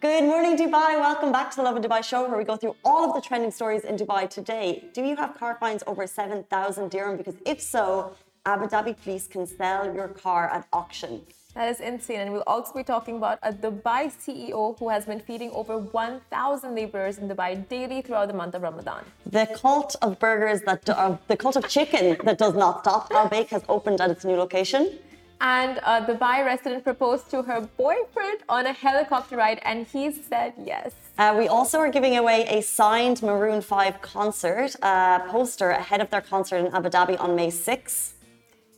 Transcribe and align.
Good 0.00 0.22
morning, 0.22 0.56
Dubai. 0.56 1.00
Welcome 1.00 1.32
back 1.32 1.50
to 1.50 1.56
the 1.56 1.64
Lovin 1.64 1.82
Dubai 1.82 2.04
show, 2.04 2.28
where 2.28 2.38
we 2.38 2.44
go 2.44 2.56
through 2.56 2.76
all 2.84 3.08
of 3.08 3.16
the 3.16 3.20
trending 3.20 3.50
stories 3.50 3.82
in 3.82 3.96
Dubai 3.96 4.30
today. 4.30 4.84
Do 4.92 5.02
you 5.02 5.16
have 5.16 5.36
car 5.36 5.56
fines 5.58 5.82
over 5.88 6.06
7,000 6.06 6.88
dirham? 6.88 7.16
Because 7.16 7.34
if 7.44 7.60
so, 7.60 8.12
Abu 8.46 8.68
Dhabi 8.68 8.94
police 9.02 9.26
can 9.26 9.44
sell 9.44 9.92
your 9.92 10.06
car 10.06 10.48
at 10.50 10.68
auction. 10.72 11.22
That 11.54 11.68
is 11.68 11.80
insane. 11.80 12.20
And 12.20 12.32
we'll 12.32 12.44
also 12.46 12.74
be 12.74 12.84
talking 12.84 13.16
about 13.16 13.40
a 13.42 13.52
Dubai 13.52 14.12
CEO 14.22 14.78
who 14.78 14.88
has 14.88 15.04
been 15.04 15.18
feeding 15.18 15.50
over 15.50 15.78
1,000 15.78 16.76
laborers 16.76 17.18
in 17.18 17.28
Dubai 17.28 17.68
daily 17.68 18.00
throughout 18.00 18.28
the 18.28 18.34
month 18.34 18.54
of 18.54 18.62
Ramadan. 18.62 19.04
The 19.26 19.46
cult 19.60 19.96
of 20.00 20.20
burgers 20.20 20.62
that, 20.62 20.84
do, 20.84 20.92
uh, 20.92 21.16
the 21.26 21.36
cult 21.36 21.56
of 21.56 21.68
chicken 21.68 22.18
that 22.22 22.38
does 22.38 22.54
not 22.54 22.84
stop. 22.84 23.10
Al 23.10 23.28
Baik 23.28 23.48
has 23.48 23.64
opened 23.68 24.00
at 24.00 24.10
its 24.10 24.24
new 24.24 24.36
location. 24.36 25.00
And 25.40 25.78
a 25.78 26.02
Dubai 26.02 26.44
resident 26.44 26.82
proposed 26.82 27.30
to 27.30 27.42
her 27.42 27.60
boyfriend 27.76 28.40
on 28.48 28.66
a 28.66 28.72
helicopter 28.72 29.36
ride, 29.36 29.60
and 29.62 29.86
he 29.86 30.10
said 30.10 30.54
yes. 30.64 30.92
Uh, 31.16 31.34
we 31.38 31.46
also 31.46 31.78
are 31.78 31.90
giving 31.90 32.16
away 32.16 32.44
a 32.48 32.60
signed 32.60 33.22
Maroon 33.22 33.60
5 33.60 34.02
concert 34.02 34.74
uh, 34.82 35.20
poster 35.30 35.70
ahead 35.70 36.00
of 36.00 36.10
their 36.10 36.20
concert 36.20 36.56
in 36.56 36.74
Abu 36.74 36.88
Dhabi 36.88 37.20
on 37.20 37.36
May 37.36 37.48
6th 37.48 38.14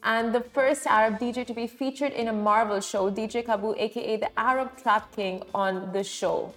and 0.02 0.34
the 0.34 0.41
first 0.41 0.87
Arab 0.87 1.18
DJ 1.18 1.46
to 1.46 1.54
be 1.54 1.66
featured 1.66 2.12
in 2.12 2.28
a 2.28 2.32
Marvel 2.32 2.80
show, 2.80 3.10
DJ 3.10 3.45
Kaboo, 3.45 3.74
aka 3.79 4.16
the 4.16 4.30
Arab 4.38 4.77
Trap 4.82 5.15
King, 5.15 5.42
on 5.54 5.92
the 5.92 6.02
show. 6.02 6.54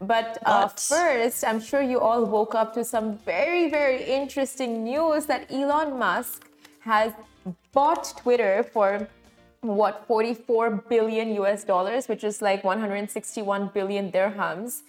But 0.00 0.38
uh, 0.44 0.68
first, 0.68 1.44
I'm 1.44 1.60
sure 1.60 1.80
you 1.80 2.00
all 2.00 2.26
woke 2.26 2.54
up 2.54 2.74
to 2.74 2.84
some 2.84 3.16
very, 3.18 3.70
very 3.70 4.04
interesting 4.04 4.84
news 4.84 5.26
that 5.26 5.50
Elon 5.50 5.98
Musk 5.98 6.50
has 6.80 7.12
bought 7.72 8.12
Twitter 8.18 8.62
for 8.62 9.08
what 9.66 10.06
44 10.06 10.70
billion 10.88 11.34
US 11.42 11.64
dollars, 11.64 12.08
which 12.08 12.24
is 12.24 12.40
like 12.40 12.64
161 12.64 13.70
billion 13.74 14.12
dirhams. 14.12 14.82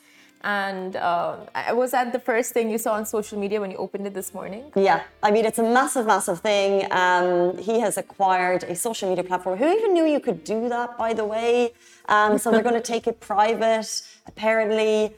And 0.44 0.96
uh, 0.96 1.38
was 1.74 1.92
that 1.92 2.14
the 2.14 2.20
first 2.20 2.54
thing 2.54 2.70
you 2.70 2.78
saw 2.78 2.94
on 2.94 3.06
social 3.06 3.40
media 3.40 3.60
when 3.60 3.72
you 3.72 3.78
opened 3.78 4.06
it 4.06 4.14
this 4.14 4.34
morning? 4.34 4.72
Yeah, 4.76 5.04
I 5.24 5.32
mean, 5.32 5.46
it's 5.46 5.58
a 5.58 5.64
massive, 5.64 6.06
massive 6.06 6.40
thing. 6.42 6.88
Um, 6.92 7.58
he 7.58 7.80
has 7.80 7.98
acquired 7.98 8.64
a 8.64 8.76
social 8.76 9.10
media 9.10 9.24
platform. 9.24 9.58
Who 9.58 9.68
even 9.68 9.94
knew 9.94 10.06
you 10.06 10.20
could 10.20 10.44
do 10.44 10.70
that, 10.70 10.98
by 10.98 11.14
the 11.14 11.26
way? 11.26 11.74
Um, 12.08 12.38
so 12.38 12.52
they're 12.52 12.62
going 12.62 12.76
to 12.76 12.82
take 12.82 13.08
it 13.08 13.20
private, 13.20 13.90
apparently. 14.28 15.14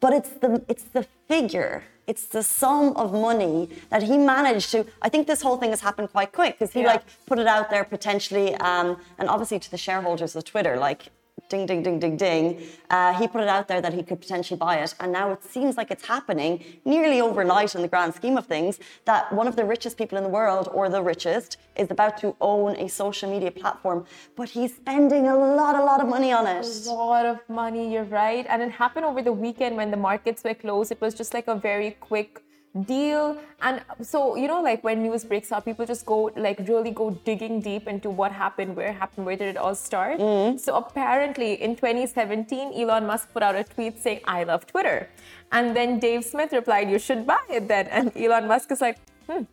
But 0.00 0.12
it's 0.12 0.30
the 0.30 0.62
it's 0.68 0.84
the 0.84 1.06
figure. 1.28 1.82
It's 2.06 2.26
the 2.26 2.42
sum 2.42 2.94
of 2.96 3.12
money 3.12 3.70
that 3.88 4.02
he 4.02 4.18
managed 4.18 4.70
to. 4.72 4.84
I 5.00 5.08
think 5.08 5.26
this 5.26 5.40
whole 5.40 5.56
thing 5.56 5.70
has 5.70 5.80
happened 5.80 6.10
quite 6.12 6.32
quick 6.32 6.58
because 6.58 6.72
he 6.72 6.82
yeah. 6.82 6.88
like 6.88 7.02
put 7.26 7.38
it 7.38 7.46
out 7.46 7.70
there 7.70 7.84
potentially, 7.84 8.54
um, 8.56 8.98
and 9.18 9.28
obviously 9.28 9.58
to 9.58 9.70
the 9.70 9.78
shareholders 9.78 10.36
of 10.36 10.44
Twitter, 10.44 10.76
like 10.76 11.10
ding, 11.54 11.66
ding, 11.66 11.82
ding, 11.82 11.98
ding, 12.00 12.16
ding. 12.16 12.46
Uh, 12.90 13.12
he 13.18 13.24
put 13.28 13.40
it 13.46 13.48
out 13.56 13.66
there 13.68 13.80
that 13.80 13.94
he 13.98 14.02
could 14.02 14.20
potentially 14.20 14.58
buy 14.58 14.74
it. 14.84 14.94
And 15.00 15.12
now 15.12 15.26
it 15.32 15.42
seems 15.44 15.76
like 15.76 15.90
it's 15.94 16.06
happening 16.14 16.52
nearly 16.84 17.20
overnight 17.20 17.74
in 17.76 17.82
the 17.82 17.92
grand 17.94 18.12
scheme 18.14 18.36
of 18.36 18.46
things 18.54 18.72
that 19.04 19.32
one 19.32 19.46
of 19.46 19.56
the 19.60 19.64
richest 19.74 19.96
people 19.96 20.16
in 20.18 20.24
the 20.24 20.34
world, 20.40 20.68
or 20.72 20.88
the 20.88 21.02
richest, 21.12 21.50
is 21.76 21.90
about 21.90 22.14
to 22.18 22.34
own 22.40 22.70
a 22.76 22.88
social 22.88 23.30
media 23.30 23.52
platform. 23.62 24.04
But 24.36 24.48
he's 24.48 24.72
spending 24.74 25.28
a 25.28 25.36
lot, 25.36 25.74
a 25.82 25.84
lot 25.90 26.00
of 26.00 26.08
money 26.08 26.32
on 26.32 26.46
it. 26.46 26.64
A 26.86 26.92
lot 26.92 27.26
of 27.26 27.38
money, 27.48 27.92
you're 27.92 28.10
right. 28.24 28.44
And 28.48 28.62
it 28.62 28.70
happened 28.70 29.06
over 29.10 29.22
the 29.22 29.32
weekend 29.32 29.76
when 29.76 29.90
the 29.90 29.96
markets 30.10 30.42
were 30.44 30.54
closed. 30.54 30.90
It 30.92 31.00
was 31.00 31.14
just 31.14 31.32
like 31.34 31.48
a 31.48 31.54
very 31.54 31.92
quick 32.10 32.42
deal. 32.82 33.38
And 33.62 33.82
so 34.02 34.34
you 34.34 34.48
know 34.48 34.60
like 34.60 34.82
when 34.82 35.02
news 35.02 35.24
breaks 35.24 35.52
out 35.52 35.64
people 35.64 35.86
just 35.86 36.04
go 36.04 36.30
like 36.36 36.58
really 36.66 36.90
go 36.90 37.10
digging 37.24 37.60
deep 37.60 37.86
into 37.86 38.10
what 38.10 38.32
happened 38.32 38.74
where 38.76 38.92
happened 38.92 39.26
where 39.26 39.36
did 39.36 39.48
it 39.48 39.56
all 39.56 39.74
start. 39.74 40.18
Mm. 40.18 40.58
so 40.58 40.74
apparently 40.76 41.62
in 41.62 41.76
2017 41.76 42.72
elon 42.74 43.06
musk 43.06 43.32
put 43.32 43.42
out 43.42 43.54
a 43.54 43.64
tweet 43.64 43.98
saying 43.98 44.20
i 44.24 44.42
love 44.44 44.66
twitter. 44.66 45.08
And 45.52 45.76
then 45.76 45.98
dave 46.00 46.24
smith 46.24 46.52
replied 46.52 46.90
you 46.90 46.98
should 46.98 47.26
buy 47.26 47.42
it 47.48 47.68
then. 47.68 47.86
And 47.88 48.14
elon 48.16 48.48
musk 48.48 48.72
is 48.72 48.80
like 48.80 48.98
hmm 49.28 49.44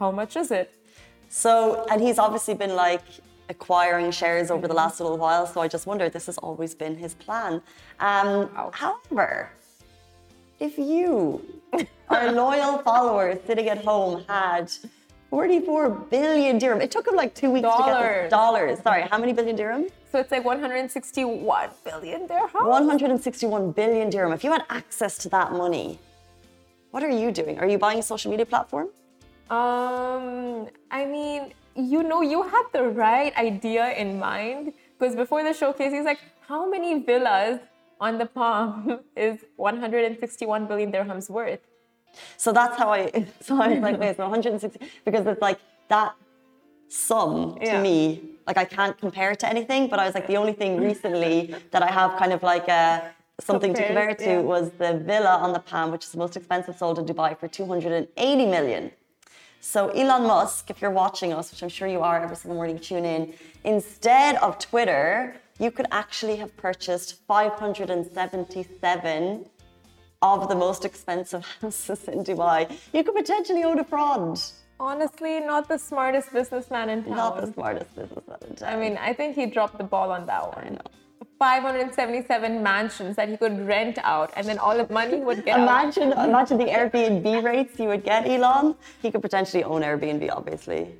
how 0.00 0.10
much 0.10 0.36
is 0.36 0.50
it? 0.50 0.74
So 1.28 1.86
and 1.90 2.02
he's 2.02 2.18
obviously 2.18 2.54
been 2.54 2.74
like 2.74 3.02
acquiring 3.48 4.10
shares 4.10 4.50
over 4.50 4.66
the 4.66 4.74
last 4.74 4.98
little 5.00 5.16
while. 5.16 5.46
So 5.46 5.60
i 5.60 5.68
just 5.68 5.86
wonder 5.86 6.08
this 6.08 6.26
has 6.26 6.38
always 6.38 6.74
been 6.74 6.96
his 6.96 7.14
plan. 7.14 7.62
Um, 8.00 8.52
wow. 8.54 8.70
however 8.74 9.50
if 10.60 10.78
you 10.78 11.44
our 12.08 12.32
loyal 12.32 12.78
followers 12.88 13.38
sitting 13.46 13.68
at 13.68 13.84
home 13.84 14.24
had 14.28 14.70
44 15.30 15.90
billion 15.90 16.58
dirham. 16.58 16.80
It 16.80 16.90
took 16.90 17.08
him 17.08 17.16
like 17.16 17.34
two 17.34 17.50
weeks 17.50 17.62
dollars. 17.62 17.86
to 17.86 17.92
get 17.92 18.22
the 18.24 18.28
dollars. 18.30 18.78
Sorry, 18.82 19.02
how 19.02 19.18
many 19.18 19.32
billion 19.32 19.56
dirham? 19.56 19.86
So 20.12 20.20
it's 20.20 20.30
like 20.30 20.44
161 20.44 21.70
billion 21.84 22.26
dirham. 22.28 22.66
161 22.66 23.72
billion 23.72 24.10
dirham. 24.10 24.32
If 24.32 24.44
you 24.44 24.52
had 24.52 24.62
access 24.70 25.18
to 25.18 25.28
that 25.30 25.50
money, 25.52 25.98
what 26.92 27.02
are 27.02 27.10
you 27.10 27.32
doing? 27.32 27.58
Are 27.58 27.66
you 27.66 27.78
buying 27.78 27.98
a 27.98 28.02
social 28.02 28.30
media 28.30 28.46
platform? 28.46 28.90
Um, 29.50 30.68
I 30.92 31.04
mean, 31.04 31.52
you 31.74 32.04
know, 32.04 32.22
you 32.22 32.44
had 32.44 32.66
the 32.72 32.84
right 32.84 33.36
idea 33.36 33.92
in 33.94 34.18
mind 34.20 34.72
because 34.96 35.16
before 35.16 35.42
the 35.42 35.52
showcase, 35.52 35.92
he's 35.92 36.04
like, 36.04 36.20
how 36.46 36.70
many 36.70 37.02
villas 37.02 37.58
on 38.06 38.18
the 38.22 38.28
palm 38.38 39.00
is 39.16 39.36
161 39.56 40.66
billion 40.70 40.90
dirhams 40.92 41.26
worth? 41.38 41.64
So 42.36 42.48
that's 42.58 42.76
how 42.80 42.88
I. 42.98 43.02
So 43.46 43.60
I 43.60 43.68
was 43.72 43.80
like, 43.86 43.98
wait, 44.02 44.16
so 44.16 44.22
160 44.22 44.78
because 45.06 45.24
it's 45.26 45.44
like 45.48 45.58
that 45.88 46.10
sum 46.88 47.58
to 47.60 47.66
yeah. 47.66 47.82
me. 47.88 47.96
Like 48.48 48.58
I 48.64 48.66
can't 48.76 48.96
compare 49.04 49.30
it 49.34 49.40
to 49.44 49.48
anything, 49.54 49.82
but 49.92 49.98
I 50.02 50.04
was 50.06 50.14
like 50.18 50.28
the 50.32 50.38
only 50.42 50.56
thing 50.60 50.72
recently 50.90 51.34
that 51.72 51.82
I 51.88 51.90
have 52.00 52.10
kind 52.22 52.32
of 52.32 52.42
like 52.42 52.68
a 52.68 52.84
something 53.48 53.72
Compared, 53.74 53.88
to 53.88 53.94
compare 53.94 54.10
it 54.14 54.18
to 54.28 54.34
yeah. 54.34 54.52
was 54.54 54.66
the 54.82 54.92
villa 55.08 55.34
on 55.44 55.50
the 55.56 55.62
Palm, 55.70 55.86
which 55.92 56.04
is 56.06 56.12
the 56.16 56.18
most 56.24 56.36
expensive 56.40 56.76
sold 56.80 56.96
in 57.00 57.04
Dubai 57.10 57.30
for 57.40 57.48
280 57.48 58.46
million. 58.56 58.92
So 59.72 59.88
Elon 60.00 60.24
Musk, 60.32 60.70
if 60.72 60.76
you're 60.82 60.96
watching 61.04 61.32
us, 61.32 61.50
which 61.50 61.62
I'm 61.64 61.74
sure 61.78 61.88
you 61.96 62.02
are 62.08 62.16
every 62.24 62.36
single 62.36 62.56
morning, 62.60 62.78
tune 62.78 63.06
in. 63.14 63.34
Instead 63.64 64.32
of 64.36 64.58
Twitter, 64.58 65.10
you 65.58 65.70
could 65.70 65.86
actually 65.90 66.36
have 66.36 66.54
purchased 66.56 67.20
577 67.26 69.46
of 70.22 70.48
the 70.48 70.54
most 70.54 70.84
expensive 70.84 71.44
houses 71.60 72.04
in 72.08 72.24
Dubai. 72.24 72.70
You 72.92 73.04
could 73.04 73.14
potentially 73.14 73.64
own 73.64 73.78
a 73.78 73.84
fraud. 73.84 74.38
Honestly, 74.80 75.38
not 75.40 75.68
the 75.68 75.78
smartest 75.78 76.32
businessman 76.32 76.88
in 76.90 77.04
town. 77.04 77.16
Not 77.16 77.40
the 77.40 77.52
smartest 77.52 77.94
businessman 77.94 78.38
in 78.48 78.56
town. 78.56 78.72
I 78.72 78.76
mean, 78.76 78.98
I 78.98 79.12
think 79.12 79.36
he 79.36 79.46
dropped 79.46 79.78
the 79.78 79.84
ball 79.84 80.10
on 80.10 80.26
that 80.26 80.54
one. 80.54 80.64
I 80.66 80.70
know. 80.70 80.80
577 81.38 82.62
mansions 82.62 83.16
that 83.16 83.28
he 83.28 83.36
could 83.36 83.66
rent 83.66 83.98
out 84.02 84.32
and 84.36 84.46
then 84.46 84.58
all 84.58 84.76
the 84.76 84.86
money 84.92 85.18
would 85.20 85.44
get 85.44 85.58
imagine 85.58 86.12
out. 86.12 86.28
imagine 86.28 86.58
the 86.58 86.66
airbnb 86.66 87.42
rates 87.42 87.78
you 87.78 87.88
would 87.88 88.04
get 88.04 88.26
elon 88.26 88.74
he 89.02 89.10
could 89.10 89.20
potentially 89.20 89.64
own 89.64 89.82
airbnb 89.82 90.30
obviously 90.30 90.94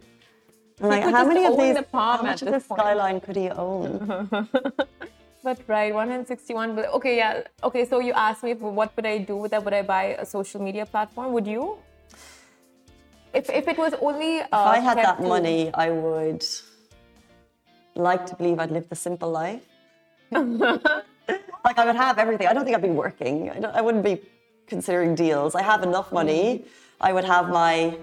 like 0.88 1.04
how 1.04 1.24
many 1.24 1.44
of 1.44 1.56
these 1.56 1.74
the 1.74 1.86
how 1.92 2.22
much 2.22 2.42
of 2.42 2.48
this 2.52 2.64
skyline 2.64 3.20
could 3.20 3.36
he 3.36 3.50
own 3.50 4.28
But 5.44 5.60
right, 5.68 5.92
161. 5.92 6.74
But 6.74 6.88
Okay, 6.96 7.18
yeah. 7.18 7.42
Okay, 7.62 7.84
so 7.84 8.00
you 8.00 8.14
asked 8.14 8.42
me 8.42 8.54
what 8.54 8.96
would 8.96 9.04
I 9.04 9.18
do 9.18 9.36
with 9.36 9.50
that? 9.50 9.62
Would 9.62 9.74
I 9.74 9.82
buy 9.82 10.16
a 10.18 10.24
social 10.24 10.60
media 10.62 10.86
platform? 10.86 11.32
Would 11.34 11.46
you? 11.46 11.76
If, 13.34 13.50
if 13.50 13.68
it 13.68 13.76
was 13.76 13.92
only. 14.00 14.40
Uh, 14.40 14.46
if 14.46 14.54
I 14.54 14.78
had 14.78 14.96
that 14.96 15.18
to... 15.18 15.28
money, 15.28 15.70
I 15.74 15.90
would 15.90 16.46
like 17.94 18.24
to 18.26 18.34
believe 18.36 18.58
I'd 18.58 18.70
live 18.70 18.88
the 18.88 18.96
simple 18.96 19.30
life. 19.30 19.60
like 20.32 21.76
I 21.76 21.84
would 21.84 21.96
have 21.96 22.18
everything. 22.18 22.46
I 22.46 22.54
don't 22.54 22.64
think 22.64 22.74
I'd 22.74 22.82
be 22.82 22.88
working. 22.88 23.50
I, 23.50 23.78
I 23.78 23.80
wouldn't 23.82 24.02
be 24.04 24.22
considering 24.66 25.14
deals. 25.14 25.54
I 25.54 25.62
have 25.62 25.82
enough 25.82 26.10
money. 26.10 26.64
I 27.02 27.12
would 27.12 27.24
have 27.24 27.50
my. 27.50 27.98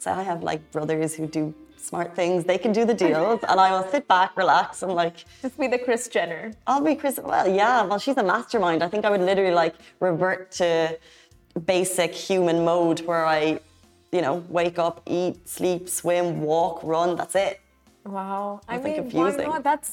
So 0.00 0.10
I 0.10 0.24
have 0.24 0.42
like 0.42 0.72
brothers 0.72 1.14
who 1.14 1.28
do 1.28 1.54
smart 1.90 2.14
things. 2.14 2.44
They 2.44 2.56
can 2.64 2.72
do 2.72 2.84
the 2.84 2.94
deals, 2.94 3.40
and 3.48 3.58
I 3.60 3.68
will 3.72 3.86
sit 3.90 4.06
back, 4.06 4.36
relax, 4.36 4.82
and 4.82 4.92
like 5.02 5.16
just 5.42 5.58
be 5.58 5.66
the 5.66 5.78
Kris 5.86 6.08
Jenner. 6.08 6.52
I'll 6.66 6.84
be 6.90 6.94
Kris. 6.94 7.18
Well, 7.22 7.48
yeah. 7.48 7.82
Well, 7.82 7.98
she's 7.98 8.16
a 8.16 8.22
mastermind. 8.22 8.82
I 8.82 8.88
think 8.88 9.04
I 9.04 9.10
would 9.10 9.20
literally 9.30 9.54
like 9.64 9.74
revert 9.98 10.52
to 10.62 10.98
basic 11.66 12.12
human 12.14 12.64
mode 12.64 13.00
where 13.08 13.26
I, 13.26 13.58
you 14.12 14.22
know, 14.22 14.36
wake 14.48 14.78
up, 14.78 15.02
eat, 15.06 15.48
sleep, 15.48 15.88
swim, 15.88 16.40
walk, 16.40 16.80
run. 16.84 17.16
That's 17.16 17.34
it. 17.34 17.60
Wow. 18.04 18.60
I 18.68 18.78
mean, 18.78 18.94
confusing. 18.94 19.46
why 19.48 19.54
not? 19.54 19.64
That's 19.64 19.90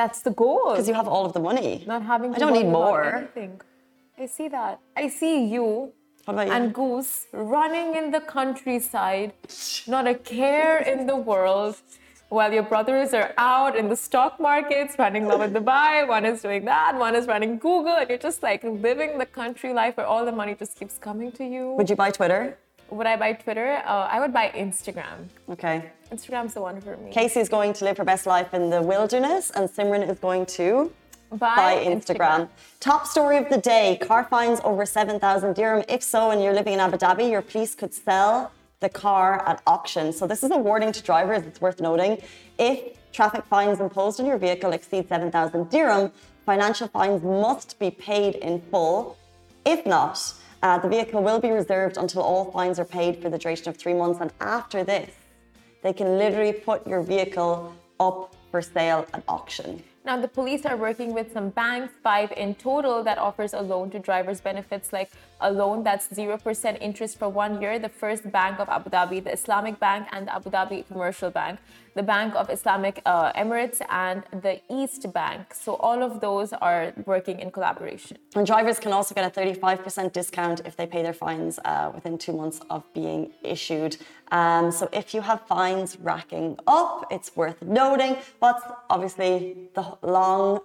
that's 0.00 0.20
the 0.22 0.30
goal. 0.30 0.70
Because 0.70 0.88
you 0.88 0.94
have 0.94 1.08
all 1.08 1.26
of 1.26 1.32
the 1.32 1.44
money. 1.50 1.84
Not 1.86 2.02
having. 2.02 2.34
I 2.34 2.38
don't 2.38 2.56
need 2.60 2.70
more. 2.80 3.28
I 4.18 4.26
see 4.26 4.48
that. 4.48 4.80
I 4.96 5.08
see 5.08 5.46
you 5.46 5.92
and 6.28 6.74
Goose 6.74 7.26
running 7.32 7.96
in 7.96 8.10
the 8.10 8.20
countryside, 8.20 9.32
not 9.86 10.06
a 10.06 10.14
care 10.14 10.78
in 10.78 11.06
the 11.06 11.16
world, 11.16 11.76
while 12.28 12.52
your 12.52 12.62
brothers 12.62 13.12
are 13.12 13.32
out 13.38 13.76
in 13.76 13.88
the 13.88 13.96
stock 13.96 14.38
markets 14.38 14.94
running 14.98 15.26
Lovin 15.26 15.52
Dubai. 15.52 16.06
One 16.06 16.24
is 16.24 16.42
doing 16.42 16.64
that, 16.64 16.96
one 16.96 17.14
is 17.14 17.26
running 17.26 17.58
Google, 17.58 17.96
and 17.96 18.08
you're 18.08 18.18
just 18.18 18.42
like 18.42 18.62
living 18.62 19.18
the 19.18 19.26
country 19.26 19.72
life 19.72 19.96
where 19.96 20.06
all 20.06 20.24
the 20.24 20.32
money 20.32 20.54
just 20.54 20.78
keeps 20.78 20.96
coming 20.98 21.32
to 21.32 21.44
you. 21.44 21.72
Would 21.72 21.90
you 21.90 21.96
buy 21.96 22.10
Twitter? 22.10 22.56
Would 22.90 23.06
I 23.06 23.16
buy 23.16 23.32
Twitter? 23.34 23.82
Uh, 23.84 24.08
I 24.10 24.18
would 24.20 24.32
buy 24.32 24.50
Instagram. 24.54 25.28
Okay. 25.48 25.90
Instagram's 26.12 26.54
the 26.54 26.60
one 26.60 26.80
for 26.80 26.96
me. 26.96 27.10
Casey 27.12 27.38
is 27.38 27.48
going 27.48 27.72
to 27.74 27.84
live 27.84 27.96
her 27.98 28.04
best 28.04 28.26
life 28.26 28.52
in 28.52 28.68
the 28.68 28.82
wilderness, 28.82 29.50
and 29.54 29.68
Simran 29.68 30.08
is 30.08 30.18
going 30.18 30.46
to 30.58 30.92
by, 31.30 31.56
by 31.56 31.84
Instagram. 31.84 32.00
Instagram. 32.16 32.48
Top 32.80 33.06
story 33.06 33.36
of 33.36 33.48
the 33.48 33.58
day 33.58 33.98
car 34.00 34.24
fines 34.24 34.60
over 34.64 34.84
7,000 34.84 35.54
dirham. 35.54 35.84
If 35.88 36.02
so, 36.02 36.30
and 36.30 36.42
you're 36.42 36.54
living 36.54 36.74
in 36.74 36.80
Abu 36.80 36.96
Dhabi, 36.96 37.30
your 37.30 37.42
police 37.42 37.74
could 37.74 37.94
sell 37.94 38.52
the 38.80 38.88
car 38.88 39.46
at 39.46 39.62
auction. 39.66 40.12
So, 40.12 40.26
this 40.26 40.42
is 40.42 40.50
a 40.50 40.56
warning 40.56 40.92
to 40.92 41.02
drivers, 41.02 41.44
it's 41.44 41.60
worth 41.60 41.80
noting. 41.80 42.18
If 42.58 43.12
traffic 43.12 43.44
fines 43.44 43.80
imposed 43.80 44.20
on 44.20 44.26
your 44.26 44.38
vehicle 44.38 44.72
exceed 44.72 45.08
7,000 45.08 45.70
dirham, 45.70 46.12
financial 46.46 46.88
fines 46.88 47.22
must 47.22 47.78
be 47.78 47.90
paid 47.90 48.36
in 48.36 48.60
full. 48.70 49.16
If 49.66 49.84
not, 49.84 50.32
uh, 50.62 50.78
the 50.78 50.88
vehicle 50.88 51.22
will 51.22 51.40
be 51.40 51.50
reserved 51.50 51.96
until 51.96 52.22
all 52.22 52.50
fines 52.50 52.78
are 52.78 52.84
paid 52.84 53.20
for 53.22 53.30
the 53.30 53.38
duration 53.38 53.68
of 53.68 53.76
three 53.76 53.94
months. 53.94 54.20
And 54.20 54.32
after 54.40 54.84
this, 54.84 55.10
they 55.82 55.92
can 55.92 56.18
literally 56.18 56.52
put 56.52 56.86
your 56.86 57.02
vehicle 57.02 57.74
up 57.98 58.34
for 58.50 58.60
sale 58.60 59.06
at 59.14 59.22
auction. 59.28 59.82
Now, 60.02 60.18
the 60.18 60.28
police 60.28 60.64
are 60.64 60.78
working 60.78 61.12
with 61.12 61.30
some 61.34 61.50
banks, 61.50 61.92
five 62.02 62.32
in 62.32 62.54
total, 62.54 63.02
that 63.04 63.18
offers 63.18 63.52
a 63.52 63.60
loan 63.60 63.90
to 63.90 63.98
drivers 63.98 64.40
benefits 64.40 64.94
like 64.94 65.10
a 65.42 65.52
loan 65.52 65.82
that's 65.82 66.08
0% 66.08 66.78
interest 66.80 67.18
for 67.18 67.28
one 67.28 67.60
year. 67.60 67.78
The 67.78 67.90
First 67.90 68.32
Bank 68.32 68.60
of 68.60 68.70
Abu 68.70 68.88
Dhabi, 68.88 69.22
the 69.22 69.32
Islamic 69.32 69.78
Bank, 69.78 70.08
and 70.12 70.26
the 70.26 70.34
Abu 70.34 70.48
Dhabi 70.48 70.86
Commercial 70.88 71.30
Bank, 71.30 71.60
the 71.94 72.02
Bank 72.02 72.34
of 72.34 72.50
Islamic 72.50 73.02
uh, 73.04 73.32
Emirates, 73.32 73.80
and 73.88 74.24
the 74.42 74.60
East 74.68 75.12
Bank. 75.12 75.54
So, 75.54 75.74
all 75.74 76.02
of 76.02 76.20
those 76.20 76.52
are 76.52 76.92
working 77.06 77.40
in 77.40 77.50
collaboration. 77.50 78.18
And 78.36 78.46
drivers 78.46 78.78
can 78.78 78.92
also 78.92 79.14
get 79.14 79.24
a 79.24 79.40
35% 79.40 80.12
discount 80.12 80.62
if 80.64 80.76
they 80.76 80.86
pay 80.86 81.02
their 81.02 81.12
fines 81.12 81.58
uh, 81.64 81.90
within 81.94 82.18
two 82.18 82.32
months 82.32 82.60
of 82.70 82.82
being 82.94 83.32
issued. 83.42 83.96
Um, 84.30 84.70
so 84.70 84.88
if 84.92 85.12
you 85.14 85.22
have 85.22 85.40
fines 85.46 85.98
racking 86.00 86.58
up, 86.66 87.06
it's 87.10 87.34
worth 87.34 87.60
noting. 87.62 88.16
What's 88.38 88.62
obviously 88.88 89.70
the 89.74 89.98
long 90.02 90.60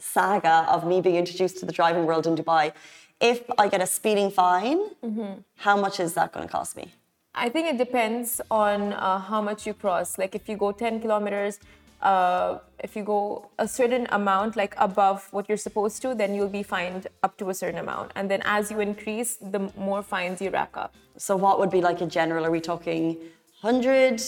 saga 0.00 0.66
of 0.68 0.86
me 0.86 1.00
being 1.00 1.16
introduced 1.16 1.58
to 1.58 1.66
the 1.66 1.72
driving 1.72 2.06
world 2.06 2.26
in 2.26 2.36
Dubai. 2.36 2.72
If 3.20 3.42
I 3.58 3.68
get 3.68 3.80
a 3.80 3.86
speeding 3.86 4.30
fine, 4.30 4.78
mm-hmm. 5.04 5.40
how 5.56 5.76
much 5.76 5.98
is 5.98 6.14
that 6.14 6.32
going 6.32 6.46
to 6.46 6.52
cost 6.52 6.76
me? 6.76 6.92
I 7.38 7.48
think 7.48 7.68
it 7.68 7.78
depends 7.78 8.40
on 8.50 8.92
uh, 8.94 9.20
how 9.20 9.40
much 9.40 9.64
you 9.64 9.72
cross. 9.72 10.18
Like 10.18 10.34
if 10.34 10.48
you 10.48 10.56
go 10.56 10.72
10 10.72 11.00
kilometers, 11.00 11.60
uh, 12.02 12.58
if 12.80 12.96
you 12.96 13.04
go 13.04 13.48
a 13.60 13.68
certain 13.68 14.08
amount, 14.10 14.56
like 14.56 14.74
above 14.76 15.28
what 15.30 15.48
you're 15.48 15.64
supposed 15.68 16.02
to, 16.02 16.16
then 16.16 16.34
you'll 16.34 16.48
be 16.48 16.64
fined 16.64 17.06
up 17.22 17.36
to 17.38 17.50
a 17.50 17.54
certain 17.54 17.78
amount. 17.78 18.10
And 18.16 18.28
then 18.28 18.42
as 18.44 18.72
you 18.72 18.80
increase, 18.80 19.36
the 19.36 19.70
more 19.76 20.02
fines 20.02 20.42
you 20.42 20.50
rack 20.50 20.76
up. 20.76 20.96
So, 21.16 21.36
what 21.36 21.60
would 21.60 21.70
be 21.70 21.80
like 21.80 22.00
a 22.00 22.06
general? 22.06 22.44
Are 22.44 22.50
we 22.50 22.60
talking 22.60 23.16
100, 23.60 24.20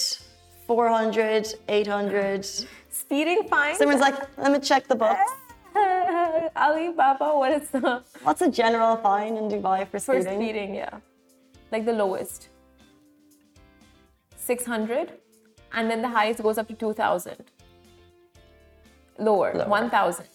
400, 0.67 1.55
800? 1.69 2.47
Speeding 2.91 3.49
fine? 3.49 3.77
Someone's 3.77 4.01
like, 4.01 4.19
let 4.39 4.53
me 4.53 4.61
check 4.61 4.87
the 4.87 4.95
books. 4.95 5.31
Ali 6.56 6.93
Baba, 6.93 7.37
what 7.37 7.53
is 7.61 7.71
the. 7.71 8.03
What's 8.23 8.43
a 8.43 8.51
general 8.51 8.97
fine 8.97 9.37
in 9.37 9.49
Dubai 9.49 9.89
for 9.89 9.99
speeding? 9.99 10.25
For 10.25 10.35
speeding, 10.35 10.75
yeah. 10.77 10.99
Like 11.73 11.87
the 11.87 11.93
lowest. 11.93 12.49
600 14.50 15.12
and 15.75 15.91
then 15.91 16.02
the 16.02 16.08
highest 16.08 16.43
goes 16.43 16.58
up 16.58 16.69
to 16.69 16.75
2000 16.75 17.37
lower, 19.19 19.52
lower. 19.55 19.69
1000 19.69 20.26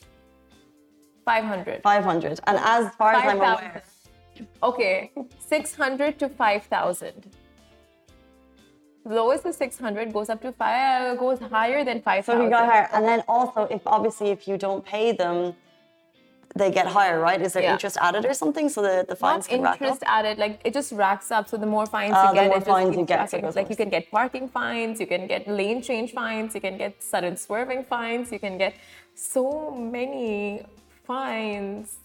500 1.26 1.82
500 1.82 2.40
and 2.48 2.58
as 2.58 2.96
far 2.96 3.14
5, 3.14 3.24
as 3.24 3.32
i'm 3.32 3.42
aware 3.42 3.84
okay 4.70 5.12
600 5.40 6.20
to 6.20 6.30
5000 6.30 7.28
lowest 9.18 9.46
is 9.46 9.58
600 9.58 10.14
goes 10.14 10.30
up 10.30 10.42
to 10.42 10.52
5 10.52 11.18
goes 11.18 11.40
higher 11.56 11.84
than 11.84 12.02
5000 12.02 12.24
so 12.24 12.44
you 12.44 12.50
got 12.50 12.66
higher. 12.72 12.90
And 12.94 13.06
then 13.06 13.24
also 13.28 13.68
if 13.78 13.82
obviously 13.86 14.30
if 14.30 14.48
you 14.48 14.58
don't 14.58 14.84
pay 14.94 15.12
them 15.12 15.54
they 16.56 16.72
get 16.72 16.88
higher, 16.88 17.20
right? 17.20 17.42
Is 17.42 17.54
there 17.54 17.64
yeah. 17.64 17.74
interest 17.74 17.98
added 18.00 18.26
or 18.26 18.34
something 18.34 18.70
so 18.70 18.82
the, 18.82 19.06
the 19.08 19.16
fines 19.16 19.46
Not 19.46 19.50
can 19.50 19.62
rack 19.62 19.82
interest 19.82 20.04
added, 20.06 20.38
like 20.38 20.62
it 20.64 20.74
just 20.74 20.94
racks 20.94 21.30
up. 21.30 21.50
So 21.50 21.58
the 21.58 21.66
more 21.66 21.86
fines 21.86 22.14
uh, 22.16 22.30
you 22.30 22.36
get, 22.36 22.44
the 22.44 22.50
more 22.50 22.62
fines 22.62 22.96
you 22.96 23.06
get. 23.06 23.30
So 23.30 23.40
like 23.56 23.70
you 23.70 23.76
can 23.76 23.90
get 23.90 24.10
parking 24.10 24.48
fines, 24.48 25.00
you 25.02 25.08
can 25.08 25.28
get 25.28 25.48
lane 25.48 25.82
change 25.82 26.14
fines, 26.14 26.56
you 26.56 26.62
can 26.62 26.78
get 26.78 27.04
sudden 27.04 27.36
swerving 27.36 27.84
fines, 27.84 28.32
you 28.32 28.40
can 28.40 28.58
get 28.58 28.74
so 29.16 29.72
many 29.72 30.66
fines. 31.04 31.98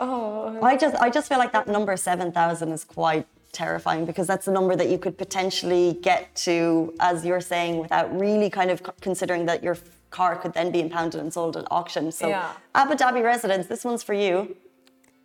Oh. 0.00 0.58
I 0.62 0.76
just 0.76 0.96
I 0.96 1.10
just 1.10 1.28
feel 1.28 1.38
like 1.38 1.52
that 1.52 1.68
number 1.68 1.94
seven 1.96 2.32
thousand 2.32 2.72
is 2.72 2.84
quite 2.84 3.26
terrifying 3.52 4.06
because 4.06 4.26
that's 4.26 4.48
a 4.48 4.52
number 4.52 4.74
that 4.74 4.88
you 4.88 4.96
could 4.96 5.18
potentially 5.18 5.98
get 6.00 6.34
to, 6.34 6.94
as 6.98 7.26
you're 7.26 7.42
saying, 7.42 7.76
without 7.76 8.18
really 8.18 8.48
kind 8.48 8.70
of 8.70 8.82
considering 9.02 9.44
that 9.44 9.62
you're 9.62 9.76
car 10.18 10.36
could 10.36 10.52
then 10.58 10.70
be 10.76 10.80
impounded 10.86 11.20
and 11.20 11.32
sold 11.32 11.56
at 11.56 11.66
auction. 11.70 12.12
So, 12.12 12.28
yeah. 12.28 12.52
Abu 12.74 12.94
Dhabi 12.94 13.22
residents, 13.32 13.66
this 13.72 13.82
one's 13.84 14.02
for 14.02 14.14
you. 14.24 14.56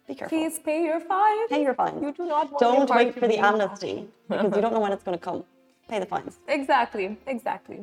Be 0.07 0.15
careful. 0.15 0.37
Please 0.37 0.57
pay 0.59 0.79
your 0.89 1.01
fine. 1.01 1.47
Pay 1.49 1.61
your 1.67 1.73
fine. 1.73 2.01
You 2.01 2.11
do 2.13 2.25
not 2.25 2.45
want 2.51 2.59
Don't 2.67 2.89
wait 2.89 3.13
for 3.19 3.27
the 3.27 3.37
amnesty 3.37 3.95
because 4.29 4.55
you 4.55 4.61
don't 4.61 4.73
know 4.73 4.79
when 4.85 4.93
it's 4.93 5.03
going 5.03 5.17
to 5.17 5.23
come. 5.29 5.43
Pay 5.89 5.99
the 5.99 6.05
fines. 6.05 6.37
Exactly, 6.47 7.17
exactly. 7.27 7.79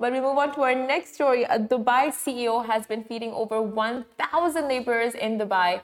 But 0.00 0.12
we 0.12 0.20
move 0.20 0.38
on 0.38 0.52
to 0.54 0.62
our 0.62 0.74
next 0.74 1.14
story. 1.14 1.44
A 1.44 1.58
Dubai 1.58 2.04
CEO 2.22 2.54
has 2.66 2.86
been 2.86 3.04
feeding 3.04 3.32
over 3.32 3.62
1,000 3.62 4.68
laborers 4.68 5.14
in 5.14 5.38
Dubai 5.38 5.80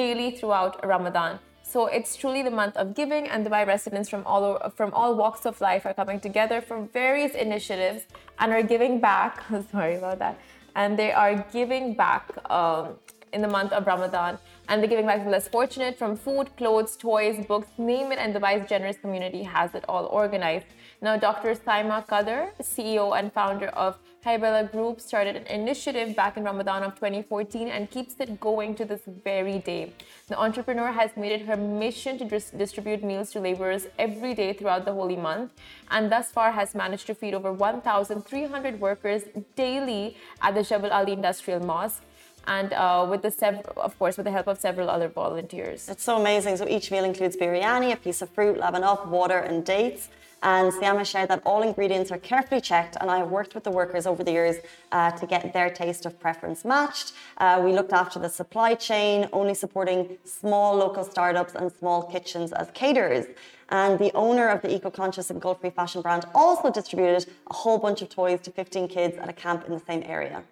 daily 0.00 0.30
throughout 0.32 0.86
Ramadan. 0.86 1.38
So 1.66 1.86
it's 1.86 2.14
truly 2.14 2.42
the 2.42 2.50
month 2.50 2.76
of 2.76 2.94
giving, 2.94 3.26
and 3.26 3.44
Dubai 3.44 3.66
residents 3.66 4.08
from 4.10 4.22
all 4.26 4.44
from 4.76 4.92
all 4.92 5.16
walks 5.16 5.46
of 5.46 5.60
life 5.62 5.86
are 5.86 5.94
coming 5.94 6.20
together 6.20 6.60
for 6.60 6.76
various 6.92 7.34
initiatives 7.34 8.02
and 8.38 8.52
are 8.52 8.62
giving 8.62 9.00
back. 9.00 9.42
Sorry 9.72 9.96
about 9.96 10.18
that. 10.18 10.38
And 10.76 10.98
they 10.98 11.10
are 11.10 11.34
giving 11.52 11.94
back 11.94 12.24
um, 12.50 12.96
in 13.32 13.40
the 13.40 13.48
month 13.48 13.72
of 13.72 13.86
Ramadan, 13.86 14.38
and 14.68 14.80
they're 14.80 14.92
giving 14.94 15.06
back 15.06 15.18
to 15.20 15.24
the 15.24 15.30
less 15.30 15.48
fortunate 15.48 15.98
from 15.98 16.16
food, 16.16 16.54
clothes, 16.58 16.96
toys, 16.96 17.44
books, 17.46 17.68
name 17.78 18.12
it. 18.12 18.18
And 18.18 18.34
Dubai's 18.34 18.68
generous 18.68 18.98
community 18.98 19.42
has 19.42 19.74
it 19.74 19.84
all 19.88 20.04
organized. 20.06 20.66
Now, 21.00 21.16
Dr. 21.16 21.54
Saima 21.54 22.06
Kader, 22.06 22.52
CEO 22.60 23.18
and 23.18 23.32
founder 23.32 23.68
of 23.68 23.98
Haibala 24.24 24.72
Group 24.72 25.02
started 25.02 25.36
an 25.36 25.46
initiative 25.46 26.16
back 26.16 26.38
in 26.38 26.44
Ramadan 26.44 26.82
of 26.82 26.94
2014 26.94 27.68
and 27.68 27.90
keeps 27.90 28.14
it 28.18 28.40
going 28.40 28.74
to 28.76 28.86
this 28.86 29.02
very 29.22 29.58
day. 29.58 29.92
The 30.28 30.40
entrepreneur 30.40 30.90
has 30.92 31.10
made 31.14 31.32
it 31.32 31.42
her 31.42 31.58
mission 31.58 32.16
to 32.16 32.24
dis- 32.24 32.50
distribute 32.50 33.04
meals 33.04 33.30
to 33.32 33.40
laborers 33.40 33.86
every 33.98 34.32
day 34.32 34.54
throughout 34.54 34.86
the 34.86 34.94
holy 34.94 35.16
month 35.16 35.52
and 35.90 36.10
thus 36.10 36.30
far 36.30 36.52
has 36.52 36.74
managed 36.74 37.06
to 37.08 37.14
feed 37.14 37.34
over 37.34 37.52
1,300 37.52 38.80
workers 38.80 39.24
daily 39.56 40.16
at 40.40 40.54
the 40.54 40.62
Jebel 40.62 40.90
Ali 40.90 41.12
Industrial 41.12 41.60
Mosque 41.60 42.02
and 42.46 42.72
uh, 42.72 43.06
with 43.08 43.20
the 43.20 43.62
of 43.76 43.98
course 43.98 44.16
with 44.16 44.24
the 44.24 44.32
help 44.32 44.46
of 44.46 44.58
several 44.58 44.88
other 44.88 45.08
volunteers. 45.08 45.86
It's 45.90 46.02
so 46.02 46.18
amazing. 46.18 46.56
So 46.56 46.66
each 46.66 46.90
meal 46.90 47.04
includes 47.04 47.36
biryani, 47.36 47.92
a 47.92 47.96
piece 47.96 48.22
of 48.22 48.30
fruit, 48.30 48.56
laban 48.56 48.84
up, 48.84 49.06
water, 49.06 49.38
and 49.38 49.64
dates. 49.64 50.08
And 50.44 50.70
Saima 50.74 51.06
shared 51.06 51.30
that 51.30 51.42
all 51.46 51.62
ingredients 51.62 52.12
are 52.12 52.18
carefully 52.18 52.60
checked, 52.60 52.98
and 53.00 53.10
I 53.10 53.16
have 53.16 53.30
worked 53.30 53.54
with 53.54 53.64
the 53.64 53.70
workers 53.70 54.06
over 54.06 54.22
the 54.22 54.30
years 54.30 54.56
uh, 54.92 55.10
to 55.12 55.26
get 55.26 55.54
their 55.54 55.70
taste 55.70 56.04
of 56.04 56.20
preference 56.20 56.66
matched. 56.66 57.14
Uh, 57.38 57.62
we 57.64 57.72
looked 57.72 57.94
after 57.94 58.18
the 58.18 58.28
supply 58.28 58.74
chain, 58.74 59.26
only 59.32 59.54
supporting 59.54 60.18
small 60.24 60.76
local 60.76 61.02
startups 61.02 61.54
and 61.54 61.72
small 61.72 62.02
kitchens 62.02 62.52
as 62.52 62.70
caterers. 62.74 63.24
And 63.70 63.98
the 63.98 64.12
owner 64.14 64.48
of 64.48 64.60
the 64.60 64.74
eco-conscious 64.74 65.30
and 65.30 65.40
gold-free 65.40 65.70
fashion 65.70 66.02
brand 66.02 66.26
also 66.34 66.70
distributed 66.70 67.26
a 67.50 67.54
whole 67.54 67.78
bunch 67.78 68.02
of 68.02 68.10
toys 68.10 68.42
to 68.42 68.50
15 68.50 68.86
kids 68.88 69.16
at 69.16 69.30
a 69.30 69.32
camp 69.32 69.64
in 69.66 69.72
the 69.72 69.80
same 69.80 70.02
area. 70.04 70.44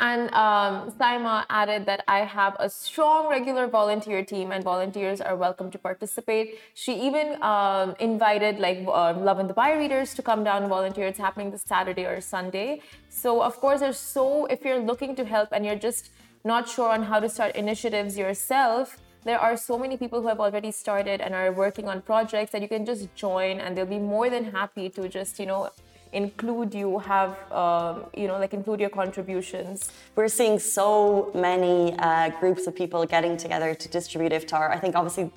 And 0.00 0.22
um, 0.34 0.90
Saima 0.90 1.44
added 1.48 1.86
that 1.86 2.02
I 2.08 2.20
have 2.20 2.56
a 2.58 2.68
strong 2.68 3.28
regular 3.28 3.68
volunteer 3.68 4.24
team, 4.24 4.50
and 4.50 4.64
volunteers 4.64 5.20
are 5.20 5.36
welcome 5.36 5.70
to 5.70 5.78
participate. 5.78 6.58
She 6.74 7.00
even 7.06 7.40
um, 7.42 7.94
invited 8.00 8.58
like 8.58 8.78
uh, 8.88 9.12
the 9.12 9.54
Dubai 9.54 9.78
readers 9.78 10.14
to 10.14 10.22
come 10.22 10.42
down 10.42 10.62
and 10.62 10.68
volunteer. 10.68 11.06
It's 11.06 11.18
happening 11.18 11.52
this 11.52 11.62
Saturday 11.62 12.06
or 12.06 12.20
Sunday. 12.20 12.82
So 13.08 13.40
of 13.40 13.56
course, 13.60 13.80
there's 13.80 13.98
so 13.98 14.46
if 14.46 14.64
you're 14.64 14.80
looking 14.80 15.14
to 15.14 15.24
help 15.24 15.50
and 15.52 15.64
you're 15.64 15.76
just 15.76 16.10
not 16.44 16.68
sure 16.68 16.90
on 16.90 17.04
how 17.04 17.20
to 17.20 17.28
start 17.28 17.54
initiatives 17.54 18.18
yourself, 18.18 18.98
there 19.22 19.38
are 19.38 19.56
so 19.56 19.78
many 19.78 19.96
people 19.96 20.20
who 20.20 20.28
have 20.28 20.40
already 20.40 20.72
started 20.72 21.20
and 21.20 21.34
are 21.34 21.52
working 21.52 21.88
on 21.88 22.02
projects 22.02 22.50
that 22.50 22.60
you 22.60 22.68
can 22.68 22.84
just 22.84 23.14
join, 23.14 23.60
and 23.60 23.76
they'll 23.76 23.86
be 23.86 24.00
more 24.00 24.28
than 24.28 24.50
happy 24.50 24.90
to 24.90 25.08
just 25.08 25.38
you 25.38 25.46
know 25.46 25.70
include 26.14 26.74
you, 26.74 26.98
have, 26.98 27.36
um, 27.52 28.04
you 28.16 28.26
know, 28.28 28.38
like 28.38 28.54
include 28.54 28.80
your 28.80 28.90
contributions? 28.90 29.90
We're 30.16 30.28
seeing 30.28 30.58
so 30.58 31.30
many 31.34 31.94
uh, 31.98 32.30
groups 32.40 32.66
of 32.66 32.74
people 32.74 33.04
getting 33.04 33.36
together 33.36 33.74
to 33.74 33.88
distribute 33.88 34.32
iftar. 34.32 34.70
I 34.70 34.78
think 34.78 34.94
obviously 34.94 35.30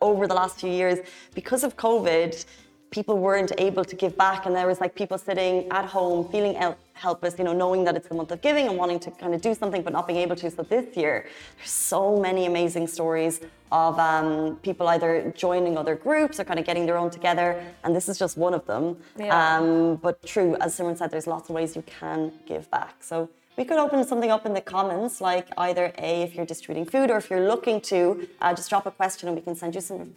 over 0.00 0.26
the 0.26 0.34
last 0.34 0.60
few 0.60 0.70
years, 0.70 0.98
because 1.34 1.64
of 1.64 1.76
COVID, 1.76 2.44
people 2.90 3.18
weren't 3.18 3.52
able 3.58 3.84
to 3.84 3.96
give 3.96 4.16
back 4.16 4.46
and 4.46 4.54
there 4.54 4.66
was 4.66 4.80
like 4.80 4.94
people 4.94 5.18
sitting 5.18 5.68
at 5.70 5.84
home 5.84 6.28
feeling 6.28 6.56
helpless 6.94 7.34
you 7.38 7.44
know 7.44 7.52
knowing 7.52 7.84
that 7.84 7.96
it's 7.96 8.08
the 8.08 8.14
month 8.14 8.30
of 8.30 8.40
giving 8.40 8.66
and 8.68 8.76
wanting 8.76 8.98
to 9.00 9.10
kind 9.10 9.34
of 9.34 9.40
do 9.40 9.54
something 9.54 9.82
but 9.82 9.92
not 9.92 10.06
being 10.06 10.20
able 10.20 10.36
to. 10.36 10.50
So 10.50 10.62
this 10.62 10.96
year 10.96 11.26
there's 11.56 11.70
so 11.70 12.18
many 12.20 12.46
amazing 12.46 12.86
stories 12.86 13.40
of 13.72 13.98
um, 13.98 14.56
people 14.62 14.86
either 14.88 15.32
joining 15.36 15.76
other 15.76 15.96
groups 15.96 16.38
or 16.38 16.44
kind 16.44 16.60
of 16.60 16.66
getting 16.66 16.86
their 16.86 16.96
own 16.96 17.10
together 17.10 17.62
and 17.82 17.94
this 17.94 18.08
is 18.08 18.18
just 18.18 18.36
one 18.36 18.54
of 18.54 18.64
them. 18.66 18.96
Yeah. 19.18 19.56
um, 19.56 19.96
but 19.96 20.24
true 20.24 20.56
as 20.60 20.78
Simran 20.78 20.96
said 20.96 21.10
there's 21.10 21.26
lots 21.26 21.48
of 21.50 21.54
ways 21.54 21.76
you 21.76 21.82
can 21.82 22.32
give 22.46 22.70
back. 22.70 22.96
So 23.00 23.28
we 23.56 23.64
could 23.64 23.78
open 23.78 24.04
something 24.04 24.30
up 24.30 24.46
in 24.46 24.52
the 24.52 24.60
comments, 24.60 25.20
like 25.20 25.46
either 25.58 25.92
A, 25.98 26.22
if 26.22 26.34
you're 26.34 26.46
distributing 26.46 26.86
food, 26.90 27.10
or 27.10 27.16
if 27.18 27.30
you're 27.30 27.46
looking 27.46 27.80
to, 27.82 28.26
uh, 28.40 28.52
just 28.54 28.68
drop 28.68 28.86
a 28.86 28.90
question 28.90 29.28
and 29.28 29.36
we 29.36 29.42
can 29.42 29.54
send 29.54 29.74
you 29.74 29.80
some 29.80 30.12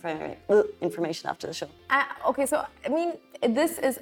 information 0.82 1.29
after 1.29 1.46
the 1.48 1.53
show. 1.53 1.67
Uh, 1.89 2.03
okay, 2.27 2.46
so 2.46 2.65
I 2.86 2.89
mean, 2.89 3.13
this 3.41 3.77
is 3.77 4.00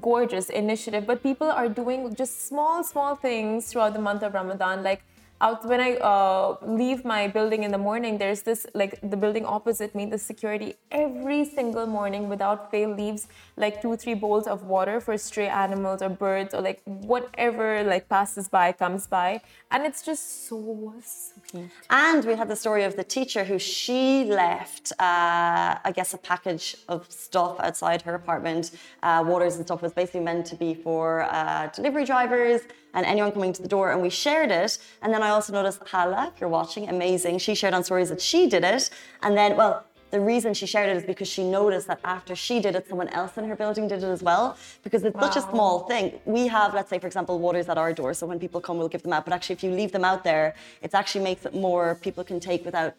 gorgeous 0.00 0.50
initiative, 0.50 1.06
but 1.06 1.22
people 1.22 1.48
are 1.48 1.68
doing 1.68 2.14
just 2.14 2.48
small, 2.48 2.82
small 2.82 3.14
things 3.14 3.70
throughout 3.70 3.92
the 3.92 4.00
month 4.00 4.22
of 4.22 4.34
Ramadan, 4.34 4.82
like 4.82 5.02
out 5.42 5.66
when 5.66 5.80
I 5.80 5.94
uh, 5.96 6.56
leave 6.62 7.04
my 7.04 7.26
building 7.26 7.64
in 7.64 7.72
the 7.72 7.78
morning, 7.78 8.16
there's 8.16 8.42
this 8.42 8.66
like 8.74 8.98
the 9.02 9.16
building 9.16 9.44
opposite 9.44 9.94
me, 9.94 10.06
the 10.06 10.18
security 10.18 10.76
every 10.90 11.44
single 11.44 11.86
morning 11.86 12.28
without 12.28 12.70
fail 12.70 12.94
leaves 12.94 13.26
like 13.56 13.82
two, 13.82 13.96
three 13.96 14.14
bowls 14.14 14.46
of 14.46 14.62
water 14.62 15.00
for 15.00 15.18
stray 15.18 15.48
animals 15.48 16.00
or 16.00 16.08
birds 16.08 16.54
or 16.54 16.60
like 16.60 16.80
whatever 16.84 17.82
like 17.82 18.08
passes 18.08 18.48
by, 18.48 18.72
comes 18.72 19.06
by. 19.06 19.40
And 19.72 19.84
it's 19.84 20.02
just 20.02 20.48
so 20.48 20.94
sweet. 21.02 21.70
And 21.90 22.24
we 22.24 22.34
had 22.34 22.48
the 22.48 22.56
story 22.56 22.84
of 22.84 22.96
the 22.96 23.04
teacher 23.04 23.42
who 23.44 23.58
she 23.58 24.24
left, 24.24 24.92
uh, 24.92 25.78
I 25.88 25.92
guess, 25.94 26.14
a 26.14 26.18
package 26.18 26.76
of 26.88 27.10
stuff 27.10 27.58
outside 27.58 28.02
her 28.02 28.14
apartment. 28.14 28.70
Uh, 29.02 29.24
waters 29.26 29.56
and 29.56 29.66
stuff 29.66 29.82
was 29.82 29.92
basically 29.92 30.20
meant 30.20 30.46
to 30.46 30.56
be 30.56 30.72
for 30.74 31.22
uh, 31.22 31.66
delivery 31.74 32.04
drivers 32.04 32.62
and 32.94 33.06
anyone 33.06 33.32
coming 33.32 33.52
to 33.52 33.62
the 33.62 33.68
door. 33.68 33.92
And 33.92 34.02
we 34.02 34.10
shared 34.10 34.50
it. 34.50 34.78
And 35.02 35.12
then 35.12 35.22
I 35.22 35.30
also 35.30 35.52
noticed 35.52 35.80
Hala, 35.88 36.32
if 36.34 36.40
you're 36.40 36.50
watching, 36.50 36.88
amazing. 36.88 37.38
She 37.38 37.54
shared 37.54 37.74
on 37.74 37.84
stories 37.84 38.08
that 38.10 38.20
she 38.20 38.48
did 38.48 38.64
it. 38.64 38.90
And 39.22 39.36
then, 39.36 39.56
well, 39.56 39.84
the 40.10 40.20
reason 40.20 40.52
she 40.52 40.66
shared 40.66 40.90
it 40.90 40.96
is 40.98 41.04
because 41.04 41.26
she 41.26 41.42
noticed 41.42 41.86
that 41.86 41.98
after 42.04 42.36
she 42.36 42.60
did 42.60 42.76
it, 42.76 42.86
someone 42.86 43.08
else 43.08 43.38
in 43.38 43.44
her 43.48 43.56
building 43.56 43.88
did 43.88 44.02
it 44.02 44.06
as 44.06 44.22
well. 44.22 44.58
Because 44.82 45.04
it's 45.04 45.16
wow. 45.16 45.22
such 45.22 45.36
a 45.36 45.50
small 45.50 45.80
thing. 45.80 46.20
We 46.26 46.46
have, 46.48 46.74
let's 46.74 46.90
say, 46.90 46.98
for 46.98 47.06
example, 47.06 47.38
waters 47.38 47.68
at 47.68 47.78
our 47.78 47.92
door. 47.94 48.12
So 48.12 48.26
when 48.26 48.38
people 48.38 48.60
come, 48.60 48.76
we'll 48.78 48.88
give 48.88 49.02
them 49.02 49.14
out. 49.14 49.24
But 49.24 49.32
actually, 49.32 49.54
if 49.54 49.64
you 49.64 49.70
leave 49.70 49.92
them 49.92 50.04
out 50.04 50.22
there, 50.22 50.54
it 50.82 50.94
actually 50.94 51.24
makes 51.24 51.46
it 51.46 51.54
more 51.54 51.94
people 52.02 52.24
can 52.24 52.40
take 52.40 52.64
without 52.64 52.94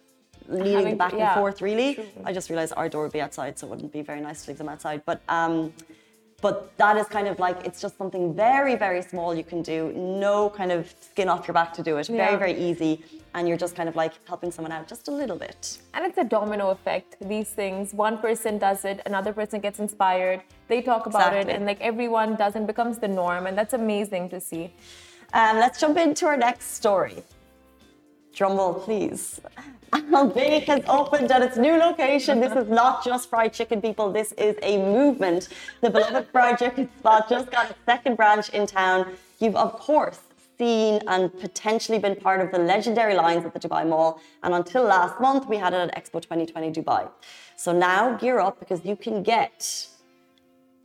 needing 0.50 0.74
Having, 0.74 0.90
the 0.92 0.96
back 0.98 1.14
yeah, 1.14 1.34
and 1.34 1.40
forth, 1.40 1.62
really. 1.62 1.96
True. 1.96 2.06
I 2.26 2.34
just 2.34 2.50
realized 2.50 2.74
our 2.76 2.90
door 2.90 3.04
would 3.04 3.12
be 3.12 3.22
outside, 3.22 3.58
so 3.58 3.68
it 3.68 3.70
wouldn't 3.70 3.94
be 3.94 4.02
very 4.02 4.20
nice 4.20 4.44
to 4.44 4.52
leave 4.52 4.58
them 4.58 4.70
outside. 4.70 5.04
But 5.06 5.22
um, 5.30 5.72
but 6.44 6.78
that 6.78 6.98
is 6.98 7.08
kind 7.08 7.30
of 7.30 7.40
like, 7.40 7.66
it's 7.66 7.80
just 7.82 7.98
something 7.98 8.36
very, 8.36 8.76
very 8.76 9.02
small 9.02 9.34
you 9.34 9.46
can 9.46 9.62
do. 9.62 9.94
No 9.94 10.50
kind 10.50 10.74
of 10.74 10.94
skin 11.00 11.30
off 11.30 11.48
your 11.48 11.54
back 11.54 11.72
to 11.76 11.82
do 11.82 11.96
it. 12.00 12.10
Yeah. 12.10 12.18
Very, 12.26 12.38
very 12.38 12.56
easy. 12.70 13.02
And 13.34 13.48
you're 13.48 13.62
just 13.66 13.78
kind 13.78 13.88
of 13.88 13.96
like 13.96 14.14
helping 14.28 14.52
someone 14.52 14.74
out 14.74 14.86
just 14.86 15.08
a 15.08 15.12
little 15.12 15.38
bit. 15.38 15.78
And 15.94 16.06
it's 16.06 16.18
a 16.18 16.26
domino 16.26 16.72
effect, 16.72 17.16
these 17.22 17.50
things. 17.62 17.94
One 17.94 18.18
person 18.18 18.58
does 18.58 18.84
it, 18.84 19.00
another 19.06 19.32
person 19.32 19.62
gets 19.62 19.80
inspired, 19.80 20.42
they 20.68 20.82
talk 20.82 21.06
about 21.06 21.30
exactly. 21.30 21.54
it, 21.54 21.56
and 21.56 21.66
like 21.66 21.80
everyone 21.80 22.36
does 22.36 22.58
and 22.58 22.68
becomes 22.68 22.98
the 22.98 23.08
norm. 23.08 23.48
And 23.48 23.58
that's 23.58 23.74
amazing 23.74 24.28
to 24.32 24.42
see. 24.42 24.74
Um, 25.34 25.56
let's 25.64 25.80
jump 25.80 25.98
into 25.98 26.26
our 26.26 26.38
next 26.38 26.76
story. 26.76 27.24
Drumroll, 28.34 28.84
please. 28.84 29.40
Um, 29.94 30.16
Al 30.16 30.28
Baik 30.28 30.64
has 30.66 30.84
opened 30.88 31.32
at 31.32 31.42
its 31.44 31.56
new 31.56 31.74
location. 31.74 32.40
This 32.40 32.54
is 32.54 32.68
not 32.68 33.04
just 33.06 33.30
fried 33.30 33.54
chicken, 33.54 33.80
people. 33.80 34.12
This 34.12 34.32
is 34.34 34.56
a 34.64 34.78
movement. 34.78 35.50
The 35.82 35.92
beloved 35.92 36.28
fried 36.32 36.58
chicken 36.58 36.90
spot 37.00 37.30
just 37.30 37.52
got 37.52 37.70
a 37.70 37.76
second 37.86 38.18
branch 38.18 38.50
in 38.50 38.66
town. 38.66 39.14
You've, 39.40 39.56
of 39.56 39.74
course, 39.74 40.20
seen 40.58 41.00
and 41.08 41.32
potentially 41.40 42.00
been 42.00 42.16
part 42.16 42.42
of 42.42 42.52
the 42.52 42.58
legendary 42.58 43.16
lines 43.16 43.46
at 43.46 43.54
the 43.54 43.60
Dubai 43.60 43.88
Mall. 43.88 44.20
And 44.42 44.54
until 44.56 44.84
last 44.84 45.20
month, 45.22 45.48
we 45.48 45.58
had 45.58 45.74
it 45.74 45.82
at 45.88 45.96
Expo 45.96 46.20
2020 46.22 46.72
Dubai. 46.72 47.10
So 47.56 47.72
now 47.72 48.18
gear 48.18 48.40
up 48.40 48.60
because 48.60 48.84
you 48.84 48.96
can 48.96 49.22
get 49.22 49.88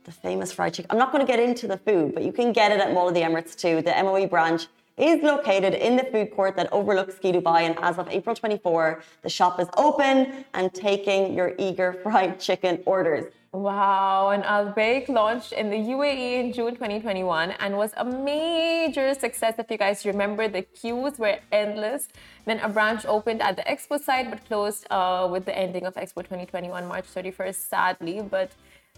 the 0.03 0.11
famous 0.11 0.51
fried 0.51 0.73
chicken. 0.75 0.89
I'm 0.91 0.97
not 0.97 1.11
going 1.11 1.25
to 1.25 1.31
get 1.31 1.39
into 1.39 1.67
the 1.67 1.77
food, 1.77 2.13
but 2.13 2.23
you 2.23 2.31
can 2.31 2.53
get 2.53 2.71
it 2.71 2.79
at 2.79 2.93
Mall 2.93 3.07
of 3.07 3.15
the 3.15 3.21
Emirates 3.21 3.55
too. 3.55 3.81
The 3.81 3.93
MOE 4.03 4.27
branch 4.27 4.67
is 4.99 5.23
located 5.23 5.73
in 5.73 5.95
the 5.95 6.03
food 6.03 6.31
court 6.35 6.55
that 6.57 6.71
overlooks 6.71 7.15
Ski 7.15 7.31
Dubai. 7.31 7.61
And 7.61 7.77
as 7.81 7.97
of 7.97 8.07
April 8.09 8.35
24, 8.35 9.01
the 9.21 9.29
shop 9.29 9.59
is 9.59 9.67
open 9.77 10.45
and 10.53 10.73
taking 10.73 11.33
your 11.33 11.53
eager 11.57 11.93
fried 12.03 12.39
chicken 12.47 12.83
orders. 12.85 13.31
Wow, 13.51 14.29
and 14.29 14.43
Al 14.43 14.69
Baik 14.73 15.09
launched 15.09 15.53
in 15.53 15.71
the 15.71 15.75
UAE 15.75 16.39
in 16.39 16.53
June 16.53 16.75
2021 16.75 17.49
and 17.59 17.77
was 17.77 17.91
a 17.97 18.05
major 18.05 19.15
success. 19.15 19.55
If 19.57 19.71
you 19.71 19.77
guys 19.77 20.05
remember, 20.05 20.47
the 20.47 20.61
queues 20.61 21.17
were 21.17 21.39
endless. 21.51 22.09
Then 22.45 22.59
a 22.59 22.69
branch 22.69 23.07
opened 23.07 23.41
at 23.41 23.55
the 23.55 23.63
expo 23.63 23.99
site 23.99 24.29
but 24.29 24.45
closed 24.45 24.85
uh, 24.91 25.27
with 25.31 25.45
the 25.45 25.57
ending 25.57 25.87
of 25.87 25.95
Expo 25.95 26.21
2021, 26.21 26.87
March 26.87 27.05
31st, 27.05 27.55
sadly. 27.55 28.21
But 28.21 28.51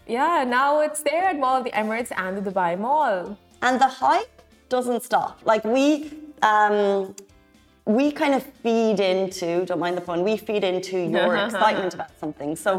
yeah, 0.06 0.44
now 0.46 0.80
it's 0.80 1.02
there 1.02 1.24
at 1.24 1.38
Mall 1.38 1.56
of 1.56 1.64
the 1.64 1.70
Emirates 1.70 2.12
and 2.14 2.36
the 2.36 2.50
Dubai 2.50 2.78
Mall. 2.78 3.38
And 3.62 3.80
the 3.80 3.88
hype 3.88 4.41
doesn't 4.76 5.02
stop. 5.10 5.34
Like 5.44 5.64
we 5.76 5.86
um, 6.50 7.14
we 7.98 8.04
kind 8.22 8.34
of 8.38 8.42
feed 8.62 8.98
into, 9.00 9.66
don't 9.66 9.80
mind 9.80 9.96
the 9.96 10.00
pun, 10.08 10.22
we 10.22 10.36
feed 10.36 10.62
into 10.72 10.96
your 11.16 11.36
excitement 11.36 11.92
about 11.94 12.12
something. 12.22 12.50
So, 12.54 12.70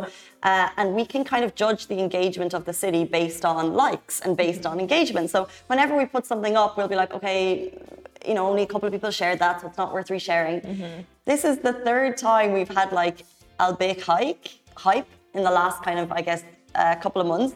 uh, 0.43 0.69
and 0.77 0.95
we 0.99 1.05
can 1.05 1.23
kind 1.33 1.43
of 1.47 1.51
judge 1.55 1.81
the 1.87 1.99
engagement 2.05 2.53
of 2.53 2.63
the 2.69 2.75
city 2.83 3.03
based 3.03 3.43
on 3.43 3.73
likes 3.73 4.21
and 4.21 4.31
based 4.35 4.65
on 4.65 4.79
engagement. 4.79 5.29
So, 5.29 5.39
whenever 5.67 5.93
we 6.01 6.05
put 6.05 6.25
something 6.25 6.55
up, 6.55 6.77
we'll 6.77 6.93
be 6.95 6.99
like, 7.03 7.13
okay, 7.13 7.43
you 8.25 8.33
know, 8.33 8.45
only 8.51 8.63
a 8.63 8.69
couple 8.73 8.87
of 8.87 8.93
people 8.93 9.11
shared 9.11 9.39
that, 9.39 9.59
so 9.59 9.67
it's 9.67 9.77
not 9.77 9.93
worth 9.93 10.07
resharing. 10.07 10.59
Mm-hmm. 10.65 11.01
This 11.25 11.41
is 11.49 11.55
the 11.67 11.73
third 11.87 12.17
time 12.17 12.47
we've 12.53 12.73
had 12.79 12.89
like 12.93 13.17
Al 13.59 13.73
Baik 13.73 14.01
hike 14.01 14.47
hype 14.75 15.11
in 15.35 15.43
the 15.43 15.51
last 15.61 15.83
kind 15.83 15.99
of, 15.99 16.11
I 16.19 16.21
guess, 16.21 16.41
uh, 16.75 16.95
couple 16.95 17.21
of 17.21 17.27
months. 17.27 17.55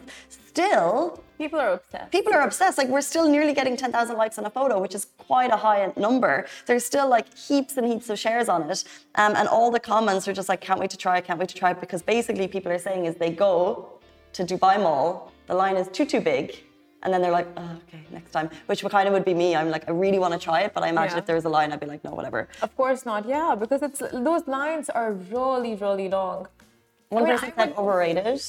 Still, 0.58 1.22
People 1.38 1.60
are 1.60 1.74
obsessed. 1.74 2.10
People 2.10 2.34
are 2.34 2.40
obsessed. 2.40 2.78
Like 2.78 2.88
we're 2.88 3.00
still 3.00 3.28
nearly 3.28 3.54
getting 3.54 3.76
10,000 3.76 4.16
likes 4.16 4.38
on 4.38 4.44
a 4.44 4.50
photo, 4.50 4.80
which 4.80 4.92
is 4.92 5.06
quite 5.16 5.52
a 5.52 5.56
high 5.56 5.92
number. 5.96 6.46
There's 6.66 6.84
still 6.84 7.08
like 7.08 7.32
heaps 7.32 7.76
and 7.76 7.86
heaps 7.86 8.10
of 8.10 8.18
shares 8.18 8.48
on 8.48 8.68
it. 8.68 8.82
Um, 9.14 9.36
and 9.36 9.46
all 9.46 9.70
the 9.70 9.78
comments 9.78 10.26
are 10.26 10.32
just 10.32 10.48
like, 10.48 10.60
can't 10.60 10.80
wait 10.80 10.90
to 10.90 10.96
try 10.96 11.16
it, 11.18 11.24
can't 11.24 11.38
wait 11.38 11.48
to 11.50 11.54
try 11.54 11.70
it. 11.70 11.80
Because 11.80 12.02
basically 12.02 12.48
people 12.48 12.72
are 12.72 12.78
saying 12.88 13.04
is 13.04 13.14
they 13.14 13.30
go 13.30 13.88
to 14.32 14.44
Dubai 14.44 14.82
Mall, 14.82 15.32
the 15.46 15.54
line 15.54 15.76
is 15.76 15.86
too, 15.96 16.04
too 16.04 16.20
big. 16.20 16.56
And 17.04 17.14
then 17.14 17.22
they're 17.22 17.38
like, 17.40 17.46
oh, 17.56 17.78
okay, 17.82 18.02
next 18.10 18.32
time. 18.32 18.50
Which 18.66 18.82
kind 18.84 19.06
of 19.06 19.14
would 19.14 19.24
be 19.24 19.34
me. 19.34 19.54
I'm 19.54 19.70
like, 19.70 19.88
I 19.88 19.92
really 19.92 20.18
want 20.18 20.32
to 20.34 20.40
try 20.40 20.62
it, 20.62 20.74
but 20.74 20.82
I 20.82 20.88
imagine 20.88 21.18
yeah. 21.18 21.20
if 21.20 21.26
there 21.26 21.36
was 21.36 21.44
a 21.44 21.48
line, 21.48 21.70
I'd 21.72 21.78
be 21.78 21.86
like, 21.86 22.02
no, 22.02 22.10
whatever. 22.10 22.48
Of 22.62 22.76
course 22.76 23.06
not. 23.06 23.28
Yeah, 23.28 23.54
because 23.54 23.82
it's 23.82 24.00
those 24.12 24.44
lines 24.48 24.90
are 24.90 25.12
really, 25.12 25.76
really 25.76 26.08
long. 26.08 26.48
One 27.10 27.22
I 27.22 27.26
mean, 27.26 27.38
person 27.38 27.52
said 27.56 27.74
overrated. 27.76 28.42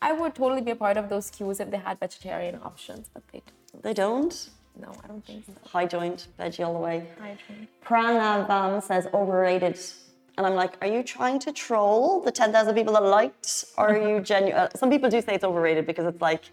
I 0.00 0.12
would 0.12 0.34
totally 0.34 0.60
be 0.60 0.70
a 0.70 0.76
part 0.76 0.96
of 0.96 1.08
those 1.08 1.30
queues 1.30 1.60
if 1.60 1.70
they 1.70 1.76
had 1.78 1.98
vegetarian 1.98 2.60
options, 2.62 3.08
but 3.12 3.22
they 3.32 3.42
don't. 3.46 3.82
They 3.82 3.94
don't? 3.94 4.50
No, 4.80 4.92
I 5.02 5.08
don't 5.08 5.24
think 5.24 5.44
so. 5.46 5.52
High 5.68 5.86
joint, 5.86 6.28
veggie 6.38 6.64
all 6.64 6.72
the 6.72 6.78
way. 6.78 7.08
High 7.20 7.36
joint. 7.48 7.68
Pranavam 7.84 8.82
says 8.82 9.08
overrated. 9.12 9.78
And 10.36 10.46
I'm 10.46 10.54
like, 10.54 10.74
are 10.80 10.86
you 10.86 11.02
trying 11.02 11.40
to 11.40 11.52
troll 11.52 12.20
the 12.20 12.30
10,000 12.30 12.72
people 12.76 12.92
that 12.92 13.02
liked? 13.02 13.64
Or 13.76 13.88
are 13.88 14.08
you 14.08 14.20
genuine? 14.32 14.54
Uh, 14.54 14.68
some 14.76 14.88
people 14.88 15.10
do 15.10 15.20
say 15.20 15.34
it's 15.34 15.42
overrated 15.42 15.84
because 15.84 16.06
it's 16.06 16.20
like, 16.20 16.44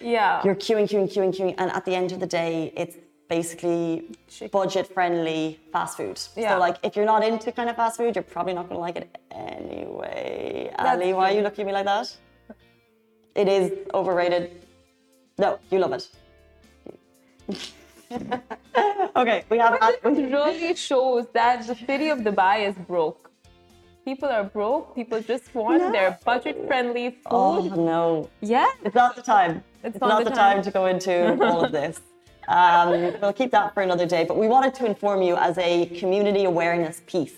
yeah, 0.00 0.40
you're 0.44 0.56
queuing, 0.56 0.88
queuing, 0.90 1.12
queuing, 1.12 1.32
queuing. 1.32 1.54
And 1.58 1.70
at 1.70 1.84
the 1.84 1.94
end 1.94 2.10
of 2.10 2.18
the 2.18 2.26
day, 2.26 2.72
it's 2.76 2.96
basically 3.28 4.16
budget 4.50 4.92
friendly 4.92 5.60
fast 5.72 5.96
food. 5.96 6.20
Yeah. 6.36 6.54
So 6.54 6.58
like 6.58 6.78
if 6.82 6.96
you're 6.96 7.06
not 7.06 7.22
into 7.22 7.52
kind 7.52 7.70
of 7.70 7.76
fast 7.76 7.98
food, 7.98 8.16
you're 8.16 8.24
probably 8.24 8.54
not 8.54 8.68
gonna 8.68 8.80
like 8.80 8.96
it 8.96 9.16
anyway. 9.30 10.72
That's 10.76 10.90
Ali, 10.90 11.12
why 11.12 11.30
are 11.30 11.34
you 11.36 11.42
looking 11.42 11.62
at 11.62 11.66
me 11.68 11.72
like 11.72 11.84
that? 11.84 12.16
It 13.40 13.48
is 13.48 13.72
overrated. 13.94 14.44
No, 15.38 15.58
you 15.70 15.78
love 15.78 15.94
it. 15.98 16.04
okay, 19.16 19.44
we 19.48 19.56
have. 19.56 19.78
It 19.80 20.00
really 20.04 20.74
shows 20.74 21.24
that 21.32 21.66
the 21.66 21.74
city 21.74 22.10
of 22.10 22.18
Dubai 22.18 22.68
is 22.68 22.74
broke. 22.86 23.30
People 24.04 24.28
are 24.28 24.44
broke. 24.44 24.94
People 24.94 25.22
just 25.22 25.54
want 25.54 25.82
no. 25.82 25.90
their 25.90 26.18
budget-friendly 26.22 27.06
food. 27.10 27.40
Oh 27.44 27.60
no! 27.92 28.28
Yeah, 28.42 28.66
it's 28.84 28.94
not 28.94 29.16
the 29.16 29.22
time. 29.22 29.64
It's, 29.82 29.96
it's 29.96 30.00
not, 30.02 30.08
not, 30.08 30.24
the 30.24 30.30
time. 30.30 30.56
time. 30.56 30.62
to 30.64 30.70
go 30.70 30.84
into 30.92 31.12
all 31.42 31.64
of 31.64 31.72
this. 31.72 32.00
Um, 32.48 33.14
we'll 33.22 33.32
keep 33.32 33.52
that 33.52 33.72
for 33.72 33.82
another 33.82 34.06
day. 34.06 34.24
But 34.24 34.36
we 34.36 34.48
wanted 34.48 34.74
to 34.74 34.84
inform 34.84 35.22
you 35.22 35.36
as 35.36 35.56
a 35.56 35.86
community 36.00 36.44
awareness 36.44 37.00
piece. 37.06 37.36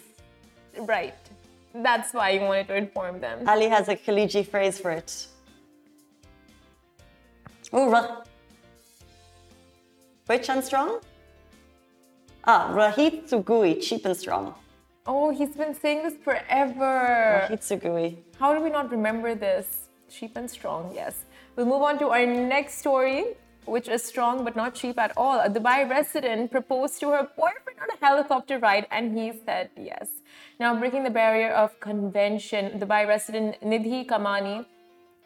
Right. 0.79 1.15
That's 1.75 2.13
why 2.13 2.31
you 2.31 2.41
wanted 2.41 2.69
to 2.69 2.77
inform 2.77 3.21
them. 3.21 3.47
Ali 3.49 3.69
has 3.69 3.89
a 3.89 3.97
Khaliji 3.97 4.45
phrase 4.47 4.79
for 4.81 4.91
it. 4.91 5.29
Oh, 7.73 8.23
Rich 10.29 10.51
and 10.51 10.63
strong? 10.63 11.01
Ah, 12.45 12.71
Rahit 12.75 13.31
Sugui, 13.31 13.81
cheap 13.81 14.05
and 14.05 14.17
strong. 14.17 14.55
Oh, 15.07 15.31
he's 15.31 15.57
been 15.57 15.75
saying 15.75 16.03
this 16.03 16.15
forever. 16.23 17.49
Rahit 17.49 17.61
Sugui. 17.61 18.19
How 18.39 18.55
do 18.55 18.63
we 18.63 18.69
not 18.69 18.91
remember 18.91 19.35
this? 19.35 19.89
Cheap 20.11 20.37
and 20.37 20.51
strong, 20.51 20.93
yes. 20.95 21.25
We'll 21.57 21.67
move 21.67 21.83
on 21.83 21.99
to 22.01 22.09
our 22.09 22.27
next 22.27 22.79
story, 22.79 23.37
which 23.65 23.89
is 23.89 24.03
strong 24.03 24.45
but 24.45 24.55
not 24.55 24.75
cheap 24.75 24.99
at 24.99 25.13
all. 25.17 25.41
A 25.41 25.49
Dubai 25.49 25.89
resident 25.89 26.51
proposed 26.51 27.01
to 27.01 27.09
her 27.09 27.29
boyfriend 27.37 27.79
on 27.81 27.89
a 27.91 28.05
helicopter 28.05 28.59
ride, 28.59 28.87
and 28.91 29.17
he 29.17 29.33
said 29.47 29.71
yes. 29.77 30.09
Now, 30.61 30.79
breaking 30.79 31.05
the 31.05 31.11
barrier 31.11 31.53
of 31.53 31.81
convention, 31.81 32.79
Dubai 32.79 33.09
resident 33.09 33.61
Nidhi 33.63 34.07
Kamani 34.07 34.67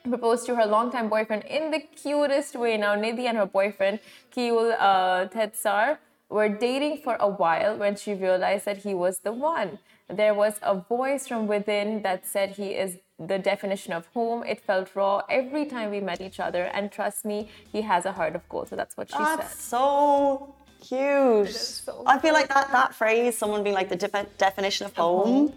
proposed 0.08 0.46
to 0.46 0.56
her 0.56 0.66
longtime 0.66 1.08
boyfriend 1.08 1.44
in 1.44 1.70
the 1.70 1.80
cutest 1.80 2.54
way. 2.56 2.76
Now, 2.76 2.94
Nidhi 2.96 3.26
and 3.26 3.36
her 3.36 3.46
boyfriend, 3.46 4.00
Kiul 4.34 4.74
uh, 4.78 5.28
Tetsar, 5.28 5.98
were 6.28 6.48
dating 6.48 6.98
for 6.98 7.16
a 7.20 7.28
while 7.28 7.76
when 7.76 7.96
she 7.96 8.12
realized 8.14 8.64
that 8.64 8.78
he 8.78 8.94
was 8.94 9.18
the 9.20 9.32
one. 9.32 9.78
There 10.08 10.34
was 10.34 10.54
a 10.62 10.74
voice 10.74 11.26
from 11.28 11.46
within 11.46 12.02
that 12.02 12.26
said 12.26 12.50
he 12.50 12.68
is 12.70 12.98
the 13.18 13.38
definition 13.38 13.92
of 13.92 14.06
home. 14.08 14.44
It 14.44 14.60
felt 14.60 14.94
raw 14.94 15.22
every 15.28 15.64
time 15.66 15.90
we 15.90 16.00
met 16.00 16.20
each 16.20 16.38
other. 16.38 16.64
And 16.64 16.92
trust 16.92 17.24
me, 17.24 17.48
he 17.72 17.82
has 17.82 18.04
a 18.06 18.12
heart 18.12 18.34
of 18.36 18.48
gold. 18.48 18.68
So 18.68 18.76
that's 18.76 18.96
what 18.96 19.10
she 19.10 19.18
That's 19.18 19.50
said. 19.52 19.58
so 19.60 20.54
cute. 20.80 21.50
so 21.50 22.02
I 22.06 22.18
feel 22.18 22.34
like 22.34 22.48
that, 22.48 22.70
that 22.72 22.94
phrase, 22.94 23.36
someone 23.36 23.62
being 23.64 23.74
like 23.74 23.88
the 23.88 23.96
defi- 23.96 24.28
definition 24.38 24.86
of 24.86 24.94
home, 24.94 25.52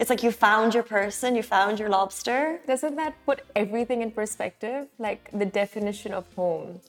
it's 0.00 0.08
like 0.08 0.22
you 0.22 0.32
found 0.32 0.72
your 0.72 0.82
person, 0.82 1.36
you 1.36 1.42
found 1.42 1.78
your 1.78 1.90
lobster. 1.90 2.58
Doesn't 2.66 2.96
that 2.96 3.14
put 3.26 3.42
everything 3.54 4.00
in 4.00 4.10
perspective? 4.10 4.88
Like 4.98 5.28
the 5.32 5.44
definition 5.44 6.14
of 6.14 6.24
home. 6.34 6.80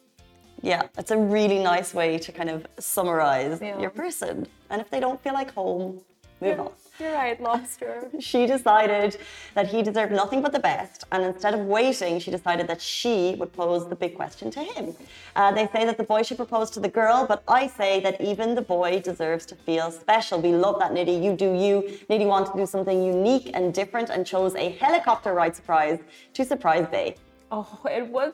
Yeah, 0.61 0.83
it's 0.97 1.11
a 1.11 1.17
really 1.17 1.59
nice 1.59 1.93
way 1.93 2.17
to 2.19 2.31
kind 2.31 2.49
of 2.49 2.65
summarize 2.79 3.59
Yeah. 3.61 3.79
your 3.79 3.89
person. 3.89 4.47
And 4.69 4.81
if 4.81 4.89
they 4.89 5.01
don't 5.01 5.21
feel 5.21 5.33
like 5.33 5.51
home, 5.53 5.99
move 6.39 6.59
on. 6.61 6.71
You're 7.01 7.13
right, 7.13 7.41
lobster. 7.41 8.09
She 8.19 8.45
decided 8.45 9.17
that 9.55 9.67
he 9.67 9.81
deserved 9.81 10.11
nothing 10.11 10.43
but 10.43 10.51
the 10.51 10.59
best, 10.59 11.05
and 11.11 11.23
instead 11.23 11.55
of 11.55 11.61
waiting, 11.61 12.19
she 12.19 12.29
decided 12.29 12.67
that 12.67 12.79
she 12.79 13.35
would 13.39 13.51
pose 13.53 13.89
the 13.89 13.95
big 13.95 14.13
question 14.15 14.51
to 14.51 14.59
him. 14.59 14.93
Uh, 15.35 15.51
they 15.51 15.67
say 15.73 15.83
that 15.83 15.97
the 15.97 16.03
boy 16.03 16.21
should 16.21 16.37
propose 16.37 16.69
to 16.71 16.79
the 16.79 16.87
girl, 16.87 17.25
but 17.27 17.41
I 17.47 17.65
say 17.65 18.01
that 18.01 18.21
even 18.21 18.53
the 18.53 18.61
boy 18.61 18.99
deserves 18.99 19.47
to 19.47 19.55
feel 19.55 19.89
special. 19.89 20.39
We 20.39 20.53
love 20.53 20.77
that, 20.77 20.91
Nidhi. 20.91 21.23
You 21.23 21.33
do 21.35 21.51
you. 21.65 21.75
Nidhi 22.07 22.27
wanted 22.27 22.51
to 22.51 22.57
do 22.57 22.67
something 22.67 23.01
unique 23.03 23.49
and 23.55 23.73
different 23.73 24.11
and 24.11 24.23
chose 24.23 24.53
a 24.53 24.69
helicopter 24.83 25.33
ride 25.33 25.55
surprise 25.55 25.97
to 26.35 26.45
surprise 26.45 26.85
Bay. 26.91 27.15
Oh, 27.53 27.81
it 27.91 28.07
was 28.07 28.31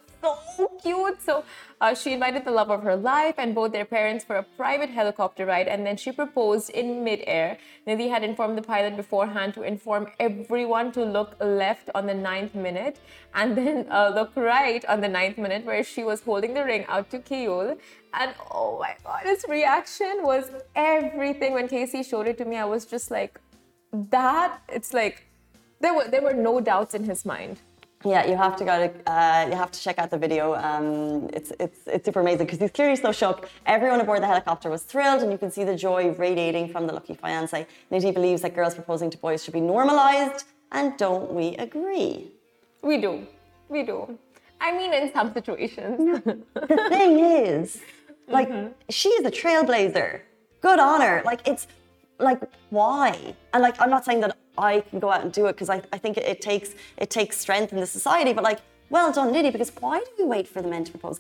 so 0.56 0.68
cute. 0.82 1.20
So 1.24 1.44
uh, 1.82 1.96
she 1.96 2.14
invited 2.14 2.46
the 2.46 2.52
love 2.52 2.70
of 2.70 2.84
her 2.84 2.96
life 2.96 3.34
and 3.40 3.56
both 3.56 3.72
their 3.72 3.84
parents 3.86 4.24
for 4.24 4.36
a 4.36 4.44
private 4.44 4.92
helicopter 4.92 5.44
ride, 5.48 5.68
and 5.68 5.84
then 5.84 5.98
she 5.98 6.12
proposed 6.12 6.70
in 6.70 7.04
midair. 7.04 7.58
Nidhi 7.88 8.10
had 8.12 8.24
informed 8.24 8.60
the 8.60 8.62
pilot 8.62 8.96
beforehand 8.96 9.56
to 9.56 9.64
inform 9.64 10.12
everyone 10.20 10.92
to 10.92 11.04
look 11.04 11.36
left 11.40 11.90
on 11.96 12.06
the 12.06 12.14
ninth 12.14 12.54
minute 12.54 13.00
and 13.34 13.58
then 13.58 13.88
uh, 13.90 14.12
look 14.14 14.36
right 14.36 14.86
on 14.86 15.02
the 15.02 15.10
ninth 15.10 15.40
minute, 15.40 15.66
where 15.66 15.84
she 15.84 16.04
was 16.04 16.22
holding 16.22 16.54
the 16.54 16.64
ring 16.64 16.86
out 16.88 17.10
to 17.10 17.18
Kiyul. 17.18 17.80
And 18.14 18.36
oh 18.52 18.78
my 18.80 18.96
god, 19.04 19.24
his 19.24 19.46
reaction 19.50 20.20
was 20.22 20.52
everything. 20.76 21.54
When 21.54 21.68
Casey 21.68 22.04
showed 22.04 22.28
it 22.28 22.38
to 22.38 22.46
me, 22.46 22.58
I 22.58 22.66
was 22.66 22.86
just 22.86 23.10
like, 23.10 23.40
that. 23.92 24.62
It's 24.70 24.94
like 24.94 25.26
there 25.80 25.94
were 25.94 26.08
there 26.08 26.22
were 26.22 26.34
no 26.34 26.60
doubts 26.60 26.94
in 26.94 27.04
his 27.06 27.26
mind. 27.26 27.60
Yeah, 28.06 28.26
you 28.28 28.38
have 28.38 28.56
to 28.58 28.66
go 28.66 28.88
to 28.88 29.12
uh, 29.12 29.48
you 29.50 29.56
have 29.56 29.72
to 29.72 29.80
check 29.80 29.98
out 29.98 30.12
the 30.12 30.18
video. 30.18 30.54
Um, 30.54 31.30
it's 31.34 31.52
it's 31.60 31.80
it's 31.88 32.06
super 32.06 32.20
amazing 32.20 32.46
because 32.46 32.60
he's 32.60 32.72
clearly 32.72 32.96
so 32.96 33.12
shook. 33.12 33.50
Everyone 33.66 34.00
aboard 34.00 34.22
the 34.22 34.28
helicopter 34.28 34.70
was 34.70 34.84
thrilled, 34.84 35.24
and 35.24 35.32
you 35.32 35.38
can 35.38 35.50
see 35.50 35.64
the 35.64 35.76
joy 35.76 36.12
radiating 36.12 36.70
from 36.70 36.86
the 36.86 36.94
lucky 36.94 37.16
fiance. 37.16 37.66
Nidhi 37.92 38.14
believes 38.14 38.44
that 38.44 38.54
girls 38.54 38.76
proposing 38.76 39.10
to 39.10 39.18
boys 39.18 39.44
should 39.44 39.54
be 39.54 39.62
normalized, 39.62 40.46
and 40.72 40.96
don't 40.98 41.34
we 41.34 41.56
agree? 41.56 42.32
We 42.84 43.02
do. 43.02 43.26
We 43.68 43.84
do. 43.84 44.18
I 44.62 44.78
mean, 44.78 44.94
in 44.94 45.12
some 45.12 45.34
situations. 45.34 46.22
the 46.54 46.90
thing 46.90 47.20
is, 47.20 47.82
like, 48.28 48.50
she 48.90 49.10
is 49.10 49.26
a 49.26 49.32
trailblazer. 49.32 50.22
Good 50.62 50.80
on 50.80 51.02
her. 51.02 51.22
Like, 51.26 51.48
it's 51.48 51.68
like 52.20 52.42
why? 52.70 53.36
And 53.54 53.64
like, 53.64 53.80
I'm 53.82 53.90
not 53.90 54.06
saying 54.06 54.22
that 54.22 54.38
I 54.58 54.82
can 54.82 55.00
go 55.00 55.12
out 55.12 55.22
and 55.24 55.32
do 55.32 55.46
it 55.48 55.54
because 55.54 55.70
I, 55.70 55.82
I 55.94 55.98
think 55.98 56.18
it, 56.18 56.26
it 56.26 56.42
takes 56.42 56.76
it 56.98 57.10
takes 57.10 57.38
strength 57.38 57.74
in 57.74 57.80
the 57.80 57.86
society. 57.86 58.34
But 58.34 58.44
like, 58.44 58.60
well 58.90 59.12
done, 59.12 59.34
Nidhi. 59.34 59.52
Because 59.52 59.72
why 59.80 60.00
do 60.00 60.12
we 60.20 60.26
wait 60.26 60.48
for 60.48 60.62
the 60.62 60.68
men 60.68 60.84
to 60.86 60.92
propose? 60.92 61.20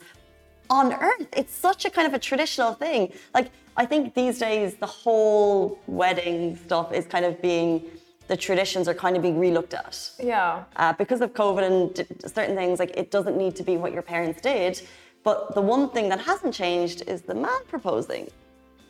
On 0.70 0.91
Earth, 0.94 1.27
it's 1.36 1.53
such 1.53 1.86
a 1.86 1.89
kind 1.89 2.08
of 2.08 2.13
a 2.13 2.20
traditional 2.20 2.74
thing. 2.74 3.13
Like, 3.34 3.51
I 3.77 3.86
think 3.86 4.13
these 4.15 4.38
days 4.39 4.75
the 4.75 4.86
whole 4.86 5.79
wedding 5.88 6.58
stuff 6.58 6.91
is 6.91 7.06
kind 7.06 7.24
of 7.24 7.41
being 7.41 7.86
the 8.27 8.36
traditions 8.36 8.88
are 8.88 8.94
kind 8.94 9.15
of 9.15 9.22
being 9.22 9.38
relooked 9.38 9.74
at 9.74 10.12
yeah. 10.22 10.65
uh, 10.75 10.94
because 10.94 11.22
of 11.22 11.34
COVID 11.34 11.63
and 11.63 11.93
d- 11.93 12.06
certain 12.28 12.56
things, 12.56 12.80
like 12.80 12.91
it 12.97 13.10
doesn't 13.10 13.38
need 13.38 13.56
to 13.56 13.63
be 13.63 13.78
what 13.78 13.93
your 13.93 14.02
parents 14.02 14.41
did. 14.41 14.82
But 15.23 15.56
the 15.56 15.62
one 15.62 15.89
thing 15.89 16.10
that 16.10 16.19
hasn't 16.19 16.54
changed 16.54 17.04
is 17.08 17.21
the 17.21 17.36
man 17.36 17.60
proposing. 17.67 18.30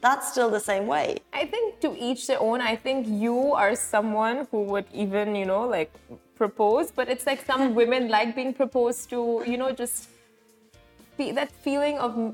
That's 0.01 0.31
still 0.31 0.49
the 0.49 0.59
same 0.59 0.87
way. 0.87 1.17
I 1.33 1.45
think 1.45 1.79
to 1.81 1.95
each 1.97 2.27
their 2.27 2.39
own. 2.39 2.61
I 2.61 2.75
think 2.75 3.07
you 3.07 3.53
are 3.53 3.75
someone 3.75 4.47
who 4.51 4.63
would 4.63 4.85
even, 4.93 5.35
you 5.35 5.45
know, 5.45 5.67
like 5.67 5.91
propose, 6.35 6.91
but 6.91 7.09
it's 7.09 7.25
like 7.25 7.43
some 7.45 7.73
women 7.81 8.07
like 8.09 8.35
being 8.35 8.53
proposed 8.53 9.09
to, 9.09 9.43
you 9.45 9.57
know, 9.57 9.71
just 9.71 10.09
be 11.17 11.31
that 11.31 11.51
feeling 11.51 11.97
of, 11.97 12.33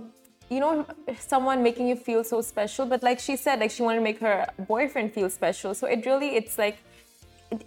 you 0.50 0.60
know, 0.60 0.86
someone 1.18 1.64
making 1.64 1.88
you 1.88 1.96
feel 1.96 2.24
so 2.24 2.42
special. 2.42 2.86
But 2.86 3.02
like 3.02 3.20
she 3.20 3.36
said, 3.38 3.60
like 3.60 3.72
she 3.72 3.82
wanted 3.82 4.00
to 4.00 4.04
make 4.04 4.20
her 4.20 4.46
boyfriend 4.68 5.14
feel 5.14 5.30
special. 5.30 5.74
So 5.74 5.88
it 5.88 6.06
really, 6.06 6.36
it's 6.36 6.58
like 6.58 6.78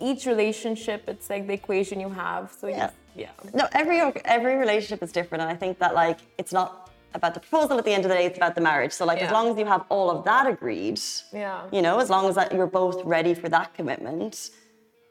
each 0.00 0.26
relationship, 0.26 1.04
it's 1.09 1.30
like 1.30 1.46
the 1.46 1.54
equation 1.54 2.00
you 2.00 2.11
have. 2.11 2.52
So 2.61 2.66
Yeah. 2.68 2.90
you, 3.14 3.22
yeah. 3.24 3.30
No, 3.54 3.66
every 3.72 4.00
every 4.26 4.56
relationship 4.56 5.02
is 5.02 5.11
different, 5.11 5.40
and 5.42 5.50
I 5.50 5.54
think 5.56 5.78
that 5.78 5.94
like 5.94 6.18
it's 6.37 6.52
not 6.52 6.86
about 7.14 7.34
the 7.34 7.40
proposal 7.40 7.78
at 7.78 7.84
the 7.84 7.92
end 7.92 8.04
of 8.04 8.10
the 8.10 8.14
day; 8.16 8.26
it's 8.26 8.36
about 8.36 8.54
the 8.54 8.60
marriage. 8.60 8.92
So 8.92 9.04
like, 9.04 9.20
as 9.22 9.30
long 9.32 9.48
as 9.50 9.58
you 9.58 9.64
have 9.66 9.84
all 9.88 10.10
of 10.10 10.24
that 10.24 10.46
agreed, 10.46 11.00
Yeah. 11.32 11.62
you 11.72 11.82
know, 11.82 11.98
as 11.98 12.10
long 12.10 12.28
as 12.28 12.34
that 12.34 12.52
you're 12.52 12.66
both 12.66 13.02
ready 13.04 13.34
for 13.34 13.48
that 13.48 13.74
commitment, 13.74 14.50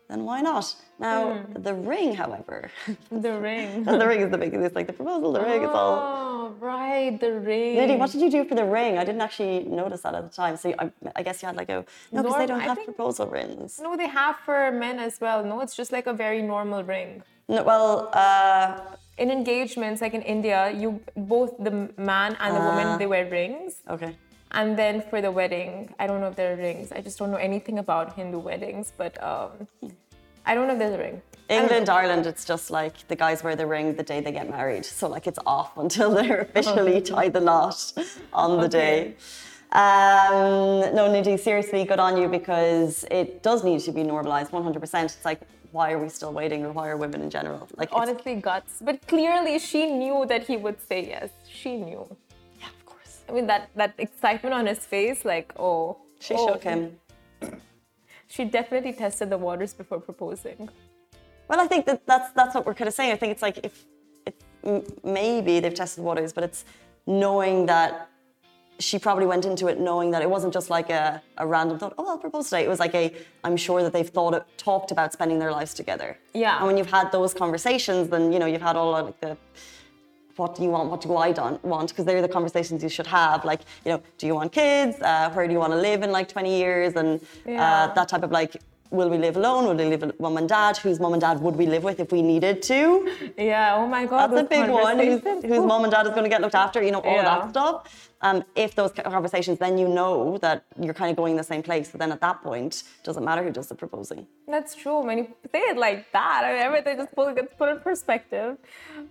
then 0.10 0.24
why 0.24 0.40
not? 0.42 0.76
Now, 1.00 1.34
Hmm. 1.34 1.62
the 1.64 1.74
ring, 1.74 2.16
however, 2.16 2.70
The 3.12 3.34
ring. 3.48 3.84
the 4.02 4.08
ring 4.08 4.22
is 4.22 4.30
the 4.30 4.38
biggest. 4.38 4.64
It's 4.64 4.76
like 4.76 4.88
the 4.88 4.94
proposal, 4.94 5.32
the 5.34 5.42
ring, 5.42 5.64
it's 5.64 5.74
all. 5.74 5.96
Oh, 6.00 6.56
right, 6.60 7.20
the 7.20 7.34
ring. 7.34 7.76
Nidhi, 7.78 7.98
what 7.98 8.12
did 8.12 8.22
you 8.22 8.30
do 8.30 8.46
for 8.46 8.54
the 8.56 8.64
ring? 8.66 8.98
I 9.00 9.04
didn't 9.04 9.22
actually 9.22 9.64
notice 9.64 10.02
that 10.02 10.14
at 10.14 10.24
the 10.30 10.34
time. 10.44 10.56
So 10.58 10.74
I, 10.78 10.92
I 11.16 11.22
guess 11.24 11.42
you 11.42 11.48
had 11.48 11.56
like 11.58 11.70
a 11.70 11.84
no, 12.12 12.22
because 12.22 12.38
they 12.38 12.46
don't 12.46 12.62
I 12.62 12.66
have 12.66 12.78
think- 12.78 12.86
proposal 12.96 13.26
rings. 13.28 13.80
No, 13.82 13.98
they 13.98 14.08
have 14.08 14.36
for 14.46 14.72
men 14.72 15.00
as 15.00 15.20
well. 15.20 15.44
No, 15.44 15.60
it's 15.62 15.76
just 15.76 15.92
like 15.92 16.06
a 16.06 16.14
very 16.14 16.42
normal 16.44 16.84
ring. 16.84 17.24
No, 17.48 17.64
well, 17.64 18.10
uh, 18.14 18.80
In 19.18 19.32
engagements, 19.32 20.02
like 20.02 20.14
in 20.14 20.22
India, 20.24 20.72
you 20.72 21.00
both 21.16 21.52
the 21.58 21.72
man 21.98 22.36
and 22.40 22.56
the 22.56 22.60
woman 22.60 22.88
Ah. 22.88 22.98
they 22.98 23.08
wear 23.08 23.26
rings, 23.30 23.82
okay. 23.90 24.12
and 24.52 24.78
then 24.78 25.02
for 25.10 25.22
the 25.22 25.32
wedding, 25.32 25.94
I 26.00 26.06
don't 26.08 26.20
know 26.22 26.28
if 26.28 26.36
there 26.36 26.52
are 26.54 26.58
rings. 26.58 26.92
I 26.92 27.00
just 27.02 27.18
don't 27.20 27.32
know 27.32 27.38
anything 27.52 27.80
about 27.80 28.14
Hindu 28.18 28.40
weddings, 28.40 28.92
but 28.98 29.14
um, 29.24 29.52
I 30.46 30.54
don't 30.54 30.68
know 30.68 30.74
if 30.74 30.80
there's 30.80 30.96
a 31.00 31.04
ring. 31.08 31.22
England, 31.48 31.88
Ireland, 31.90 32.26
it's 32.26 32.44
just 32.44 32.72
like 32.72 33.08
the 33.08 33.16
guys 33.16 33.44
wear 33.44 33.56
the 33.56 33.68
ring 33.68 33.96
the 33.96 34.04
day 34.12 34.20
they 34.20 34.32
get 34.32 34.50
married. 34.50 34.84
So 34.86 35.08
like 35.08 35.28
it's 35.28 35.40
off 35.46 35.78
until 35.78 36.10
they're 36.18 36.42
officially 36.42 37.00
tie 37.02 37.30
the 37.30 37.40
knot 37.50 37.78
on 38.34 38.60
the 38.60 38.68
day. 38.68 39.16
Um, 39.72 40.96
no, 41.00 41.04
Nidhi, 41.14 41.40
seriously, 41.40 41.84
good 41.86 42.00
on 42.00 42.18
you 42.18 42.28
because 42.28 43.06
it 43.12 43.44
does 43.44 43.64
need 43.64 43.82
to 43.82 43.92
be 43.92 44.04
normalized 44.04 44.52
100%. 44.52 45.04
It's 45.04 45.26
like, 45.26 45.42
why 45.76 45.92
are 45.92 46.00
we 46.06 46.10
still 46.20 46.34
waiting 46.42 46.62
or 46.66 46.72
why 46.78 46.86
are 46.92 46.98
women 47.06 47.22
in 47.26 47.30
general? 47.38 47.68
Like, 47.76 47.90
Honestly, 47.92 48.36
guts. 48.36 48.74
But 48.88 49.06
clearly, 49.14 49.60
she 49.60 49.82
knew 50.02 50.26
that 50.32 50.44
he 50.50 50.56
would 50.64 50.80
say 50.90 51.00
yes. 51.14 51.30
She 51.60 51.72
knew. 51.88 52.04
yeah, 52.62 52.70
of 52.78 52.86
course. 52.92 53.14
I 53.28 53.32
mean, 53.36 53.48
that 53.52 53.64
that 53.82 53.94
excitement 53.98 54.54
on 54.60 54.66
his 54.74 54.82
face, 54.94 55.20
like, 55.34 55.48
oh, 55.68 55.98
She 56.26 56.34
oh. 56.38 56.44
shook 56.46 56.64
him. 56.72 56.82
She 58.36 58.44
definitely 58.60 58.94
tested 59.04 59.28
the 59.30 59.38
waters 59.48 59.72
before 59.82 60.00
proposing. 60.10 60.60
Well, 61.48 61.60
I 61.66 61.68
think 61.72 61.82
that 61.90 62.00
that's 62.12 62.30
that's 62.38 62.54
what 62.56 62.64
we're 62.66 62.80
kind 62.80 62.90
of 62.92 62.96
saying. 63.00 63.12
I 63.16 63.18
think 63.22 63.32
it's 63.36 63.46
like 63.48 63.58
if 63.70 63.76
it, 64.30 64.36
maybe 65.20 65.54
they've 65.62 65.80
tested 65.84 66.00
the 66.02 66.08
waters, 66.12 66.34
but 66.38 66.44
it's 66.48 66.62
knowing 67.24 67.58
that 67.74 68.10
she 68.80 69.00
probably 69.00 69.26
went 69.26 69.46
into 69.46 69.68
it 69.68 69.80
knowing 69.80 70.12
that 70.12 70.22
it 70.22 70.30
wasn't 70.30 70.54
just 70.54 70.70
like 70.70 70.90
a, 70.90 71.22
a 71.38 71.48
random 71.48 71.80
thought. 71.80 71.94
Oh, 71.98 72.08
I'll 72.10 72.18
propose 72.18 72.46
today. 72.50 72.64
It 72.66 72.70
was 72.70 72.80
like 72.80 72.94
a 72.96 73.14
I'm 73.44 73.56
sure 73.58 73.82
that 73.84 73.94
they've 73.94 74.10
thought 74.10 74.34
it, 74.34 74.44
talked 74.58 74.92
about 74.92 75.14
spending 75.14 75.40
their 75.40 75.52
lives 75.52 75.74
together. 75.74 76.18
Yeah. 76.34 76.58
And 76.58 76.68
when 76.68 76.78
you've 76.78 76.92
had 76.92 77.12
those 77.12 77.34
conversations, 77.34 78.10
then 78.10 78.32
you 78.34 78.40
know 78.40 78.46
you've 78.46 78.62
had 78.62 78.76
all 78.76 78.96
of 78.96 79.06
like 79.06 79.20
the 79.22 79.38
what 80.36 80.54
do 80.56 80.64
you 80.64 80.70
want? 80.70 80.90
What 80.90 81.00
do 81.00 81.16
I 81.16 81.32
don't 81.32 81.64
want? 81.64 81.90
Because 81.90 82.04
they're 82.04 82.22
the 82.22 82.28
conversations 82.28 82.84
you 82.84 82.90
should 82.90 83.08
have. 83.08 83.46
Like, 83.46 83.62
you 83.86 83.92
know, 83.94 84.02
do 84.18 84.28
you 84.28 84.36
want 84.36 84.52
kids? 84.52 85.02
Uh, 85.02 85.30
where 85.32 85.48
do 85.48 85.54
you 85.54 85.60
want 85.60 85.72
to 85.72 85.78
live 85.78 86.04
in 86.04 86.12
like 86.12 86.28
20 86.28 86.58
years? 86.58 86.96
And 86.96 87.22
Yeah. 87.46 87.86
uh, 87.86 87.94
that 87.94 88.10
type 88.10 88.22
of 88.24 88.32
like, 88.32 88.58
will 88.92 89.10
we 89.10 89.18
live 89.18 89.36
alone? 89.38 89.66
Will 89.66 89.76
we 89.76 89.86
live 89.86 90.02
with 90.02 90.20
mom 90.20 90.38
and 90.38 90.48
dad? 90.48 90.78
Whose 90.78 91.00
mom 91.00 91.14
and 91.14 91.22
dad 91.22 91.40
would 91.42 91.56
we 91.56 91.66
live 91.66 91.84
with 91.84 92.00
if 92.00 92.12
we 92.12 92.22
needed 92.22 92.62
to? 92.64 93.12
Yeah. 93.38 93.76
Oh 93.76 93.88
my 93.88 94.06
God. 94.06 94.32
That's 94.32 94.42
a 94.42 94.50
big 94.50 94.70
one. 94.70 95.00
Whose, 95.00 95.22
conversations. 95.22 95.46
whose 95.46 95.66
mom 95.66 95.84
and 95.84 95.92
dad 95.92 96.06
is 96.06 96.12
going 96.12 96.24
to 96.24 96.30
get 96.30 96.42
looked 96.42 96.56
after? 96.56 96.82
You 96.82 96.92
know, 96.92 97.00
all 97.02 97.20
of 97.20 97.24
Yeah. 97.24 97.40
that 97.40 97.50
stuff. 97.50 98.10
Um, 98.22 98.44
if 98.56 98.74
those 98.76 98.92
conversations, 98.92 99.60
then 99.60 99.78
you 99.78 99.88
know 99.88 100.38
that 100.40 100.64
you're 100.82 100.94
kind 100.96 101.12
of 101.12 101.18
going 101.18 101.36
the 101.36 101.44
same 101.44 101.62
place. 101.62 101.92
So 101.92 101.98
then 101.98 102.12
at 102.12 102.22
that 102.22 102.42
point, 102.42 102.84
doesn't 103.04 103.24
matter 103.24 103.44
who 103.44 103.52
does 103.52 103.68
the 103.68 103.76
proposing. 103.76 104.26
That's 104.48 104.74
true. 104.74 105.02
When 105.06 105.18
you 105.20 105.28
say 105.52 105.60
it 105.60 105.78
like 105.78 106.12
that, 106.12 106.42
I 106.46 106.54
mean, 106.54 106.62
everything 106.62 106.98
just 106.98 107.14
put, 107.14 107.36
gets 107.36 107.54
put 107.56 107.70
in 107.70 107.80
perspective. 107.82 108.58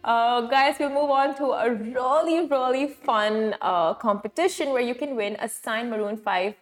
Uh, 0.03 0.43
guys, 0.43 0.77
we'll 0.81 0.89
move 0.89 1.11
on 1.11 1.37
to 1.37 1.45
a 1.67 1.73
really, 1.73 2.47
really 2.49 2.89
fun 2.89 3.55
uh, 3.61 3.95
competition 3.95 4.71
where 4.71 4.83
you 4.83 4.95
can 4.95 5.15
win 5.15 5.37
a 5.41 5.49
signed 5.49 5.91
Maroon 5.91 6.17
5 6.17 6.55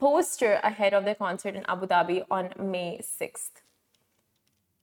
poster 0.00 0.58
ahead 0.64 0.92
of 0.94 1.04
the 1.04 1.14
concert 1.14 1.54
in 1.54 1.64
Abu 1.68 1.86
Dhabi 1.86 2.24
on 2.30 2.50
May 2.58 3.00
6th. 3.02 3.62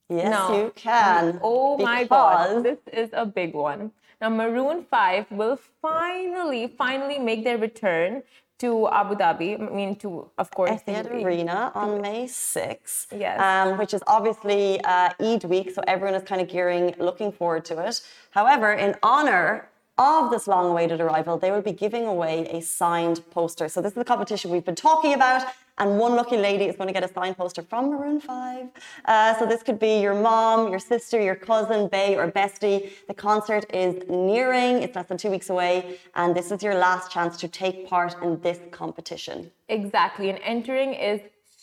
Yes, 0.08 0.30
No. 0.30 0.56
you 0.56 0.72
can. 0.74 1.38
Oh 1.42 1.76
my 1.76 2.04
God, 2.04 2.62
this 2.62 2.78
is 2.92 3.10
a 3.12 3.26
big 3.26 3.52
one. 3.54 3.90
Now, 4.20 4.30
Maroon 4.30 4.84
5 4.84 5.30
will 5.30 5.58
finally, 5.82 6.66
finally 6.66 7.18
make 7.18 7.44
their 7.44 7.58
return 7.58 8.22
to 8.58 8.88
Abu 8.88 9.14
Dhabi. 9.14 9.60
I 9.60 9.72
mean, 9.72 9.94
to, 9.96 10.30
of 10.38 10.50
course, 10.50 10.70
Etihad 10.82 11.04
the 11.10 11.24
Arena 11.24 11.70
on 11.74 12.00
May 12.00 12.24
6th. 12.26 13.06
Yes. 13.16 13.38
Um, 13.40 13.78
which 13.78 13.92
is 13.94 14.02
obviously 14.06 14.80
uh, 14.82 15.10
Eid 15.20 15.44
week, 15.44 15.70
so 15.70 15.82
everyone 15.86 16.14
is 16.14 16.24
kind 16.24 16.40
of 16.40 16.48
gearing, 16.48 16.94
looking 16.98 17.30
forward 17.30 17.64
to 17.66 17.78
it. 17.86 18.00
However, 18.30 18.72
in 18.72 18.96
honor 19.02 19.68
of 19.98 20.30
this 20.30 20.46
long 20.46 20.70
awaited 20.70 21.00
arrival, 21.00 21.36
they 21.36 21.50
will 21.50 21.62
be 21.62 21.72
giving 21.72 22.06
away 22.06 22.46
a 22.50 22.60
signed 22.62 23.20
poster. 23.30 23.68
So, 23.68 23.82
this 23.82 23.92
is 23.92 23.96
the 23.96 24.04
competition 24.04 24.50
we've 24.50 24.64
been 24.64 24.74
talking 24.74 25.12
about, 25.12 25.44
and 25.78 25.98
one 25.98 26.14
lucky 26.14 26.36
lady 26.36 26.64
is 26.64 26.76
going 26.76 26.86
to 26.86 26.92
get 26.92 27.02
a 27.02 27.12
signed 27.12 27.36
poster 27.36 27.62
from 27.62 27.90
Maroon 27.90 28.20
5. 28.20 28.66
Uh, 29.04 29.38
so, 29.38 29.46
this 29.46 29.62
could 29.62 29.78
be 29.78 30.00
your 30.00 30.14
mom, 30.14 30.70
your 30.70 30.78
sister, 30.78 31.20
your 31.20 31.34
cousin, 31.34 31.88
bae, 31.88 32.14
or 32.14 32.30
bestie. 32.30 32.90
The 33.08 33.14
concert 33.14 33.66
is 33.74 34.02
nearing, 34.08 34.82
it's 34.82 34.94
less 34.94 35.06
than 35.06 35.18
two 35.18 35.30
weeks 35.30 35.50
away, 35.50 35.98
and 36.14 36.34
this 36.34 36.52
is 36.52 36.62
your 36.62 36.74
last 36.74 37.10
chance 37.10 37.36
to 37.38 37.48
take 37.48 37.88
part 37.88 38.14
in 38.22 38.40
this 38.40 38.60
competition. 38.70 39.50
Exactly. 39.68 40.30
And 40.30 40.38
entering 40.44 40.94
is 40.94 41.20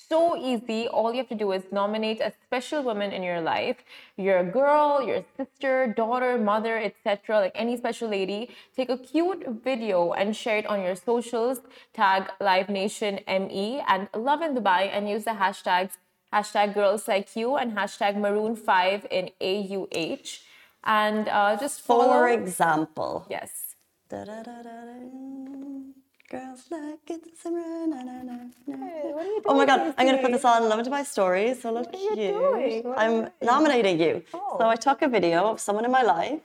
so 0.09 0.35
easy. 0.35 0.87
All 0.87 1.11
you 1.11 1.17
have 1.17 1.29
to 1.29 1.35
do 1.35 1.51
is 1.51 1.63
nominate 1.71 2.21
a 2.21 2.31
special 2.45 2.83
woman 2.83 3.11
in 3.11 3.23
your 3.23 3.41
life, 3.41 3.77
your 4.17 4.43
girl, 4.43 5.05
your 5.05 5.23
sister, 5.37 5.93
daughter, 5.95 6.37
mother, 6.37 6.77
etc. 6.77 7.39
Like 7.39 7.51
any 7.55 7.77
special 7.77 8.09
lady. 8.09 8.49
Take 8.75 8.89
a 8.89 8.97
cute 8.97 9.45
video 9.63 10.13
and 10.13 10.35
share 10.35 10.57
it 10.57 10.65
on 10.65 10.81
your 10.81 10.95
socials. 10.95 11.61
Tag 11.93 12.31
Live 12.39 12.69
Nation 12.69 13.19
ME 13.27 13.83
and 13.87 14.07
Lovin 14.13 14.55
Dubai 14.55 14.89
and 14.91 15.09
use 15.09 15.23
the 15.25 15.31
hashtags 15.31 15.97
hashtag 16.33 16.73
girls 16.73 17.07
like 17.07 17.35
you 17.35 17.55
and 17.55 17.77
hashtag 17.77 18.17
maroon 18.17 18.55
5 18.55 19.07
in 19.09 19.29
AUH. 19.39 20.39
And 20.83 21.27
uh, 21.29 21.57
just 21.59 21.81
follow. 21.81 22.09
For 22.09 22.29
example, 22.29 23.25
yes. 23.29 23.75
Da-da-da-da-da. 24.09 26.04
Girls 26.27 26.65
like 26.71 27.07
it's 27.07 27.45
a 27.45 27.51
na, 27.51 27.85
na, 27.85 28.01
na, 28.01 28.21
na. 28.65 28.75
what 29.13 29.25
are 29.25 29.25
you 29.25 29.41
Oh 29.45 29.53
my 29.53 29.65
god, 29.67 29.93
I'm 29.95 30.07
gonna 30.07 30.17
put 30.17 30.31
this 30.31 30.43
on 30.43 30.67
Love 30.67 30.83
to 30.83 30.89
My 30.89 31.03
Stories. 31.03 31.61
So 31.61 31.71
look 31.71 31.93
are 31.93 31.97
you 31.97 32.15
cute. 32.15 32.33
doing? 32.33 32.83
What 32.83 32.97
I'm 32.97 33.15
you 33.25 33.29
nominating 33.43 33.99
you. 33.99 34.23
Oh. 34.33 34.55
So 34.57 34.67
I 34.67 34.75
took 34.75 35.03
a 35.03 35.07
video 35.07 35.51
of 35.51 35.59
someone 35.59 35.85
in 35.85 35.91
my 35.91 36.01
life. 36.01 36.39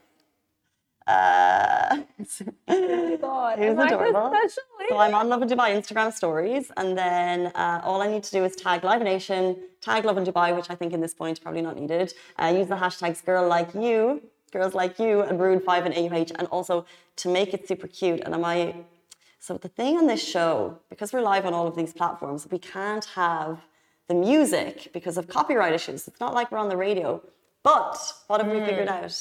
Uh, 1.06 2.02
God, 3.22 3.58
He 3.58 3.70
was 3.70 3.78
am 3.78 3.80
adorable. 3.80 4.30
So 4.90 4.98
I'm 4.98 5.14
on 5.14 5.30
Lovin 5.30 5.48
Dubai 5.48 5.70
Instagram 5.80 6.12
stories, 6.12 6.70
and 6.76 6.96
then 6.96 7.46
uh, 7.54 7.80
all 7.82 8.02
I 8.02 8.08
need 8.08 8.22
to 8.24 8.32
do 8.32 8.44
is 8.44 8.54
tag 8.56 8.84
Live 8.84 9.00
Nation, 9.00 9.56
tag 9.80 10.04
Lovin 10.04 10.24
Dubai, 10.24 10.54
which 10.54 10.68
I 10.68 10.74
think 10.74 10.92
in 10.92 11.00
this 11.00 11.14
point 11.14 11.38
is 11.38 11.40
probably 11.42 11.62
not 11.62 11.76
needed. 11.80 12.12
Uh, 12.38 12.52
use 12.54 12.68
the 12.68 12.76
hashtags 12.76 13.24
Girl 13.24 13.48
Like 13.48 13.74
You, 13.74 14.22
Girls 14.52 14.74
Like 14.74 14.98
You, 14.98 15.22
and 15.22 15.38
Maroon 15.38 15.58
Five 15.58 15.86
and 15.86 15.94
AUH, 15.94 16.32
and 16.38 16.46
also 16.48 16.84
to 17.16 17.30
make 17.30 17.54
it 17.54 17.66
super 17.66 17.86
cute. 17.86 18.20
And 18.20 18.34
am 18.34 18.44
I? 18.44 18.74
So 19.42 19.56
the 19.56 19.68
thing 19.68 19.96
on 19.96 20.06
this 20.06 20.22
show, 20.22 20.78
because 20.90 21.14
we're 21.14 21.22
live 21.22 21.46
on 21.46 21.54
all 21.54 21.66
of 21.66 21.74
these 21.74 21.94
platforms, 21.94 22.46
we 22.50 22.58
can't 22.58 23.06
have 23.16 23.58
the 24.06 24.14
music 24.14 24.90
because 24.92 25.16
of 25.16 25.28
copyright 25.28 25.72
issues. 25.72 26.06
It's 26.06 26.20
not 26.20 26.34
like 26.34 26.52
we're 26.52 26.58
on 26.58 26.68
the 26.68 26.76
radio. 26.76 27.22
But 27.62 27.96
what 28.26 28.42
have 28.42 28.52
we 28.52 28.58
hmm. 28.58 28.66
figured 28.66 28.88
out? 28.88 29.18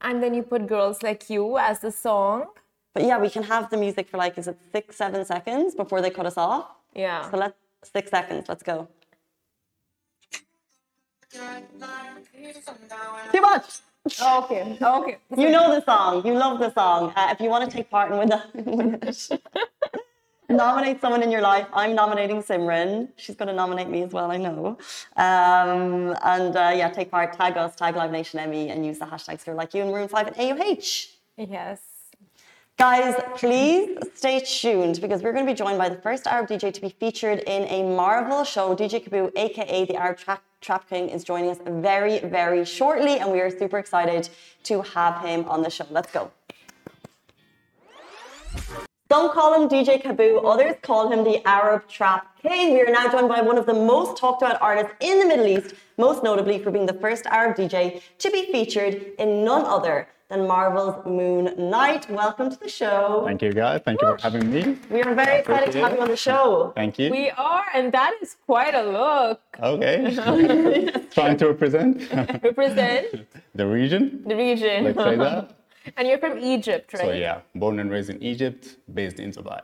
And 0.00 0.22
then 0.22 0.32
you 0.32 0.42
put 0.42 0.66
girls 0.66 1.02
like 1.02 1.28
you 1.28 1.58
as 1.58 1.80
the 1.80 1.92
song. 1.92 2.46
But 2.94 3.02
yeah, 3.04 3.18
we 3.18 3.28
can 3.28 3.42
have 3.42 3.68
the 3.68 3.76
music 3.76 4.08
for 4.08 4.16
like, 4.16 4.38
is 4.38 4.48
it 4.48 4.56
six, 4.72 4.96
seven 4.96 5.26
seconds 5.26 5.74
before 5.74 6.00
they 6.00 6.10
cut 6.10 6.24
us 6.24 6.38
off? 6.38 6.70
Yeah. 6.94 7.30
So 7.30 7.36
let's, 7.36 7.58
six 7.82 8.10
seconds, 8.10 8.46
let's 8.48 8.62
go. 8.62 8.88
Too 13.30 13.40
much! 13.42 13.80
Okay. 14.22 14.78
Okay. 14.82 15.18
You 15.36 15.50
know 15.50 15.74
the 15.74 15.84
song, 15.84 16.26
you 16.26 16.34
love 16.34 16.58
the 16.58 16.72
song. 16.72 17.12
Uh, 17.16 17.28
if 17.32 17.40
you 17.40 17.48
want 17.48 17.68
to 17.68 17.76
take 17.76 17.90
part 17.90 18.12
in 18.12 18.18
with 18.18 18.28
the, 18.28 19.40
nominate 20.48 21.00
someone 21.00 21.22
in 21.22 21.30
your 21.30 21.40
life. 21.40 21.66
I'm 21.72 21.94
nominating 21.94 22.42
Simran. 22.42 23.08
She's 23.16 23.34
going 23.34 23.48
to 23.48 23.54
nominate 23.54 23.88
me 23.88 24.02
as 24.02 24.12
well, 24.12 24.30
I 24.30 24.36
know. 24.36 24.78
Um, 25.16 26.16
and 26.22 26.54
uh, 26.56 26.72
yeah, 26.74 26.90
take 26.90 27.10
part, 27.10 27.32
tag 27.32 27.56
us, 27.56 27.74
tag 27.74 27.96
Live 27.96 28.12
Nation 28.12 28.38
ME, 28.50 28.68
and 28.68 28.84
use 28.84 28.98
the 28.98 29.06
hashtags 29.06 29.40
for 29.40 29.54
like 29.54 29.74
you 29.74 29.82
and 29.82 29.92
Room 29.92 30.08
5 30.08 30.28
and 30.28 30.36
AUH. 30.36 31.08
Yes. 31.36 31.80
Guys, 32.76 33.14
please 33.36 33.96
stay 34.14 34.40
tuned 34.40 35.00
because 35.00 35.22
we're 35.22 35.32
going 35.32 35.46
to 35.46 35.52
be 35.52 35.56
joined 35.56 35.78
by 35.78 35.88
the 35.88 35.96
first 35.96 36.26
Arab 36.26 36.48
DJ 36.48 36.72
to 36.72 36.80
be 36.80 36.88
featured 36.88 37.38
in 37.46 37.62
a 37.68 37.84
Marvel 37.84 38.42
show. 38.42 38.74
DJ 38.74 39.02
Kaboo, 39.02 39.30
aka 39.36 39.84
the 39.84 39.94
Arab 39.94 40.18
Trap, 40.18 40.42
Trap 40.64 40.88
King, 40.88 41.10
is 41.10 41.24
joining 41.24 41.50
us 41.50 41.58
very, 41.66 42.20
very 42.20 42.64
shortly, 42.64 43.18
and 43.18 43.30
we 43.30 43.40
are 43.40 43.50
super 43.50 43.78
excited 43.78 44.30
to 44.62 44.80
have 44.80 45.20
him 45.20 45.44
on 45.46 45.62
the 45.62 45.68
show. 45.68 45.86
Let's 45.90 46.10
go. 46.10 46.30
Some 49.12 49.30
call 49.30 49.54
him 49.54 49.68
DJ 49.68 50.02
Kaboo, 50.02 50.40
others 50.42 50.76
call 50.82 51.12
him 51.12 51.22
the 51.22 51.46
Arab 51.46 51.86
Trap 51.86 52.38
King. 52.40 52.72
We 52.72 52.80
are 52.80 52.90
now 52.90 53.12
joined 53.12 53.28
by 53.28 53.42
one 53.42 53.58
of 53.58 53.66
the 53.66 53.74
most 53.74 54.16
talked 54.16 54.40
about 54.40 54.60
artists 54.62 54.92
in 55.00 55.18
the 55.18 55.26
Middle 55.26 55.46
East, 55.46 55.74
most 55.98 56.24
notably 56.24 56.58
for 56.58 56.70
being 56.70 56.86
the 56.86 56.94
first 56.94 57.26
Arab 57.26 57.56
DJ 57.56 58.00
to 58.18 58.30
be 58.30 58.50
featured 58.50 59.12
in 59.18 59.44
none 59.44 59.66
other 59.66 60.08
than 60.34 60.46
Marvel's 60.48 60.98
Moon 61.06 61.44
Knight. 61.70 62.10
Welcome 62.10 62.50
to 62.50 62.58
the 62.58 62.68
show. 62.68 63.22
Thank 63.24 63.42
you, 63.42 63.52
guys. 63.52 63.80
Thank 63.84 64.02
you 64.02 64.08
for 64.08 64.18
having 64.20 64.50
me. 64.52 64.76
We 64.90 65.02
are 65.02 65.14
very 65.14 65.38
excited 65.40 65.70
to 65.72 65.78
have 65.80 65.92
you 65.92 66.00
on 66.00 66.08
the 66.08 66.16
show. 66.16 66.72
Thank 66.74 66.98
you. 66.98 67.10
We 67.10 67.30
are, 67.30 67.66
and 67.74 67.92
that 67.92 68.12
is 68.20 68.36
quite 68.46 68.74
a 68.74 68.84
look. 68.98 69.40
Okay. 69.62 69.96
Trying 71.16 71.36
to 71.36 71.46
represent 71.54 71.92
Represent 72.50 73.26
the 73.54 73.66
region. 73.66 74.24
the 74.26 74.36
region. 74.36 74.84
Let's 74.84 74.98
say 74.98 75.16
that. 75.16 75.54
and 75.96 76.08
you're 76.08 76.18
from 76.26 76.38
Egypt, 76.38 76.92
right? 76.94 77.02
So 77.02 77.12
yeah, 77.12 77.40
born 77.54 77.78
and 77.78 77.88
raised 77.90 78.10
in 78.10 78.20
Egypt, 78.22 78.62
based 78.92 79.20
in 79.20 79.30
Dubai. 79.30 79.60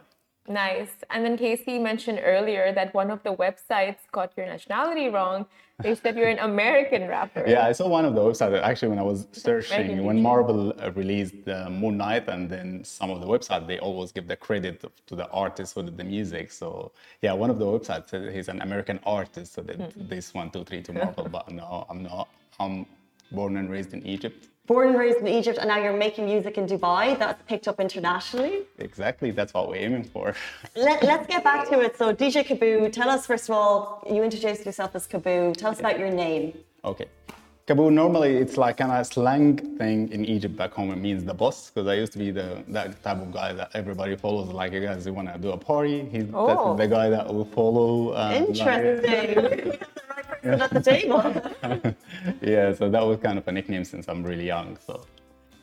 Nice. 0.51 0.91
And 1.11 1.25
then 1.25 1.37
Casey 1.39 1.79
mentioned 1.79 2.21
earlier 2.25 2.73
that 2.73 2.93
one 2.93 3.09
of 3.11 3.23
the 3.23 3.33
websites 3.45 3.99
got 4.11 4.33
your 4.37 4.47
nationality 4.47 5.09
wrong. 5.09 5.47
They 5.81 5.95
said 5.95 6.17
you're 6.17 6.29
an 6.29 6.41
American 6.41 7.07
rapper. 7.09 7.45
Yeah, 7.47 7.67
I 7.67 7.73
saw 7.73 7.89
one 7.89 8.05
of 8.05 8.15
the 8.17 8.21
websites 8.21 8.61
actually 8.61 8.89
when 8.89 8.99
I 8.99 9.03
was 9.03 9.29
searching 9.33 10.05
when 10.05 10.21
Marvel 10.21 10.75
uh, 10.83 10.91
released 10.93 11.49
uh, 11.49 11.71
Moon 11.71 11.97
Knight, 11.97 12.29
and 12.29 12.51
then 12.51 12.83
some 12.85 13.11
of 13.11 13.21
the 13.21 13.27
websites 13.27 13.67
they 13.67 13.79
always 13.79 14.11
give 14.13 14.27
the 14.27 14.37
credit 14.37 14.85
to 15.07 15.15
the 15.15 15.29
artist 15.31 15.75
who 15.77 15.83
did 15.85 15.97
the 15.97 16.05
music. 16.05 16.51
So 16.51 16.91
yeah, 17.23 17.33
one 17.33 17.49
of 17.49 17.59
the 17.61 17.65
websites 17.65 18.09
said 18.11 18.33
he's 18.35 18.49
an 18.49 18.61
American 18.61 18.99
artist, 19.07 19.55
so 19.55 19.63
that 19.63 19.77
Hmm. 19.77 20.09
this 20.09 20.35
one, 20.35 20.51
two, 20.51 20.65
three 20.65 20.83
to 20.83 20.93
Marvel. 20.93 21.29
but 21.31 21.49
no, 21.51 21.87
I'm 21.89 22.03
not. 22.03 22.29
I'm 22.59 22.85
born 23.33 23.57
and 23.57 23.71
raised 23.71 23.95
in 23.95 24.05
Egypt. 24.05 24.49
Born 24.71 24.91
and 24.91 24.97
raised 24.97 25.19
in 25.19 25.27
Egypt, 25.27 25.59
and 25.59 25.67
now 25.67 25.79
you're 25.83 25.97
making 26.07 26.27
music 26.27 26.57
in 26.57 26.65
Dubai. 26.65 27.19
That's 27.19 27.43
picked 27.43 27.67
up 27.67 27.81
internationally. 27.81 28.61
Exactly, 28.79 29.33
that's 29.33 29.53
what 29.53 29.69
we're 29.69 29.83
aiming 29.87 30.05
for. 30.05 30.33
Let, 30.77 31.03
let's 31.03 31.27
get 31.27 31.43
back 31.43 31.69
to 31.71 31.81
it. 31.81 31.99
So, 31.99 32.15
DJ 32.15 32.47
Kaboo, 32.47 32.93
tell 32.93 33.11
us 33.11 33.27
first 33.27 33.49
of 33.49 33.57
all, 33.57 34.01
you 34.09 34.23
introduced 34.23 34.65
yourself 34.65 34.95
as 34.95 35.09
Kaboo. 35.09 35.57
Tell 35.57 35.73
us 35.73 35.81
about 35.81 35.99
your 35.99 36.09
name. 36.09 36.57
Okay. 36.85 37.07
Kaboo, 37.67 37.93
normally 37.93 38.37
it's 38.37 38.57
like 38.57 38.79
kind 38.79 38.91
of 38.91 39.07
slang 39.07 39.57
thing 39.79 40.11
in 40.11 40.25
Egypt 40.25 40.57
back 40.57 40.73
home. 40.73 40.91
It 40.91 40.97
means 40.97 41.23
the 41.25 41.35
boss, 41.35 41.71
because 41.71 41.87
I 41.87 41.95
used 41.95 42.13
to 42.13 42.19
be 42.19 42.31
the 42.33 42.65
that 42.69 43.01
type 43.03 43.19
of 43.19 43.33
guy 43.33 43.53
that 43.53 43.71
everybody 43.75 44.17
follows. 44.17 44.49
Like, 44.49 44.73
you 44.73 44.81
guys, 44.81 45.07
you 45.07 45.13
want 45.13 45.33
to 45.33 45.39
do 45.39 45.51
a 45.51 45.57
party? 45.57 46.09
He's 46.11 46.25
Oh. 46.35 46.47
that's 46.49 46.79
the 46.83 46.89
guy 46.89 47.11
that 47.11 47.33
will 47.33 47.45
follow. 47.45 48.15
um, 48.17 48.33
Interesting. 48.33 49.79
Have 50.43 50.59
the 50.59 50.65
at 50.65 50.71
the 50.71 50.81
table. 50.81 51.23
yeah, 52.41 52.73
so 52.73 52.89
that 52.89 53.03
was 53.07 53.19
kind 53.21 53.37
of 53.39 53.47
a 53.47 53.53
nickname 53.53 53.85
since 53.85 54.09
I'm 54.09 54.23
really 54.25 54.47
young. 54.47 54.77
So 54.87 55.05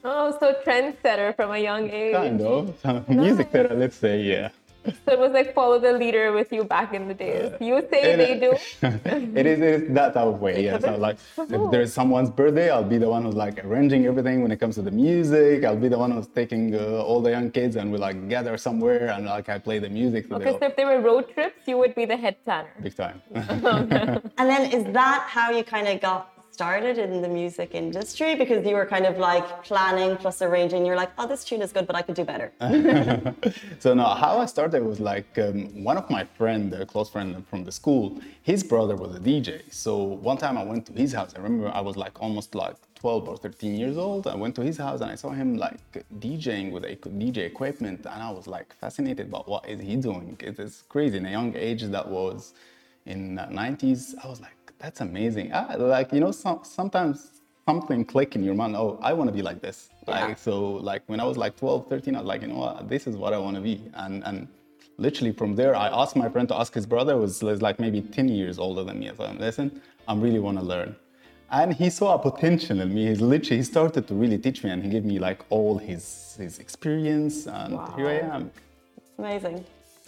Oh, 0.03 0.37
so 0.39 0.53
trendsetter 0.65 1.35
from 1.35 1.51
a 1.51 1.57
young 1.57 1.89
age. 1.89 2.13
kind 2.13 2.39
of 2.41 3.09
music 3.09 3.49
theater, 3.51 3.73
let's 3.75 3.95
say, 3.97 4.21
yeah. 4.21 4.49
So 5.05 5.13
it 5.13 5.19
was 5.19 5.31
like 5.31 5.53
follow 5.53 5.79
the 5.79 5.93
leader 5.93 6.31
with 6.31 6.51
you 6.51 6.63
back 6.63 6.93
in 6.93 7.07
the 7.07 7.13
days. 7.13 7.51
You 7.59 7.81
say 7.91 8.01
It- 8.13 8.17
they 8.23 8.33
do. 8.45 8.51
it 9.39 9.45
is 9.45 9.59
it 9.59 9.73
is 9.75 9.93
that 9.93 10.13
type 10.13 10.27
of 10.33 10.39
way, 10.41 10.63
yeah. 10.65 10.79
So 10.79 10.95
like 10.97 11.17
if 11.37 11.71
there's 11.73 11.93
someone's 11.93 12.29
birthday, 12.29 12.69
I'll 12.69 12.83
be 12.95 12.97
the 12.97 13.09
one 13.09 13.23
who's 13.25 13.35
like 13.35 13.63
arranging 13.65 14.05
everything 14.05 14.41
when 14.43 14.51
it 14.51 14.59
comes 14.59 14.75
to 14.75 14.81
the 14.81 14.91
music. 14.91 15.63
I'll 15.65 15.75
be 15.87 15.89
the 15.89 15.97
one 15.97 16.11
who's 16.11 16.27
taking 16.27 16.75
uh, 16.75 17.07
all 17.07 17.21
the 17.21 17.31
young 17.31 17.51
kids 17.51 17.75
and 17.75 17.91
we 17.91 17.97
like 17.97 18.17
gather 18.29 18.57
somewhere 18.57 19.07
and 19.09 19.25
like 19.25 19.49
I 19.49 19.57
play 19.59 19.79
the 19.79 19.89
music. 19.89 20.27
So 20.27 20.35
Okay, 20.35 20.45
they'll- 20.45 20.59
so 20.59 20.65
if 20.67 20.75
there 20.75 20.87
were 20.87 21.01
road 21.01 21.25
trips, 21.33 21.61
you 21.67 21.77
would 21.77 21.93
be 21.95 22.05
the 22.05 22.17
head 22.17 22.35
planner. 22.45 22.69
big 22.81 22.95
time. 22.95 23.21
And 24.39 24.49
then, 24.51 24.71
is 24.71 24.83
that 24.93 25.25
how 25.27 25.51
you 25.51 25.63
kind 25.63 25.87
of 25.87 25.99
got 26.01 26.33
started 26.57 26.97
in 26.97 27.21
the 27.21 27.27
music 27.27 27.69
industry? 27.75 28.33
Because 28.33 28.65
you 28.65 28.75
were 28.79 28.89
kind 28.95 29.05
of 29.05 29.15
like 29.19 29.47
planning 29.63 30.17
plus 30.17 30.41
arranging. 30.41 30.87
You're 30.87 31.01
like, 31.03 31.11
oh, 31.19 31.27
this 31.27 31.43
tune 31.47 31.61
is 31.61 31.71
good, 31.71 31.85
but 31.85 31.95
I 31.95 32.01
could 32.01 32.15
do 32.21 32.25
better. 32.33 32.49
so 33.83 33.93
no, 33.93 34.05
how 34.23 34.33
I 34.39 34.47
started 34.47 34.81
was 34.91 34.99
like 34.99 35.31
um, 35.37 35.57
one 35.89 35.97
of 36.01 36.09
my 36.09 36.23
friend, 36.39 36.73
a 36.73 36.83
close 36.93 37.09
friend 37.11 37.29
from 37.47 37.63
the 37.63 37.71
school, 37.71 38.05
his 38.41 38.63
brother 38.63 38.95
was 38.95 39.11
a 39.15 39.19
DJ. 39.19 39.51
So 39.71 39.91
one 40.29 40.37
time 40.37 40.57
I 40.57 40.63
went 40.71 40.87
to 40.87 40.93
his 40.93 41.13
house. 41.13 41.31
I 41.35 41.39
remember 41.41 41.67
I 41.81 41.81
was 41.89 41.95
like 41.95 42.15
almost 42.25 42.55
like 42.55 42.77
12 42.95 43.29
or 43.29 43.37
13 43.37 43.75
years 43.75 43.95
old. 43.95 44.25
I 44.25 44.35
went 44.35 44.55
to 44.55 44.63
his 44.63 44.77
house 44.77 45.01
and 45.01 45.11
I 45.11 45.17
saw 45.23 45.29
him 45.29 45.57
like 45.57 45.79
DJing 46.19 46.71
with 46.71 46.85
a 46.85 46.95
DJ 46.95 47.39
equipment, 47.53 47.99
and 48.11 48.19
I 48.29 48.31
was 48.31 48.47
like 48.47 48.73
fascinated 48.81 49.27
about 49.27 49.47
what 49.47 49.69
is 49.69 49.79
he 49.79 49.95
doing. 49.95 50.35
It 50.39 50.57
is 50.57 50.83
crazy. 50.89 51.17
In 51.17 51.25
a 51.27 51.33
young 51.39 51.55
age, 51.55 51.83
that 51.83 52.07
was 52.07 52.55
in 53.05 53.35
the 53.35 53.43
90s. 53.43 54.15
I 54.23 54.27
was 54.27 54.41
like, 54.41 54.56
that's 54.79 55.01
amazing. 55.01 55.51
Ah, 55.53 55.75
like 55.77 56.11
you 56.13 56.19
know, 56.19 56.31
some, 56.31 56.59
sometimes 56.63 57.41
something 57.67 58.05
click 58.05 58.35
in 58.35 58.43
your 58.43 58.55
mind. 58.55 58.75
Oh, 58.75 58.99
I 59.01 59.13
want 59.13 59.27
to 59.29 59.33
be 59.33 59.41
like 59.41 59.61
this. 59.61 59.89
Like 60.07 60.37
so, 60.37 60.73
like 60.91 61.03
when 61.07 61.19
I 61.19 61.25
was 61.25 61.37
like 61.37 61.57
12, 61.57 61.89
13, 61.89 62.15
I 62.15 62.19
was 62.19 62.27
like, 62.27 62.41
you 62.41 62.47
know 62.47 62.59
what, 62.59 62.87
this 62.87 63.07
is 63.07 63.15
what 63.17 63.33
I 63.33 63.37
want 63.37 63.55
to 63.55 63.61
be. 63.61 63.81
And 63.95 64.23
and 64.25 64.47
literally 64.97 65.33
from 65.33 65.55
there, 65.55 65.75
I 65.75 65.87
asked 65.87 66.15
my 66.15 66.29
friend 66.29 66.47
to 66.49 66.55
ask 66.55 66.73
his 66.73 66.85
brother, 66.85 67.13
who 67.13 67.19
was 67.21 67.43
like 67.43 67.79
maybe 67.79 68.01
10 68.01 68.29
years 68.29 68.57
older 68.59 68.83
than 68.83 68.99
me. 68.99 69.09
I 69.09 69.15
said, 69.15 69.39
listen, 69.39 69.81
I 70.07 70.15
really 70.15 70.39
want 70.39 70.57
to 70.57 70.63
learn. 70.63 70.95
And 71.49 71.73
he 71.73 71.89
saw 71.89 72.15
a 72.15 72.19
potential 72.19 72.81
in 72.81 72.93
me. 72.93 73.07
He's 73.07 73.21
literally, 73.21 73.57
he 73.57 73.63
started 73.63 74.07
to 74.07 74.13
really 74.13 74.37
teach 74.37 74.63
me 74.63 74.69
and 74.69 74.83
he 74.83 74.89
gave 74.89 75.05
me 75.05 75.17
like 75.17 75.45
all 75.49 75.77
his, 75.77 76.35
his 76.37 76.59
experience. 76.59 77.47
And 77.47 77.75
wow. 77.75 77.93
here 77.95 78.07
I 78.07 78.35
am. 78.35 78.51
It's 78.97 79.17
Amazing 79.17 79.63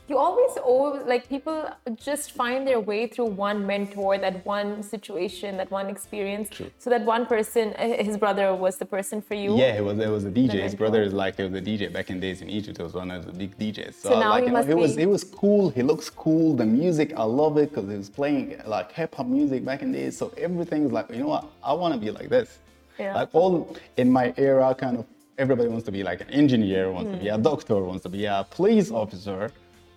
you 0.09 0.17
always 0.17 0.57
owe 0.63 1.01
like 1.05 1.29
people 1.29 1.69
just 1.95 2.31
find 2.31 2.67
their 2.67 2.79
way 2.79 3.07
through 3.07 3.25
one 3.25 3.65
mentor 3.65 4.17
that 4.17 4.45
one 4.45 4.81
situation 4.81 5.57
that 5.57 5.69
one 5.69 5.87
experience 5.87 6.49
True. 6.49 6.71
so 6.77 6.89
that 6.89 7.03
one 7.03 7.25
person 7.25 7.73
uh, 7.77 8.03
his 8.03 8.17
brother 8.17 8.55
was 8.55 8.77
the 8.77 8.85
person 8.85 9.21
for 9.21 9.35
you. 9.35 9.55
Yeah 9.55 9.77
it 9.77 9.83
was 9.83 9.99
it 9.99 10.09
was 10.09 10.25
a 10.25 10.31
dj 10.31 10.53
his 10.63 10.75
brother 10.75 11.01
is 11.03 11.13
like 11.13 11.37
he 11.37 11.43
was 11.43 11.53
a 11.53 11.61
dj 11.61 11.93
back 11.93 12.09
in 12.09 12.19
days 12.19 12.41
in 12.41 12.49
egypt. 12.49 12.77
He 12.77 12.83
was 12.83 12.93
one 12.93 13.11
of 13.11 13.25
the 13.25 13.31
big 13.31 13.57
djs 13.57 13.93
so, 13.93 14.09
so 14.09 14.19
now 14.19 14.31
like, 14.31 14.45
he, 14.45 14.49
must 14.49 14.67
know, 14.67 14.75
be... 14.75 14.81
was 14.81 14.97
it 14.97 15.09
was 15.09 15.23
cool. 15.23 15.69
He 15.69 15.83
looks 15.83 16.09
cool. 16.09 16.55
The 16.55 16.65
music 16.65 17.13
i 17.15 17.23
love 17.23 17.57
it 17.57 17.69
because 17.69 17.89
he 17.89 17.97
was 17.97 18.09
playing 18.09 18.59
like 18.65 18.91
hip-hop 18.91 19.27
music 19.27 19.63
back 19.63 19.81
in 19.81 19.91
days. 19.91 20.17
So 20.17 20.33
everything 20.37 20.85
is 20.85 20.91
like 20.91 21.09
you 21.11 21.19
know 21.23 21.27
what? 21.27 21.45
I 21.63 21.73
want 21.73 21.93
to 21.93 21.99
be 21.99 22.11
like 22.11 22.29
this. 22.29 22.59
Yeah. 22.97 23.13
like 23.15 23.29
all 23.31 23.77
in 23.95 24.11
my 24.11 24.33
era 24.35 24.75
kind 24.75 24.97
of 24.97 25.05
everybody 25.37 25.69
wants 25.69 25.85
to 25.85 25.91
be 25.91 26.03
like 26.03 26.19
an 26.19 26.29
engineer 26.31 26.91
wants 26.91 27.09
mm. 27.09 27.13
to 27.13 27.19
be 27.23 27.29
a 27.29 27.37
hmm. 27.37 27.43
doctor 27.43 27.77
wants 27.81 28.03
to 28.03 28.09
be 28.09 28.25
a 28.25 28.45
police 28.51 28.91
officer 28.91 29.49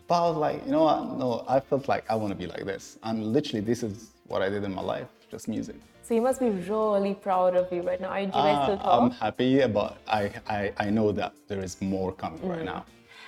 but 0.06 0.24
I 0.24 0.28
was 0.28 0.36
like, 0.36 0.64
you 0.66 0.72
know 0.72 0.84
what? 0.84 1.18
No, 1.18 1.44
I 1.48 1.60
felt 1.60 1.88
like 1.88 2.04
I 2.10 2.14
want 2.14 2.32
to 2.32 2.34
be 2.34 2.46
like 2.46 2.64
this. 2.64 2.98
And 3.02 3.32
literally, 3.32 3.60
this 3.60 3.82
is 3.82 4.10
what 4.26 4.42
I 4.42 4.48
did 4.48 4.64
in 4.64 4.74
my 4.74 4.82
life, 4.82 5.08
just 5.30 5.48
music. 5.48 5.76
So 6.02 6.14
you 6.14 6.20
must 6.20 6.40
be 6.40 6.50
really 6.50 7.14
proud 7.14 7.56
of 7.56 7.72
you 7.72 7.82
right 7.82 8.00
now. 8.00 8.08
Are 8.08 8.20
you 8.20 8.26
guys 8.26 8.56
uh, 8.56 8.64
still 8.64 8.78
talk? 8.78 9.02
I'm 9.02 9.10
happy, 9.10 9.66
but 9.66 9.98
I, 10.08 10.30
I, 10.48 10.72
I 10.78 10.90
know 10.90 11.12
that 11.12 11.34
there 11.48 11.62
is 11.62 11.80
more 11.80 12.12
coming 12.12 12.40
mm. 12.40 12.50
right 12.50 12.64
now. 12.64 12.84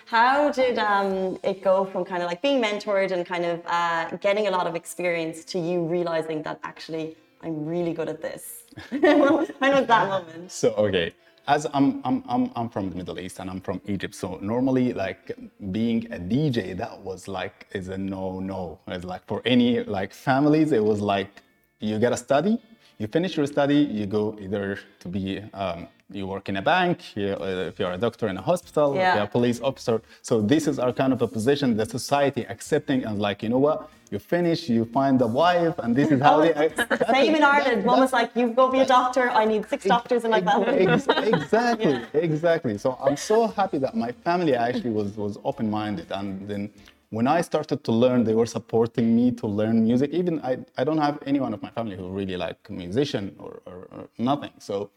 How 0.07 0.51
did 0.51 0.79
um, 0.79 1.39
it 1.43 1.63
go 1.63 1.85
from 1.85 2.05
kind 2.05 2.23
of 2.23 2.29
like 2.29 2.43
being 2.43 2.63
mentored 2.63 3.11
and 3.11 3.25
kind 3.25 3.45
of 3.45 3.63
uh, 3.67 4.17
getting 4.19 4.49
a 4.49 4.51
lot 4.51 4.67
of 4.67 4.75
experience 4.75 5.45
to 5.47 5.59
you 5.59 5.83
realizing 5.87 6.43
that 6.43 6.61
actually 6.63 7.17
I'm 7.43 7.65
really 7.65 7.95
good 7.95 8.09
at 8.09 8.21
this? 8.21 8.65
when 8.91 9.21
was 9.21 9.51
that 9.61 10.09
moment? 10.09 10.51
So, 10.51 10.75
okay 10.75 11.15
as 11.47 11.67
I'm, 11.75 12.01
I'm, 12.05 12.25
I'm, 12.29 12.51
I'm 12.57 12.69
from 12.69 12.91
the 12.91 12.97
Middle 12.97 13.19
East 13.21 13.39
and 13.39 13.51
I'm 13.51 13.61
from 13.61 13.81
Egypt, 13.87 14.15
so 14.15 14.39
normally 14.41 14.93
like 14.93 15.33
being 15.73 16.07
a 16.13 16.19
DJ, 16.19 16.77
that 16.77 16.99
was 17.01 17.29
like 17.29 17.67
is 17.73 17.89
a 17.89 17.99
no 17.99 18.41
no. 18.41 18.79
It's 18.89 19.05
like 19.05 19.27
for 19.27 19.43
any 19.45 19.83
like 19.85 20.13
families, 20.13 20.73
it 20.73 20.83
was 20.83 21.01
like 21.01 21.43
you 21.81 21.99
gotta 21.99 22.17
study, 22.17 22.59
you 22.99 23.07
finish 23.09 23.37
your 23.37 23.47
study, 23.47 23.77
you 23.77 24.07
go 24.07 24.37
either 24.41 24.79
to 25.01 25.09
be 25.09 25.43
um, 25.53 25.89
you 26.11 26.27
work 26.27 26.49
in 26.49 26.57
a 26.57 26.63
bank, 26.63 27.17
you, 27.17 27.37
uh, 27.41 27.69
if 27.69 27.79
you're 27.79 27.93
a 27.93 27.99
doctor 27.99 28.29
in 28.29 28.37
a 28.37 28.43
hospital, 28.43 28.95
yeah. 28.95 29.11
if 29.11 29.15
you're 29.17 29.25
a 29.25 29.29
police 29.29 29.61
officer. 29.61 30.03
So 30.23 30.41
this 30.41 30.67
is 30.67 30.79
our 30.79 30.93
kind 30.93 31.13
of 31.13 31.23
a 31.23 31.29
position 31.29 31.77
the 31.77 31.87
society 31.87 32.43
accepting 32.49 33.05
and 33.05 33.19
like, 33.21 33.43
you 33.43 33.49
know 33.49 33.59
what, 33.59 33.91
you 34.11 34.19
finish, 34.19 34.69
you 34.69 34.85
find 34.85 35.21
a 35.23 35.27
wife, 35.27 35.77
and 35.79 35.97
this 35.97 36.11
is 36.11 36.21
how 36.21 36.41
oh, 36.41 36.43
they. 36.43 36.53
Same 37.13 37.35
in 37.35 37.43
Ireland. 37.43 37.85
One 37.85 38.01
was 38.01 38.13
like, 38.13 38.31
you 38.37 38.49
go 38.49 38.71
be 38.71 38.81
a 38.81 38.87
doctor, 38.87 39.31
I 39.31 39.45
need 39.45 39.69
six 39.69 39.85
doctors 39.85 40.25
in 40.25 40.31
my 40.31 40.41
family. 40.41 40.85
exactly, 41.33 41.93
yeah. 41.93 42.07
exactly. 42.13 42.79
So 42.79 42.99
I'm 43.03 43.17
so 43.17 43.49
happy 43.49 43.79
that 43.79 43.97
my 43.97 44.13
family 44.13 44.55
actually 44.55 44.91
was, 44.91 45.17
was 45.17 45.39
open 45.43 45.71
minded. 45.71 46.13
And 46.13 46.47
then 46.47 46.71
when 47.11 47.27
I 47.27 47.41
started 47.41 47.83
to 47.85 47.93
learn, 47.93 48.25
they 48.25 48.35
were 48.35 48.47
supporting 48.47 49.17
me 49.17 49.31
to 49.33 49.47
learn 49.47 49.85
music. 49.85 50.11
Even 50.11 50.41
I, 50.41 50.59
I 50.77 50.85
don't 50.85 50.99
have 50.99 51.19
anyone 51.27 51.55
of 51.55 51.63
my 51.63 51.71
family 51.71 51.97
who 51.97 52.09
really 52.09 52.37
like 52.37 52.59
musician 52.69 53.35
or, 53.39 53.63
or, 53.67 53.89
or 53.93 54.09
nothing. 54.19 54.53
So 54.59 54.91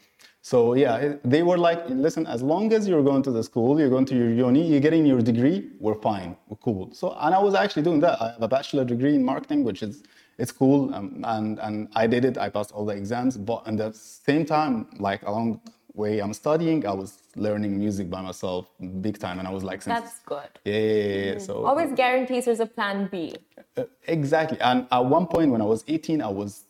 so 0.48 0.76
yeah, 0.76 1.16
they 1.26 1.44
were 1.44 1.58
like, 1.58 1.82
listen, 1.90 2.26
as 2.26 2.42
long 2.42 2.72
as 2.72 2.88
you're 2.88 3.04
going 3.04 3.22
to 3.24 3.32
the 3.32 3.44
school, 3.44 3.78
you're 3.82 3.90
going 3.90 4.06
to 4.06 4.16
your 4.16 4.32
uni, 4.32 4.66
you're 4.66 4.86
getting 4.88 5.06
your 5.06 5.20
degree, 5.20 5.72
we're 5.78 6.00
fine, 6.10 6.38
we're 6.48 6.64
cool. 6.68 6.90
So 6.94 7.18
and 7.20 7.36
I 7.36 7.40
was 7.40 7.54
actually 7.54 7.84
doing 7.84 8.00
that. 8.00 8.22
I 8.22 8.28
have 8.32 8.42
a 8.42 8.48
bachelor 8.48 8.86
degree 8.86 9.16
in 9.16 9.26
marketing, 9.26 9.66
which 9.66 9.84
is 9.84 10.04
it's 10.38 10.54
cool, 10.54 10.96
um, 10.96 11.26
and 11.28 11.60
and 11.60 11.90
I 11.96 12.08
did 12.08 12.24
it. 12.24 12.38
I 12.38 12.48
passed 12.48 12.72
all 12.72 12.86
the 12.86 12.96
exams, 12.96 13.36
but 13.38 13.68
at 13.68 13.76
the 13.76 13.92
same 13.92 14.46
time, 14.46 14.88
like 15.00 15.22
along 15.24 15.60
the 15.66 15.72
way 16.02 16.20
I'm 16.20 16.34
studying, 16.34 16.88
I 16.88 16.94
was 16.94 17.10
learning 17.36 17.78
music 17.78 18.10
by 18.10 18.22
myself, 18.22 18.70
big 19.02 19.20
time, 19.20 19.40
and 19.40 19.48
I 19.50 19.52
was 19.52 19.66
like, 19.66 19.84
that's 19.84 20.20
good. 20.20 20.52
Yeah, 20.64 20.74
yeah, 20.74 21.34
yeah, 21.34 21.38
so 21.40 21.66
always 21.66 21.92
guarantees 21.92 22.46
there's 22.46 22.62
a 22.62 22.72
plan 22.78 23.10
B. 23.12 23.36
Uh, 23.76 23.84
exactly, 24.08 24.62
and 24.62 24.88
at 24.94 25.04
one 25.18 25.28
point 25.28 25.52
when 25.52 25.62
I 25.62 25.66
was 25.66 25.84
18, 25.90 26.22
I 26.22 26.30
was 26.30 26.67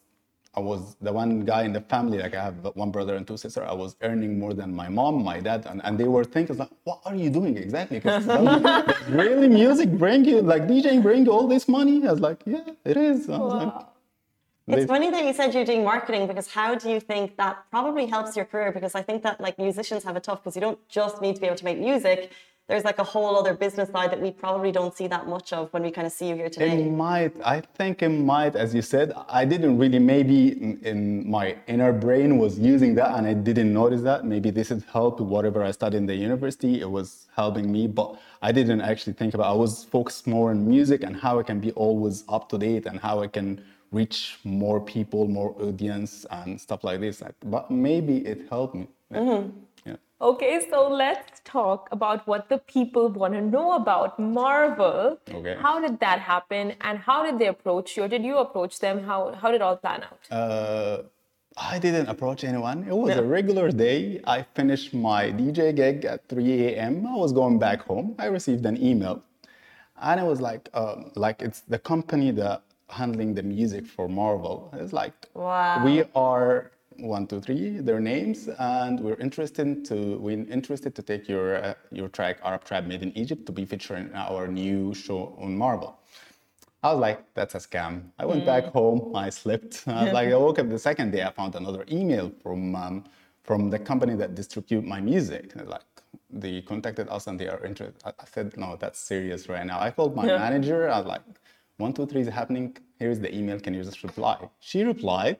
I 0.58 0.60
was 0.60 0.96
the 1.02 1.14
one 1.14 1.42
guy 1.42 1.64
in 1.66 1.72
the 1.72 1.82
family, 1.82 2.18
like 2.18 2.34
I 2.34 2.44
have 2.44 2.56
one 2.74 2.90
brother 2.90 3.16
and 3.16 3.28
two 3.28 3.38
sisters. 3.38 3.64
I 3.70 3.74
was 3.74 3.96
earning 4.02 4.40
more 4.40 4.56
than 4.56 4.74
my 4.74 4.90
mom, 4.90 5.24
my 5.24 5.40
dad, 5.40 5.68
and, 5.70 5.82
and 5.86 6.00
they 6.00 6.08
were 6.16 6.24
thinking, 6.24 6.58
like, 6.58 6.72
what 6.84 7.00
are 7.06 7.14
you 7.14 7.30
doing 7.30 7.56
exactly? 7.56 8.00
really, 9.10 9.50
music 9.50 9.92
bring 9.92 10.26
you, 10.26 10.42
like 10.42 10.64
DJing 10.64 11.04
bring 11.04 11.26
you 11.26 11.32
all 11.32 11.48
this 11.48 11.68
money? 11.68 12.08
I 12.08 12.12
was 12.12 12.22
like, 12.22 12.42
yeah, 12.48 12.66
it 12.84 12.98
is. 12.98 13.28
Wow. 13.28 13.90
Like, 14.66 14.80
it's 14.80 14.88
funny 14.88 15.12
that 15.12 15.24
you 15.26 15.34
said 15.34 15.54
you're 15.54 15.64
doing 15.64 15.84
marketing 15.84 16.26
because 16.26 16.48
how 16.48 16.74
do 16.74 16.90
you 16.90 17.00
think 17.00 17.38
that 17.38 17.64
probably 17.70 18.08
helps 18.08 18.36
your 18.36 18.46
career? 18.46 18.72
Because 18.72 18.96
I 18.96 19.04
think 19.04 19.22
that 19.22 19.40
like 19.40 19.60
musicians 19.60 20.04
have 20.06 20.16
it 20.18 20.24
tough 20.24 20.40
because 20.44 20.56
you 20.56 20.62
don't 20.62 20.80
just 20.90 21.22
need 21.22 21.36
to 21.36 21.42
be 21.42 21.46
able 21.48 21.58
to 21.58 21.66
make 21.66 21.78
music 21.78 22.32
there's 22.68 22.84
like 22.84 23.00
a 23.00 23.04
whole 23.04 23.38
other 23.38 23.54
business 23.54 23.90
side 23.90 24.12
that 24.12 24.22
we 24.22 24.30
probably 24.30 24.72
don't 24.74 24.96
see 24.96 25.08
that 25.08 25.26
much 25.26 25.54
of 25.54 25.72
when 25.72 25.84
we 25.84 25.92
kind 25.92 26.06
of 26.06 26.12
see 26.12 26.28
you 26.28 26.36
here 26.36 26.50
today. 26.50 26.82
It 26.82 26.92
might. 26.92 27.34
I 27.44 27.62
think 27.62 28.02
it 28.02 28.10
might, 28.10 28.58
as 28.58 28.76
you 28.76 28.82
said. 28.82 29.14
I 29.30 29.46
didn't 29.46 29.78
really, 29.78 30.00
maybe 30.00 30.50
in, 30.50 30.80
in 30.84 31.30
my 31.30 31.56
inner 31.68 31.94
brain 31.94 32.38
was 32.38 32.60
using 32.60 32.94
that 32.96 33.18
and 33.18 33.26
I 33.26 33.34
didn't 33.34 33.74
notice 33.74 34.02
that. 34.02 34.26
Maybe 34.26 34.50
this 34.50 34.70
has 34.70 34.84
helped 34.84 35.22
whatever 35.22 35.64
I 35.64 35.72
studied 35.72 35.98
in 35.98 36.06
the 36.06 36.16
university. 36.16 36.82
It 36.82 36.92
was 36.92 37.28
helping 37.36 37.72
me, 37.72 37.88
but 37.88 38.20
I 38.42 38.52
didn't 38.52 38.82
actually 38.82 39.14
think 39.14 39.34
about 39.34 39.48
I 39.48 39.56
was 39.56 39.86
focused 39.86 40.28
more 40.28 40.50
on 40.50 40.68
music 40.68 41.04
and 41.04 41.16
how 41.16 41.40
I 41.40 41.44
can 41.44 41.62
be 41.62 41.72
always 41.72 42.26
up 42.28 42.50
to 42.50 42.58
date 42.58 42.86
and 42.86 43.00
how 43.00 43.22
I 43.22 43.28
can 43.28 43.64
reach 43.92 44.40
more 44.44 44.82
people, 44.82 45.30
more 45.30 45.56
audience 45.62 46.26
and 46.30 46.60
stuff 46.60 46.84
like 46.84 47.00
this. 47.00 47.24
But 47.46 47.72
maybe 47.72 48.18
it 48.28 48.48
helped 48.50 48.76
me. 48.76 48.88
Mm-hmm. 49.14 49.67
Okay, 50.20 50.66
so 50.68 50.88
let's 50.88 51.42
talk 51.44 51.88
about 51.92 52.26
what 52.28 52.50
the 52.50 52.58
people 52.58 53.08
want 53.08 53.36
to 53.36 53.42
know 53.42 53.74
about 53.74 54.20
Marvel. 54.20 55.20
Okay. 55.32 55.56
How 55.60 55.80
did 55.80 56.00
that 56.00 56.20
happen 56.20 56.74
and 56.82 56.98
how 56.98 57.24
did 57.24 57.38
they 57.38 57.48
approach 57.48 57.96
you? 57.96 58.04
Or 58.04 58.08
did 58.08 58.24
you 58.24 58.38
approach 58.38 58.80
them? 58.80 59.04
How, 59.04 59.34
how 59.34 59.52
did 59.52 59.58
it 59.58 59.62
all 59.62 59.78
plan 59.78 60.04
out? 60.04 60.20
Uh, 60.32 61.04
I 61.56 61.78
didn't 61.78 62.08
approach 62.08 62.44
anyone. 62.44 62.86
It 62.90 62.96
was 62.96 63.16
no. 63.16 63.22
a 63.22 63.24
regular 63.24 63.70
day. 63.70 64.20
I 64.26 64.42
finished 64.42 64.92
my 64.94 65.32
DJ 65.32 65.76
gig 65.76 66.06
at 66.06 66.28
3 66.30 66.66
a.m. 66.68 67.06
I 67.06 67.16
was 67.16 67.32
going 67.32 67.60
back 67.60 67.82
home. 67.84 68.16
I 68.18 68.26
received 68.26 68.66
an 68.66 68.82
email. 68.84 69.22
And 70.02 70.20
it 70.20 70.26
was 70.26 70.42
like, 70.42 70.68
um, 70.74 71.12
like 71.16 71.44
it's 71.44 71.62
the 71.62 71.78
company 71.78 72.32
that 72.32 72.64
handling 72.90 73.36
the 73.36 73.44
music 73.44 73.86
for 73.86 74.08
Marvel. 74.08 74.72
It's 74.74 74.94
like, 74.94 75.14
wow. 75.36 75.84
we 75.84 76.06
are 76.16 76.72
one, 77.00 77.28
two, 77.28 77.40
three, 77.42 77.80
their 77.80 78.00
names, 78.00 78.48
and 78.60 79.00
we're 79.00 79.16
interested 79.16 79.86
to 79.86 80.18
we're 80.18 80.46
interested 80.50 80.96
to 80.96 81.02
take 81.02 81.28
your 81.28 81.64
uh, 81.64 81.74
your 81.92 82.10
track 82.10 82.40
Arab 82.44 82.64
Trap 82.64 82.86
Made 82.86 83.04
in 83.04 83.18
Egypt 83.18 83.46
to 83.46 83.52
be 83.52 83.66
featured 83.66 84.00
in 84.00 84.16
our 84.16 84.48
new 84.48 84.94
show 84.94 85.38
on 85.40 85.58
Marvel. 85.58 86.00
I 86.84 86.94
was 86.94 87.00
like, 87.00 87.34
that's 87.34 87.56
a 87.56 87.58
scam. 87.58 88.12
I 88.20 88.26
went 88.26 88.44
mm. 88.44 88.46
back 88.46 88.66
home, 88.66 89.16
I 89.16 89.30
slept. 89.30 89.84
I 89.88 90.06
was 90.06 90.14
like, 90.14 90.30
I 90.30 90.36
woke 90.36 90.60
up 90.60 90.70
the 90.70 90.80
second 90.80 91.12
day, 91.12 91.24
I 91.24 91.32
found 91.32 91.56
another 91.56 91.86
email 91.92 92.32
from 92.42 92.76
um, 92.76 93.04
from 93.44 93.70
the 93.70 93.80
company 93.80 94.16
that 94.16 94.36
distribute 94.36 94.86
my 94.86 95.00
music. 95.00 95.54
And 95.56 95.68
like, 95.68 95.82
they 96.30 96.62
contacted 96.62 97.08
us 97.10 97.28
and 97.28 97.40
they 97.40 97.48
are 97.48 97.64
interested. 97.66 97.96
I 98.06 98.26
said, 98.26 98.56
no, 98.58 98.76
that's 98.76 99.00
serious 99.00 99.48
right 99.48 99.66
now. 99.66 99.80
I 99.80 99.90
called 99.92 100.16
my 100.16 100.28
yeah. 100.28 100.38
manager. 100.38 100.90
I 100.90 100.98
was 101.00 101.08
like, 101.08 101.22
one, 101.78 101.94
two, 101.94 102.06
three 102.06 102.22
is 102.22 102.28
happening. 102.28 102.76
Here's 103.00 103.20
the 103.20 103.34
email. 103.34 103.60
Can 103.60 103.74
you 103.74 103.84
just 103.84 104.04
reply? 104.04 104.38
She 104.60 104.84
replied 104.84 105.38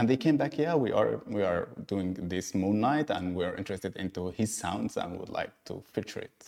and 0.00 0.08
they 0.08 0.16
came 0.16 0.38
back, 0.38 0.56
yeah, 0.56 0.74
we 0.74 0.92
are 0.92 1.20
we 1.26 1.42
are 1.42 1.68
doing 1.86 2.14
this 2.32 2.54
Moon 2.54 2.80
Knight 2.80 3.10
and 3.10 3.34
we're 3.34 3.54
interested 3.54 3.94
into 3.96 4.30
his 4.30 4.50
sounds 4.56 4.96
and 4.96 5.18
would 5.20 5.28
like 5.28 5.52
to 5.66 5.82
feature 5.92 6.20
it. 6.20 6.38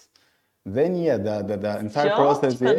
Then 0.65 0.97
yeah, 0.97 1.19
the 1.19 1.43
the, 1.43 1.57
the 1.59 1.79
entire 1.79 2.09
just 2.09 2.23
process, 2.23 2.53
yeah, 2.61 2.71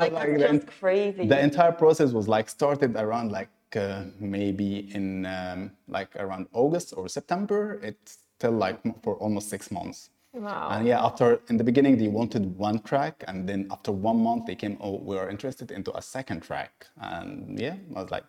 like, 0.00 0.12
like 0.12 0.38
the, 0.38 0.66
crazy. 0.80 1.28
The 1.28 1.40
entire 1.48 1.70
process 1.70 2.10
was 2.10 2.26
like 2.26 2.48
started 2.48 2.96
around 2.96 3.30
like 3.30 3.50
uh, 3.76 4.02
maybe 4.18 4.90
in 4.96 5.26
um, 5.26 5.70
like 5.86 6.10
around 6.16 6.48
August 6.52 6.92
or 6.96 7.06
September. 7.08 7.78
It's 7.80 8.18
till 8.40 8.56
like 8.66 8.78
for 9.04 9.14
almost 9.24 9.48
six 9.48 9.70
months. 9.70 10.10
Wow. 10.32 10.70
And 10.72 10.88
yeah, 10.88 11.04
after 11.04 11.40
in 11.50 11.56
the 11.56 11.64
beginning 11.70 11.98
they 11.98 12.08
wanted 12.08 12.44
one 12.58 12.80
track, 12.80 13.22
and 13.28 13.48
then 13.48 13.68
after 13.70 13.92
one 13.92 14.18
month 14.28 14.46
they 14.46 14.56
came, 14.56 14.76
oh, 14.80 14.96
we 15.08 15.16
are 15.16 15.30
interested 15.30 15.70
into 15.70 15.96
a 15.96 16.02
second 16.02 16.40
track, 16.40 16.72
and 17.00 17.58
yeah, 17.60 17.76
I 17.94 18.02
was 18.02 18.10
like, 18.10 18.24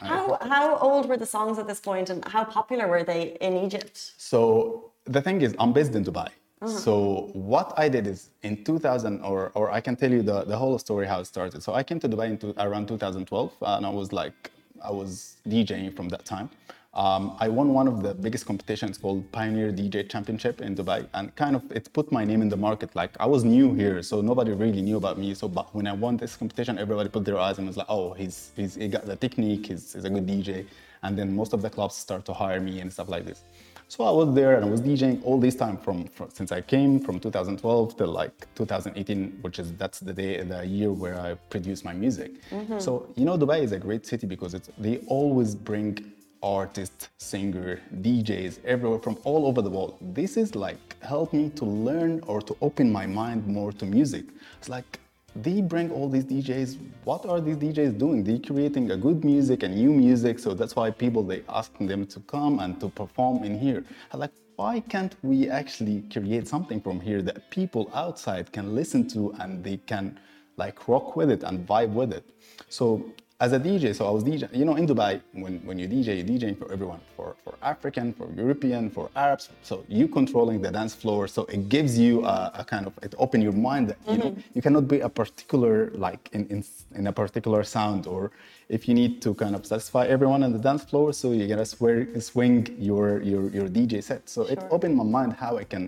how, 0.00 0.38
how 0.42 0.76
old 0.78 1.08
were 1.08 1.16
the 1.16 1.26
songs 1.26 1.58
at 1.58 1.66
this 1.66 1.80
point 1.80 2.10
and 2.10 2.24
how 2.28 2.44
popular 2.44 2.86
were 2.88 3.04
they 3.04 3.36
in 3.40 3.56
Egypt? 3.56 4.12
So 4.16 4.90
the 5.04 5.22
thing 5.22 5.42
is, 5.42 5.54
I'm 5.58 5.72
based 5.72 5.94
in 5.94 6.04
Dubai. 6.04 6.28
Uh-huh. 6.62 6.68
So 6.68 7.30
what 7.32 7.72
I 7.76 7.88
did 7.88 8.06
is 8.06 8.30
in 8.42 8.62
2000, 8.64 9.20
or, 9.22 9.50
or 9.54 9.70
I 9.70 9.80
can 9.80 9.96
tell 9.96 10.10
you 10.10 10.22
the, 10.22 10.44
the 10.44 10.56
whole 10.56 10.78
story 10.78 11.06
how 11.06 11.20
it 11.20 11.26
started. 11.26 11.62
So 11.62 11.74
I 11.74 11.82
came 11.82 11.98
to 12.00 12.08
Dubai 12.08 12.26
in 12.30 12.38
two, 12.38 12.54
around 12.58 12.86
2012 12.86 13.52
and 13.62 13.84
I 13.84 13.90
was 13.90 14.12
like, 14.12 14.50
I 14.84 14.90
was 14.90 15.36
DJing 15.48 15.94
from 15.96 16.08
that 16.10 16.24
time. 16.24 16.50
Um, 16.94 17.36
I 17.40 17.48
won 17.48 17.72
one 17.72 17.88
of 17.88 18.02
the 18.02 18.12
biggest 18.12 18.44
competitions 18.44 18.98
called 18.98 19.30
Pioneer 19.32 19.72
DJ 19.72 20.06
Championship 20.10 20.60
in 20.60 20.76
Dubai, 20.76 21.06
and 21.14 21.34
kind 21.36 21.56
of 21.56 21.62
it 21.72 21.90
put 21.94 22.12
my 22.12 22.22
name 22.22 22.42
in 22.42 22.50
the 22.50 22.56
market. 22.56 22.94
Like 22.94 23.12
I 23.18 23.24
was 23.24 23.44
new 23.44 23.72
here, 23.72 24.02
so 24.02 24.20
nobody 24.20 24.52
really 24.52 24.82
knew 24.82 24.98
about 24.98 25.18
me. 25.18 25.32
So, 25.32 25.48
but 25.48 25.74
when 25.74 25.86
I 25.86 25.94
won 25.94 26.18
this 26.18 26.36
competition, 26.36 26.78
everybody 26.78 27.08
put 27.08 27.24
their 27.24 27.38
eyes 27.38 27.56
and 27.56 27.66
was 27.66 27.78
like, 27.78 27.86
"Oh, 27.88 28.12
he's 28.12 28.52
he's 28.56 28.74
he 28.74 28.88
got 28.88 29.06
the 29.06 29.16
technique. 29.16 29.66
He's, 29.68 29.94
he's 29.94 30.04
a 30.04 30.10
good 30.10 30.26
DJ." 30.26 30.66
And 31.02 31.18
then 31.18 31.34
most 31.34 31.54
of 31.54 31.62
the 31.62 31.70
clubs 31.70 31.96
start 31.96 32.26
to 32.26 32.34
hire 32.34 32.60
me 32.60 32.80
and 32.80 32.92
stuff 32.92 33.08
like 33.08 33.24
this. 33.24 33.42
So 33.88 34.04
I 34.04 34.10
was 34.10 34.34
there 34.34 34.56
and 34.56 34.64
I 34.64 34.68
was 34.68 34.80
DJing 34.80 35.22
all 35.22 35.38
this 35.38 35.54
time 35.54 35.76
from, 35.76 36.06
from, 36.06 36.30
since 36.30 36.50
I 36.50 36.62
came 36.62 36.98
from 36.98 37.20
2012 37.20 37.96
till 37.96 38.06
like 38.06 38.46
2018, 38.54 39.38
which 39.42 39.58
is 39.58 39.72
that's 39.74 40.00
the 40.00 40.12
day 40.12 40.42
the 40.42 40.64
year 40.64 40.92
where 40.92 41.18
I 41.18 41.34
produced 41.50 41.84
my 41.84 41.92
music. 41.92 42.30
Mm-hmm. 42.50 42.78
So 42.78 43.12
you 43.16 43.24
know 43.24 43.38
Dubai 43.38 43.62
is 43.62 43.72
a 43.72 43.78
great 43.78 44.04
city 44.06 44.26
because 44.26 44.52
it's 44.52 44.68
they 44.78 44.98
always 45.08 45.54
bring 45.54 46.12
artists, 46.42 47.08
singer, 47.18 47.80
DJs 47.96 48.64
everywhere 48.64 48.98
from 48.98 49.18
all 49.24 49.46
over 49.46 49.62
the 49.62 49.70
world. 49.70 49.98
This 50.00 50.36
is 50.36 50.54
like 50.54 50.96
helped 51.02 51.32
me 51.32 51.50
to 51.50 51.64
learn 51.64 52.20
or 52.26 52.40
to 52.42 52.56
open 52.60 52.90
my 52.90 53.06
mind 53.06 53.46
more 53.46 53.72
to 53.72 53.86
music. 53.86 54.24
It's 54.58 54.68
like 54.68 54.98
they 55.34 55.60
bring 55.62 55.90
all 55.90 56.08
these 56.08 56.24
DJs. 56.24 56.78
What 57.04 57.24
are 57.26 57.40
these 57.40 57.56
DJs 57.56 57.98
doing? 57.98 58.22
They're 58.24 58.38
creating 58.38 58.90
a 58.90 58.96
good 58.96 59.24
music 59.24 59.62
and 59.62 59.74
new 59.74 59.92
music. 59.92 60.38
So 60.38 60.52
that's 60.54 60.76
why 60.76 60.90
people 60.90 61.22
they 61.22 61.42
asking 61.48 61.86
them 61.86 62.06
to 62.06 62.20
come 62.20 62.58
and 62.58 62.78
to 62.80 62.88
perform 62.88 63.44
in 63.44 63.58
here. 63.58 63.84
I'm 64.12 64.20
like, 64.20 64.32
why 64.56 64.80
can't 64.80 65.16
we 65.22 65.48
actually 65.48 66.02
create 66.12 66.46
something 66.46 66.80
from 66.80 67.00
here 67.00 67.22
that 67.22 67.50
people 67.50 67.90
outside 67.94 68.52
can 68.52 68.74
listen 68.74 69.08
to 69.08 69.32
and 69.40 69.64
they 69.64 69.78
can 69.78 70.20
like 70.56 70.86
rock 70.86 71.16
with 71.16 71.30
it 71.30 71.42
and 71.42 71.66
vibe 71.66 71.92
with 71.92 72.12
it? 72.12 72.28
So 72.68 73.04
as 73.42 73.52
a 73.52 73.58
DJ, 73.58 73.92
so 73.92 74.06
I 74.06 74.10
was 74.10 74.22
DJ. 74.22 74.44
You 74.54 74.64
know, 74.64 74.76
in 74.76 74.86
Dubai, 74.86 75.20
when, 75.32 75.54
when 75.66 75.76
you 75.76 75.88
DJ, 75.88 76.08
you're 76.18 76.30
DJing 76.32 76.56
for 76.56 76.72
everyone, 76.72 77.00
for, 77.16 77.34
for 77.42 77.54
African, 77.60 78.12
for 78.12 78.28
European, 78.36 78.88
for 78.88 79.10
Arabs. 79.16 79.48
So 79.64 79.84
you 79.88 80.06
controlling 80.06 80.62
the 80.62 80.70
dance 80.70 80.94
floor. 80.94 81.26
So 81.26 81.40
it 81.46 81.68
gives 81.68 81.98
you 81.98 82.24
a, 82.24 82.52
a 82.54 82.64
kind 82.64 82.86
of 82.86 82.92
it 83.02 83.16
open 83.18 83.42
your 83.42 83.56
mind 83.68 83.88
that 83.88 83.98
you 84.06 84.12
mm-hmm. 84.12 84.28
know 84.28 84.36
you 84.54 84.62
cannot 84.62 84.86
be 84.86 85.00
a 85.00 85.08
particular 85.08 85.90
like 86.06 86.22
in, 86.32 86.46
in 86.54 86.64
in 86.94 87.08
a 87.08 87.12
particular 87.12 87.64
sound 87.64 88.06
or 88.06 88.30
if 88.68 88.88
you 88.88 88.94
need 88.94 89.20
to 89.20 89.34
kind 89.34 89.54
of 89.56 89.66
satisfy 89.66 90.06
everyone 90.06 90.42
on 90.42 90.52
the 90.52 90.58
dance 90.58 90.84
floor, 90.84 91.12
so 91.12 91.32
you 91.32 91.46
gotta 91.48 91.66
swear, 91.66 92.06
swing 92.20 92.58
your 92.78 93.20
your 93.22 93.50
your 93.50 93.68
DJ 93.68 94.02
set. 94.02 94.28
So 94.28 94.44
sure. 94.44 94.52
it 94.52 94.60
opened 94.70 94.94
my 94.96 95.04
mind 95.04 95.32
how 95.34 95.58
I 95.58 95.64
can 95.64 95.84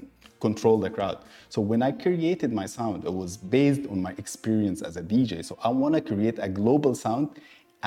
control 0.47 0.77
the 0.87 0.91
crowd. 0.97 1.19
So 1.55 1.59
when 1.71 1.81
I 1.89 1.91
created 2.05 2.51
my 2.61 2.67
sound, 2.77 2.99
it 3.11 3.15
was 3.23 3.33
based 3.59 3.85
on 3.93 3.99
my 4.09 4.13
experience 4.23 4.79
as 4.89 4.95
a 5.03 5.05
DJ. 5.13 5.33
So 5.49 5.53
I 5.69 5.71
want 5.83 5.93
to 5.99 6.03
create 6.13 6.39
a 6.49 6.51
global 6.61 6.93
sound 7.05 7.27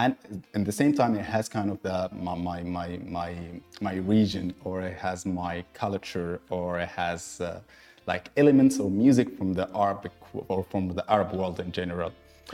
and 0.01 0.15
at 0.57 0.63
the 0.69 0.75
same 0.81 0.93
time 0.99 1.11
it 1.21 1.27
has 1.35 1.45
kind 1.57 1.69
of 1.73 1.77
the 1.87 1.97
my, 2.27 2.35
my 2.49 2.59
my 2.77 2.89
my 3.17 3.31
my, 3.87 3.95
region 4.13 4.45
or 4.67 4.75
it 4.89 4.97
has 5.07 5.19
my 5.43 5.55
culture 5.83 6.31
or 6.55 6.67
it 6.85 6.91
has 7.03 7.41
uh, 7.41 7.59
like 8.11 8.23
elements 8.41 8.75
of 8.83 8.89
music 9.05 9.27
from 9.37 9.49
the 9.59 9.65
Arabic 9.83 10.15
or 10.53 10.59
from 10.71 10.83
the 10.99 11.05
Arab 11.15 11.29
world 11.39 11.57
in 11.65 11.71
general. 11.79 12.11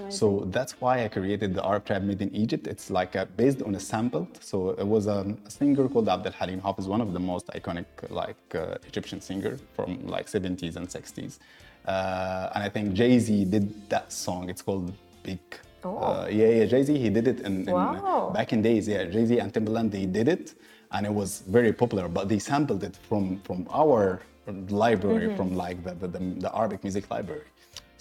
So 0.10 0.44
that's 0.48 0.74
why 0.82 1.06
I 1.06 1.08
created 1.08 1.54
the 1.54 1.66
Arab 1.66 1.86
Trap 1.86 2.02
Made 2.02 2.22
in 2.22 2.34
Egypt. 2.36 2.68
It's 2.68 2.90
like 2.90 3.16
a, 3.16 3.26
based 3.26 3.62
on 3.62 3.76
a 3.76 3.80
sample. 3.80 4.28
So 4.40 4.72
it 4.72 4.88
was 4.88 5.08
a, 5.08 5.36
a 5.46 5.50
singer 5.50 5.88
called 5.88 6.10
Abdel 6.10 6.32
Halim 6.32 6.60
Hafiz, 6.62 6.88
one 6.88 7.02
of 7.02 7.14
the 7.14 7.20
most 7.20 7.48
iconic 7.48 7.86
like 8.10 8.38
uh, 8.56 8.78
Egyptian 8.88 9.22
singer 9.22 9.58
from 9.76 10.06
like 10.08 10.28
70s 10.28 10.76
and 10.76 10.88
60s. 10.88 11.40
Uh, 11.86 12.50
and 12.56 12.64
I 12.64 12.70
think 12.70 12.94
Jay 12.94 13.20
Z 13.20 13.46
did 13.46 13.90
that 13.90 14.12
song. 14.12 14.50
It's 14.50 14.62
called 14.62 14.94
Big. 15.22 15.40
Oh. 15.84 15.98
Uh, 15.98 16.28
yeah, 16.32 16.48
yeah, 16.48 16.66
Jay 16.66 16.84
Z 16.84 16.98
he 16.98 17.10
did 17.10 17.28
it 17.28 17.42
in, 17.42 17.68
in 17.68 17.74
wow. 17.74 18.32
back 18.34 18.54
in 18.54 18.62
days. 18.62 18.88
Yeah, 18.88 19.04
Jay 19.06 19.26
Z 19.26 19.38
and 19.40 19.54
Timbaland 19.54 19.92
they 19.92 20.06
did 20.06 20.30
it, 20.30 20.56
and 20.94 21.06
it 21.06 21.14
was 21.14 21.44
very 21.48 21.74
popular. 21.74 22.08
But 22.08 22.30
they 22.30 22.40
sampled 22.40 22.84
it 22.84 22.98
from 23.10 23.42
from 23.42 23.68
our 23.70 24.22
library, 24.70 25.28
mm-hmm. 25.28 25.36
from 25.36 25.56
like 25.56 25.84
the, 25.84 26.08
the, 26.08 26.20
the 26.20 26.56
Arabic 26.56 26.84
music 26.84 27.10
library. 27.12 27.48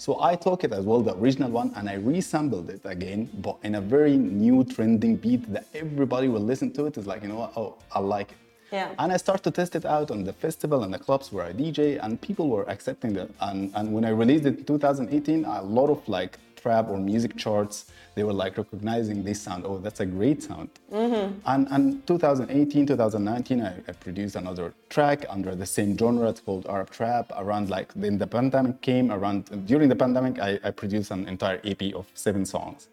So 0.03 0.21
I 0.21 0.35
took 0.35 0.65
it 0.65 0.73
as 0.73 0.83
well, 0.83 0.99
the 0.99 1.15
original 1.15 1.49
one, 1.49 1.71
and 1.77 1.87
I 1.87 1.95
resampled 1.95 2.67
it 2.67 2.81
again, 2.83 3.29
but 3.35 3.55
in 3.63 3.75
a 3.75 3.79
very 3.79 4.17
new 4.17 4.65
trending 4.65 5.15
beat 5.15 5.49
that 5.53 5.65
everybody 5.73 6.27
will 6.27 6.41
listen 6.41 6.73
to 6.73 6.87
it. 6.87 6.97
Is 6.97 7.07
like, 7.07 7.21
you 7.21 7.29
know 7.29 7.37
what? 7.37 7.53
Oh, 7.55 7.77
I 7.89 7.99
like 7.99 8.31
it. 8.31 8.37
Yeah. 8.69 8.91
And 8.99 9.13
I 9.13 9.15
started 9.15 9.43
to 9.43 9.51
test 9.51 9.77
it 9.77 9.85
out 9.85 10.11
on 10.11 10.25
the 10.25 10.33
festival 10.33 10.83
and 10.83 10.93
the 10.93 10.99
clubs 10.99 11.31
where 11.31 11.45
I 11.45 11.53
DJ, 11.53 12.03
and 12.03 12.19
people 12.19 12.49
were 12.49 12.69
accepting 12.69 13.15
it. 13.15 13.33
And, 13.39 13.71
and 13.75 13.93
when 13.93 14.03
I 14.03 14.09
released 14.09 14.45
it 14.45 14.57
in 14.57 14.65
2018, 14.65 15.45
a 15.45 15.61
lot 15.61 15.89
of 15.89 16.05
like 16.09 16.37
trap 16.63 16.89
or 16.89 16.97
music 16.97 17.35
charts, 17.43 17.75
they 18.15 18.23
were 18.23 18.37
like 18.43 18.57
recognizing 18.57 19.23
this 19.23 19.39
sound. 19.41 19.65
Oh, 19.67 19.77
that's 19.85 19.99
a 19.99 20.05
great 20.05 20.41
sound. 20.41 20.69
Mm-hmm. 20.91 21.39
And, 21.45 21.67
and 21.71 22.07
2018, 22.07 22.87
2019, 22.87 23.61
I, 23.61 23.73
I, 23.87 23.91
produced 23.91 24.35
another 24.35 24.73
track 24.89 25.25
under 25.29 25.55
the 25.55 25.65
same 25.65 25.97
genre. 25.97 26.29
It's 26.29 26.39
called 26.39 26.65
Arab 26.67 26.89
Trap. 26.89 27.31
Around 27.35 27.69
like 27.69 27.89
then 27.95 28.17
the 28.17 28.27
pandemic 28.27 28.81
came 28.81 29.11
around. 29.11 29.39
During 29.67 29.89
the 29.89 29.95
pandemic, 29.95 30.39
I, 30.39 30.59
I 30.63 30.71
produced 30.71 31.11
an 31.11 31.27
entire 31.27 31.59
EP 31.65 31.83
of 31.93 32.05
seven 32.13 32.45
songs 32.45 32.87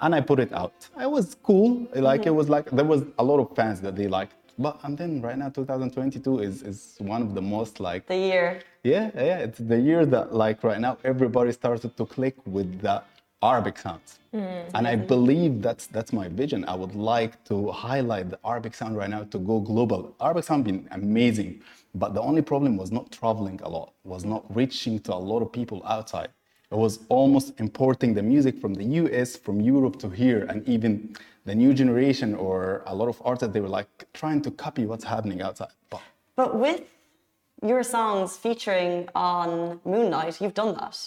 and 0.00 0.14
I 0.14 0.20
put 0.20 0.38
it 0.40 0.52
out. 0.52 0.88
It 1.00 1.10
was 1.10 1.36
cool. 1.42 1.88
Like 1.94 2.20
mm-hmm. 2.20 2.28
it 2.28 2.34
was 2.40 2.48
like 2.48 2.66
there 2.70 2.84
was 2.94 3.02
a 3.18 3.24
lot 3.24 3.38
of 3.40 3.56
fans 3.56 3.80
that 3.80 3.94
they 3.96 4.08
liked. 4.08 4.34
But 4.58 4.80
and 4.82 4.96
then 4.96 5.22
right 5.22 5.38
now 5.38 5.48
2022 5.48 6.40
is 6.40 6.62
is 6.62 6.96
one 6.98 7.22
of 7.22 7.34
the 7.34 7.42
most 7.42 7.80
like 7.80 8.06
the 8.06 8.16
year. 8.16 8.60
Yeah, 8.84 9.10
yeah, 9.14 9.38
it's 9.38 9.58
the 9.58 9.80
year 9.80 10.04
that 10.06 10.34
like 10.34 10.62
right 10.62 10.80
now 10.80 10.98
everybody 11.04 11.52
started 11.52 11.96
to 11.96 12.04
click 12.06 12.36
with 12.46 12.80
the 12.80 13.02
Arabic 13.42 13.78
sounds. 13.78 14.18
Mm-hmm. 14.34 14.76
And 14.76 14.86
I 14.86 14.96
believe 14.96 15.62
that's 15.62 15.86
that's 15.86 16.12
my 16.12 16.28
vision. 16.28 16.64
I 16.66 16.74
would 16.74 16.94
like 16.94 17.42
to 17.44 17.70
highlight 17.70 18.30
the 18.30 18.38
Arabic 18.44 18.74
sound 18.74 18.96
right 18.96 19.10
now 19.10 19.24
to 19.24 19.38
go 19.38 19.60
global. 19.60 20.14
Arabic 20.20 20.44
sound 20.44 20.64
been 20.64 20.88
amazing, 20.92 21.60
but 21.94 22.14
the 22.14 22.22
only 22.22 22.42
problem 22.42 22.76
was 22.76 22.90
not 22.90 23.10
traveling 23.10 23.60
a 23.62 23.68
lot, 23.68 23.92
was 24.04 24.24
not 24.24 24.44
reaching 24.54 24.98
to 25.00 25.14
a 25.14 25.22
lot 25.30 25.42
of 25.42 25.52
people 25.52 25.82
outside. 25.86 26.28
It 26.72 26.78
was 26.78 27.00
almost 27.10 27.60
importing 27.60 28.14
the 28.14 28.22
music 28.22 28.58
from 28.58 28.72
the 28.72 28.84
US, 29.00 29.36
from 29.36 29.60
Europe 29.60 29.98
to 29.98 30.08
here, 30.08 30.46
and 30.48 30.66
even 30.66 31.14
the 31.44 31.54
new 31.54 31.74
generation 31.74 32.34
or 32.34 32.82
a 32.86 32.94
lot 32.94 33.08
of 33.08 33.20
artists, 33.24 33.52
they 33.52 33.60
were 33.60 33.68
like 33.68 33.90
trying 34.14 34.40
to 34.40 34.50
copy 34.50 34.86
what's 34.86 35.04
happening 35.04 35.42
outside. 35.42 35.74
But, 35.90 36.00
but 36.34 36.58
with 36.58 36.80
your 37.62 37.82
songs 37.82 38.38
featuring 38.38 39.08
on 39.14 39.80
Moon 39.84 40.08
Knight, 40.10 40.40
you've 40.40 40.54
done 40.54 40.74
that. 40.76 40.98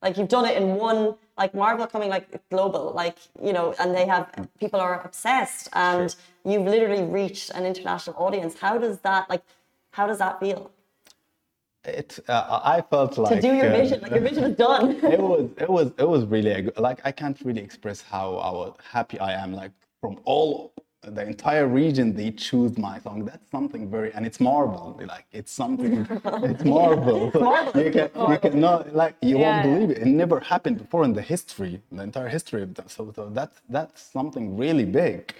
Like 0.00 0.16
you've 0.16 0.28
done 0.28 0.44
it 0.44 0.56
in 0.56 0.76
one, 0.76 1.16
like 1.36 1.54
Marvel 1.54 1.88
coming 1.88 2.08
like 2.08 2.48
global, 2.48 2.92
like, 2.94 3.18
you 3.42 3.52
know, 3.52 3.74
and 3.80 3.92
they 3.92 4.06
have, 4.06 4.30
people 4.60 4.78
are 4.78 5.02
obsessed 5.04 5.68
and 5.72 6.12
sure. 6.12 6.52
you've 6.52 6.66
literally 6.66 7.02
reached 7.02 7.50
an 7.50 7.66
international 7.66 8.14
audience. 8.16 8.54
How 8.60 8.78
does 8.78 9.00
that, 9.00 9.28
like, 9.28 9.42
how 9.90 10.06
does 10.06 10.18
that 10.18 10.38
feel? 10.38 10.70
It 11.84 12.18
uh, 12.28 12.60
i 12.64 12.80
felt 12.80 13.16
like 13.16 13.36
to 13.36 13.40
do 13.40 13.54
your 13.54 13.72
uh, 13.72 13.76
vision 13.76 14.00
like 14.00 14.10
your 14.10 14.20
vision 14.20 14.44
is 14.44 14.56
done. 14.56 14.90
it 15.02 15.20
was 15.20 15.48
it 15.56 15.68
was 15.68 15.92
it 15.98 16.08
was 16.08 16.24
really 16.26 16.52
a, 16.52 16.80
like 16.80 17.00
i 17.04 17.12
can't 17.12 17.38
really 17.42 17.62
express 17.62 18.02
how 18.02 18.38
how 18.38 18.76
happy 18.90 19.18
i 19.18 19.32
am 19.32 19.52
like 19.52 19.72
from 20.00 20.18
all 20.24 20.72
the 21.02 21.26
entire 21.26 21.66
region 21.66 22.14
they 22.14 22.30
choose 22.30 22.76
my 22.76 22.98
song. 23.00 23.24
That's 23.24 23.50
something 23.50 23.90
very 23.90 24.12
and 24.12 24.26
it's 24.26 24.38
marvel 24.38 25.00
like 25.06 25.24
it's 25.32 25.50
something 25.50 26.06
it's 26.24 26.62
marvel 26.64 27.30
you 27.74 27.90
can 27.90 28.10
you 28.30 28.38
cannot 28.38 28.94
like 28.94 29.16
you 29.22 29.38
yeah. 29.38 29.64
won't 29.64 29.80
believe 29.80 29.90
it. 29.96 29.98
It 30.02 30.06
never 30.06 30.40
happened 30.40 30.78
before 30.78 31.04
in 31.04 31.14
the 31.14 31.22
history 31.22 31.80
the 31.90 32.02
entire 32.02 32.28
history 32.28 32.62
of 32.62 32.74
that 32.74 32.90
so, 32.90 33.12
so 33.16 33.30
that's 33.30 33.62
that's 33.70 34.02
something 34.02 34.56
really 34.56 34.84
big 34.84 35.34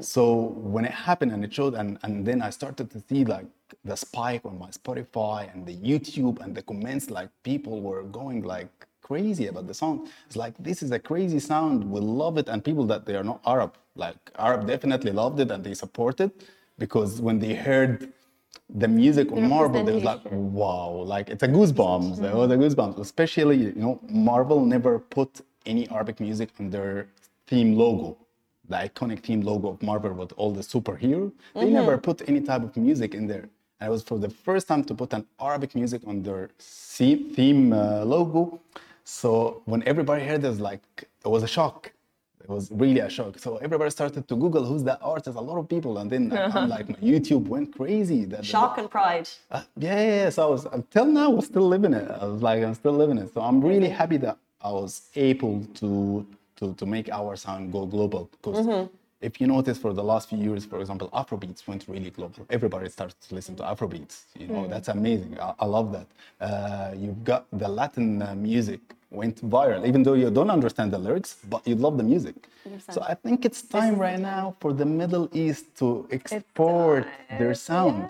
so 0.00 0.54
when 0.74 0.84
it 0.84 0.90
happened 0.90 1.32
and 1.32 1.44
it 1.44 1.52
showed 1.52 1.74
and 1.74 1.98
and 2.02 2.26
then 2.26 2.42
i 2.42 2.50
started 2.50 2.90
to 2.90 3.02
see 3.08 3.24
like 3.24 3.46
the 3.84 3.96
spike 3.96 4.42
on 4.44 4.58
my 4.58 4.68
Spotify 4.70 5.52
and 5.52 5.66
the 5.66 5.76
YouTube 5.76 6.40
and 6.40 6.54
the 6.54 6.62
comments, 6.62 7.10
like 7.10 7.28
people 7.42 7.80
were 7.80 8.02
going 8.04 8.42
like 8.42 8.68
crazy 9.02 9.46
about 9.46 9.66
the 9.66 9.74
song. 9.74 10.08
It's 10.26 10.36
like 10.36 10.54
this 10.58 10.82
is 10.82 10.90
a 10.92 10.98
crazy 10.98 11.38
sound. 11.38 11.84
We 11.90 12.00
love 12.00 12.38
it, 12.38 12.48
and 12.48 12.64
people 12.64 12.86
that 12.86 13.06
they 13.06 13.16
are 13.16 13.24
not 13.24 13.40
Arab, 13.46 13.74
like 13.96 14.16
Arab, 14.38 14.66
definitely 14.66 15.12
loved 15.12 15.40
it 15.40 15.50
and 15.50 15.62
they 15.64 15.74
supported 15.74 16.30
because 16.78 17.20
when 17.20 17.38
they 17.38 17.54
heard 17.54 18.12
the 18.74 18.88
music 18.88 19.30
on 19.32 19.48
Marvel, 19.48 19.84
they 19.84 19.92
was 19.92 20.04
like, 20.04 20.20
wow, 20.30 21.04
like 21.06 21.28
it's 21.28 21.42
a 21.42 21.48
goosebumps. 21.48 22.22
It 22.22 22.34
was 22.34 22.50
a 22.50 22.56
goosebumps. 22.56 22.94
Mm-hmm. 22.94 23.00
Especially, 23.00 23.56
you 23.56 23.72
know, 23.76 24.00
Marvel 24.08 24.64
never 24.64 24.98
put 24.98 25.42
any 25.66 25.88
Arabic 25.90 26.20
music 26.20 26.50
on 26.58 26.70
their 26.70 27.08
theme 27.46 27.76
logo 27.76 28.16
the 28.68 28.76
iconic 28.76 29.20
theme 29.20 29.40
logo 29.40 29.68
of 29.68 29.82
Marvel 29.82 30.12
with 30.12 30.32
all 30.36 30.52
the 30.52 30.62
superhero. 30.62 31.32
They 31.54 31.60
mm-hmm. 31.60 31.72
never 31.72 31.98
put 31.98 32.28
any 32.28 32.40
type 32.40 32.62
of 32.62 32.76
music 32.76 33.14
in 33.14 33.26
there. 33.26 33.48
And 33.80 33.88
it 33.88 33.90
was 33.90 34.02
for 34.02 34.18
the 34.18 34.30
first 34.30 34.68
time 34.68 34.84
to 34.84 34.94
put 34.94 35.12
an 35.12 35.26
Arabic 35.40 35.74
music 35.74 36.02
on 36.06 36.22
their 36.22 36.50
theme 36.58 37.72
uh, 37.72 38.04
logo. 38.04 38.60
So 39.04 39.62
when 39.66 39.82
everybody 39.86 40.24
heard 40.24 40.42
this, 40.42 40.58
like 40.58 40.82
it 41.24 41.28
was 41.28 41.42
a 41.42 41.48
shock. 41.48 41.92
It 42.42 42.50
was 42.50 42.70
really 42.70 43.00
a 43.00 43.08
shock. 43.08 43.38
So 43.38 43.56
everybody 43.56 43.90
started 43.90 44.28
to 44.28 44.36
Google 44.36 44.64
who's 44.64 44.84
that 44.84 44.98
artist. 45.02 45.36
A 45.36 45.40
lot 45.40 45.58
of 45.58 45.66
people, 45.68 45.98
and 45.98 46.10
then 46.10 46.30
uh-huh. 46.38 46.66
like 46.66 46.88
my 46.88 46.96
YouTube 46.96 47.48
went 47.48 47.74
crazy. 47.76 48.26
That, 48.26 48.44
shock 48.44 48.76
and 48.76 48.90
pride. 48.90 49.28
Uh, 49.50 49.62
yeah, 49.78 50.00
yeah, 50.00 50.16
yeah. 50.24 50.30
So 50.30 50.46
I 50.46 50.50
was 50.50 50.66
until 50.66 51.06
now, 51.06 51.24
I 51.30 51.34
was 51.34 51.46
still 51.46 51.66
living 51.66 51.94
it. 51.94 52.10
I 52.10 52.26
was 52.26 52.42
like, 52.42 52.62
I'm 52.62 52.74
still 52.74 52.92
living 52.92 53.16
it. 53.18 53.32
So 53.32 53.40
I'm 53.40 53.62
really 53.62 53.88
happy 53.88 54.18
that 54.18 54.36
I 54.60 54.70
was 54.70 55.08
able 55.14 55.64
to 55.80 56.26
to 56.56 56.74
to 56.74 56.86
make 56.86 57.08
our 57.10 57.36
sound 57.36 57.72
go 57.72 57.86
global 57.86 58.30
because. 58.32 58.66
Mm-hmm 58.66 58.96
if 59.24 59.40
you 59.40 59.46
notice 59.46 59.78
for 59.78 59.92
the 59.94 60.04
last 60.04 60.28
few 60.28 60.38
years, 60.38 60.66
for 60.66 60.80
example, 60.80 61.08
Afrobeats 61.20 61.66
went 61.66 61.86
really 61.88 62.10
global. 62.10 62.46
Everybody 62.50 62.90
started 62.90 63.18
to 63.28 63.34
listen 63.34 63.56
to 63.56 63.62
Afrobeats. 63.62 64.24
You 64.38 64.48
know, 64.48 64.64
mm. 64.64 64.70
that's 64.70 64.88
amazing. 64.88 65.38
I, 65.40 65.54
I 65.60 65.66
love 65.66 65.92
that. 65.96 66.08
Uh, 66.40 66.94
you've 66.94 67.24
got 67.24 67.46
the 67.52 67.68
Latin 67.68 68.20
uh, 68.20 68.34
music 68.34 68.80
went 69.10 69.36
viral, 69.48 69.86
even 69.86 70.02
though 70.02 70.14
you 70.14 70.30
don't 70.30 70.50
understand 70.50 70.92
the 70.92 70.98
lyrics, 70.98 71.38
but 71.48 71.66
you 71.66 71.74
love 71.74 71.96
the 71.96 72.02
music. 72.02 72.34
100%. 72.68 72.92
So 72.92 73.02
I 73.08 73.14
think 73.14 73.44
it's 73.44 73.62
time 73.62 73.96
right 73.98 74.18
now 74.18 74.56
for 74.60 74.72
the 74.72 74.84
Middle 74.84 75.28
East 75.32 75.74
to 75.78 76.06
export 76.10 77.06
their 77.38 77.54
sound. 77.54 77.98
Yeah. 78.02 78.08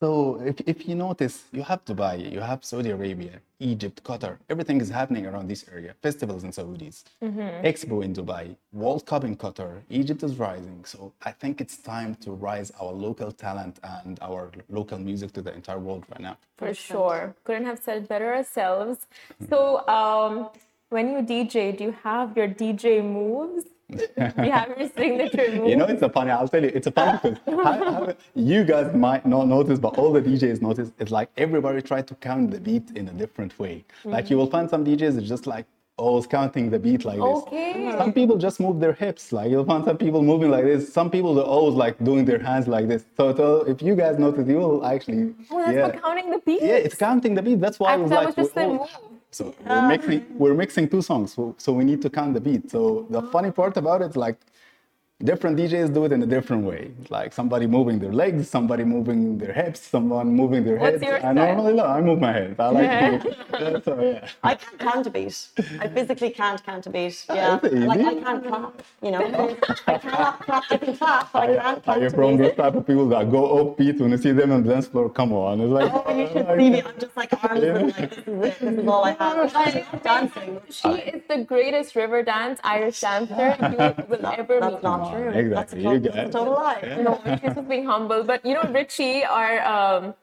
So 0.00 0.40
if, 0.42 0.60
if 0.64 0.88
you 0.88 0.94
notice, 0.94 1.44
you 1.50 1.62
have 1.64 1.84
Dubai, 1.84 2.32
you 2.32 2.38
have 2.38 2.64
Saudi 2.64 2.90
Arabia, 2.90 3.40
Egypt, 3.58 4.04
Qatar. 4.04 4.38
Everything 4.48 4.80
is 4.80 4.88
happening 4.88 5.26
around 5.26 5.48
this 5.48 5.64
area. 5.72 5.92
Festivals 6.02 6.44
in 6.44 6.52
Saudis, 6.52 7.02
mm-hmm. 7.20 7.66
Expo 7.66 8.04
in 8.04 8.14
Dubai, 8.14 8.54
World 8.72 9.04
Cup 9.06 9.24
in 9.24 9.36
Qatar. 9.36 9.82
Egypt 9.90 10.22
is 10.22 10.36
rising. 10.36 10.84
So 10.84 11.12
I 11.22 11.32
think 11.32 11.60
it's 11.60 11.78
time 11.78 12.14
to 12.16 12.30
rise 12.30 12.70
our 12.80 12.92
local 12.92 13.32
talent 13.32 13.80
and 13.82 14.20
our 14.22 14.52
local 14.68 14.98
music 14.98 15.32
to 15.32 15.42
the 15.42 15.52
entire 15.52 15.80
world 15.80 16.04
right 16.10 16.20
now. 16.20 16.38
For 16.58 16.72
sure. 16.72 17.34
Couldn't 17.42 17.66
have 17.66 17.80
said 17.80 18.06
better 18.06 18.32
ourselves. 18.32 19.08
So 19.50 19.86
um, 19.88 20.50
when 20.90 21.10
you 21.10 21.18
DJ, 21.22 21.76
do 21.76 21.84
you 21.84 21.96
have 22.04 22.36
your 22.36 22.48
DJ 22.48 23.02
moves? 23.02 23.64
You 23.90 24.50
have 24.52 24.74
your 24.78 24.90
signature 24.90 25.52
move. 25.52 25.68
You 25.68 25.76
know, 25.76 25.86
it's 25.86 26.02
a 26.02 26.08
funny. 26.08 26.30
I'll 26.30 26.48
tell 26.48 26.62
you, 26.62 26.70
it's 26.74 26.86
a 26.86 26.92
funny 26.92 27.18
because 27.46 28.14
you 28.34 28.64
guys 28.64 28.94
might 28.94 29.24
not 29.26 29.48
notice, 29.48 29.78
but 29.78 29.96
all 29.98 30.12
the 30.12 30.20
DJs 30.20 30.60
notice. 30.60 30.92
It's 30.98 31.10
like 31.10 31.30
everybody 31.36 31.80
try 31.80 32.02
to 32.02 32.14
count 32.16 32.50
the 32.50 32.60
beat 32.60 32.90
in 32.94 33.08
a 33.08 33.12
different 33.12 33.58
way. 33.58 33.84
Mm-hmm. 34.00 34.10
Like 34.10 34.30
you 34.30 34.36
will 34.36 34.50
find 34.50 34.68
some 34.68 34.84
DJs 34.84 35.18
it's 35.18 35.28
just 35.28 35.46
like 35.46 35.66
always 35.96 36.26
counting 36.26 36.70
the 36.70 36.78
beat 36.78 37.04
like 37.04 37.16
this. 37.16 37.42
Okay. 37.42 37.94
Some 37.98 38.12
people 38.12 38.36
just 38.36 38.60
move 38.60 38.78
their 38.78 38.92
hips. 38.92 39.32
Like 39.32 39.50
you'll 39.50 39.64
find 39.64 39.84
some 39.84 39.96
people 39.96 40.22
moving 40.22 40.50
like 40.50 40.64
this. 40.64 40.92
Some 40.92 41.10
people 41.10 41.38
are 41.40 41.44
always 41.44 41.74
like 41.74 42.02
doing 42.04 42.24
their 42.24 42.38
hands 42.38 42.68
like 42.68 42.88
this. 42.88 43.04
So, 43.16 43.34
so 43.34 43.62
if 43.62 43.82
you 43.82 43.96
guys 43.96 44.18
notice, 44.18 44.46
you 44.46 44.56
will 44.56 44.84
actually. 44.84 45.34
Oh, 45.50 45.58
that's 45.64 45.76
yeah. 45.76 45.90
for 45.90 46.00
counting 46.00 46.30
the 46.30 46.38
beat. 46.38 46.62
Yeah, 46.62 46.76
it's 46.86 46.94
counting 46.94 47.34
the 47.34 47.42
beat. 47.42 47.60
That's 47.60 47.78
why 47.78 47.94
I 47.94 47.96
was 47.96 48.10
like. 48.10 48.36
Was 48.36 48.36
just 48.36 48.54
so 49.38 49.54
we're 49.68 49.88
mixing 49.92 50.20
we're 50.42 50.58
mixing 50.62 50.86
two 50.88 51.02
songs, 51.10 51.34
so, 51.34 51.54
so 51.58 51.72
we 51.78 51.84
need 51.90 52.00
to 52.02 52.10
count 52.10 52.34
the 52.34 52.40
beat. 52.48 52.70
So 52.74 53.06
the 53.10 53.22
funny 53.34 53.52
part 53.60 53.76
about 53.76 54.00
it, 54.06 54.16
like 54.16 54.38
different 55.24 55.58
DJs 55.58 55.92
do 55.92 56.04
it 56.04 56.12
in 56.12 56.22
a 56.22 56.26
different 56.26 56.64
way. 56.64 56.92
Like 57.10 57.32
somebody 57.32 57.66
moving 57.66 57.98
their 57.98 58.12
legs, 58.12 58.48
somebody 58.48 58.84
moving 58.84 59.36
their 59.36 59.52
hips, 59.52 59.80
someone 59.80 60.28
moving 60.28 60.64
their 60.64 60.76
What's 60.76 61.02
head. 61.02 61.24
I 61.24 61.32
normally 61.32 61.74
no, 61.74 61.86
I 61.86 62.00
move 62.00 62.20
my 62.20 62.32
head. 62.32 62.54
I 62.58 62.68
like 62.68 62.84
yeah. 62.84 63.24
yeah, 63.52 63.80
so, 63.84 64.00
yeah. 64.00 64.28
I 64.44 64.54
can't 64.54 64.78
count 64.78 65.06
a 65.08 65.10
beat. 65.10 65.48
I 65.80 65.88
physically 65.88 66.30
can't 66.30 66.64
count 66.64 66.86
a 66.86 66.90
beat. 66.90 67.24
Yeah. 67.28 67.58
Like 67.62 68.00
I 68.00 68.14
can't 68.14 68.46
clap, 68.46 68.82
you 69.02 69.10
know. 69.10 69.56
I 69.88 69.98
cannot 69.98 70.40
clap, 70.40 70.64
I 70.70 70.76
can 70.76 70.96
clap, 70.96 71.32
but 71.32 71.42
I 71.42 71.56
can't 71.56 71.82
clap. 71.82 71.96
Are 71.96 72.00
you 72.00 72.10
from 72.10 72.36
those 72.36 72.54
type 72.54 72.74
of 72.76 72.86
people 72.86 73.08
that 73.08 73.28
go 73.30 73.74
offbeat 73.74 73.98
when 74.00 74.12
you 74.12 74.18
see 74.18 74.30
them 74.32 74.52
on 74.52 74.62
the 74.62 74.72
dance 74.72 74.86
floor? 74.86 75.10
Come 75.10 75.32
on. 75.32 75.60
It's 75.60 75.70
like 75.70 75.90
Oh, 75.92 76.16
you 76.16 76.28
should 76.28 76.46
see 76.46 76.70
me. 76.70 76.82
I'm 76.82 76.98
just 76.98 77.16
like 77.16 77.32
arms 77.42 77.62
and 77.64 77.86
like 77.88 77.96
this 77.96 78.18
is 78.18 78.28
it. 78.28 78.60
This 78.60 78.78
is 78.78 78.86
all 78.86 79.04
I 79.04 79.10
have. 79.12 79.52
I 79.56 79.86
love 79.92 80.02
dancing. 80.04 80.60
She 80.70 80.88
is 80.88 81.22
the 81.28 81.42
greatest 81.42 81.96
river 81.96 82.22
dance 82.22 82.60
Irish 82.62 83.00
dancer 83.00 83.56
you 83.60 84.04
will 84.08 84.26
ever 84.26 84.60
meet. 84.60 85.07
That's 85.10 85.24
not 85.24 85.32
true. 85.32 85.40
Exactly. 85.40 85.82
That's 85.82 86.06
a, 86.06 86.10
that's 86.10 86.28
a 86.28 86.32
total 86.32 86.54
lie. 86.54 86.80
Yeah. 86.82 87.02
No, 87.02 87.20
she's 87.24 87.54
just 87.54 87.68
being 87.68 87.86
humble. 87.86 88.24
But 88.24 88.44
you 88.44 88.54
know, 88.54 88.64
Richie, 88.70 89.24
our 89.24 89.60
um, 89.60 90.14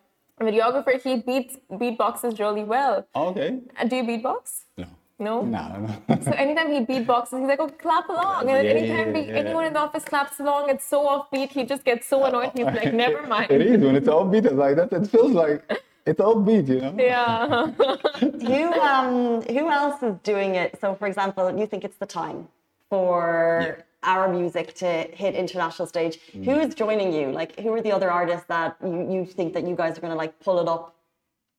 videographer, 0.42 1.02
he 1.02 1.18
beats 1.18 1.58
beatboxes 1.72 2.40
really 2.40 2.64
well. 2.64 3.08
Oh, 3.16 3.30
okay. 3.30 3.60
Uh, 3.80 3.86
do 3.86 3.96
you 3.98 4.04
beatbox? 4.04 4.64
No. 4.78 4.86
No? 5.18 5.44
No, 5.44 5.88
no. 6.10 6.20
so 6.22 6.32
anytime 6.32 6.72
he 6.72 6.80
beatboxes, 6.82 7.40
he's 7.40 7.48
like, 7.48 7.60
oh, 7.62 7.70
clap 7.70 8.10
along. 8.10 8.50
And 8.50 8.66
yeah, 8.66 8.74
anytime 8.74 9.16
yeah, 9.16 9.22
yeah, 9.22 9.34
anyone 9.34 9.66
in 9.66 9.72
the 9.72 9.80
office 9.80 10.04
claps 10.04 10.40
along, 10.42 10.70
it's 10.70 10.86
so 10.86 11.06
offbeat, 11.06 11.52
he 11.52 11.64
just 11.64 11.86
gets 11.86 12.06
so 12.08 12.26
annoyed. 12.26 12.52
He's 12.54 12.66
like, 12.66 12.94
never 13.06 13.26
mind. 13.26 13.50
it 13.50 13.62
is. 13.62 13.82
When 13.82 13.96
it's 13.96 14.08
offbeat, 14.08 14.46
it's 14.46 14.56
like 14.56 14.76
that. 14.76 14.92
It 14.92 15.08
feels 15.08 15.32
like 15.32 15.64
it's 16.06 16.20
offbeat, 16.20 16.68
you 16.68 16.82
know? 16.82 16.96
Yeah. 17.00 17.68
who, 18.20 18.74
um, 18.82 19.42
who 19.44 19.72
else 19.72 20.04
is 20.04 20.16
doing 20.24 20.56
it? 20.56 20.78
So, 20.82 20.96
for 20.96 21.08
example, 21.08 21.58
you 21.58 21.66
think 21.66 21.86
it's 21.86 21.98
the 21.98 22.06
time 22.06 22.50
for 22.90 23.86
our 24.06 24.32
music 24.32 24.74
to 24.76 24.88
hit 25.22 25.36
international 25.36 25.88
stage. 25.88 26.20
Mm. 26.34 26.46
Who 26.46 26.60
is 26.60 26.76
joining 26.76 27.12
you? 27.12 27.32
Like, 27.32 27.60
who 27.60 27.74
are 27.74 27.82
the 27.82 27.92
other 27.92 28.12
artists 28.12 28.46
that 28.48 28.78
you, 28.84 29.12
you 29.12 29.26
think 29.26 29.54
that 29.54 29.68
you 29.68 29.76
guys 29.76 29.98
are 29.98 30.02
going 30.02 30.12
to 30.12 30.18
like 30.18 30.40
pull 30.40 30.60
it 30.60 30.68
up 30.68 30.96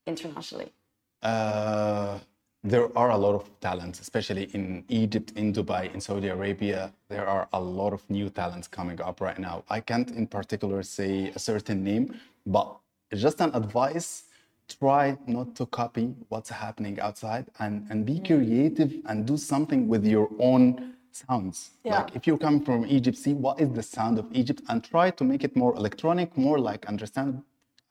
internationally? 0.06 0.72
Uh, 1.22 2.18
there 2.62 2.88
are 2.98 3.10
a 3.10 3.16
lot 3.16 3.34
of 3.34 3.44
talents, 3.60 4.00
especially 4.00 4.44
in 4.54 4.84
Egypt, 4.88 5.32
in 5.36 5.52
Dubai, 5.52 5.92
in 5.94 6.00
Saudi 6.00 6.28
Arabia. 6.28 6.92
There 7.08 7.26
are 7.26 7.48
a 7.52 7.60
lot 7.60 7.92
of 7.92 8.08
new 8.10 8.28
talents 8.28 8.66
coming 8.66 9.00
up 9.00 9.20
right 9.20 9.38
now. 9.38 9.64
I 9.68 9.80
can't 9.80 10.10
in 10.10 10.26
particular 10.26 10.82
say 10.82 11.30
a 11.34 11.38
certain 11.38 11.84
name, 11.84 12.14
but 12.44 12.76
just 13.14 13.40
an 13.40 13.54
advice 13.54 14.24
try 14.68 15.16
not 15.26 15.54
to 15.54 15.66
copy 15.66 16.14
what's 16.28 16.50
happening 16.50 16.98
outside 17.00 17.46
and, 17.60 17.86
and 17.88 18.04
be 18.04 18.18
creative 18.18 18.92
and 19.06 19.24
do 19.26 19.36
something 19.36 19.86
with 19.86 20.04
your 20.04 20.28
own 20.40 20.95
sounds. 21.22 21.56
Yeah. 21.84 21.98
Like 21.98 22.16
if 22.16 22.26
you're 22.26 22.42
coming 22.46 22.62
from 22.68 22.86
Egypt, 22.86 23.16
see 23.24 23.34
what 23.44 23.60
is 23.60 23.70
the 23.78 23.82
sound 23.82 24.18
of 24.18 24.26
Egypt 24.40 24.60
and 24.68 24.82
try 24.92 25.06
to 25.18 25.24
make 25.24 25.42
it 25.48 25.52
more 25.62 25.72
electronic, 25.82 26.28
more 26.36 26.58
like 26.58 26.82
understand, 26.86 27.42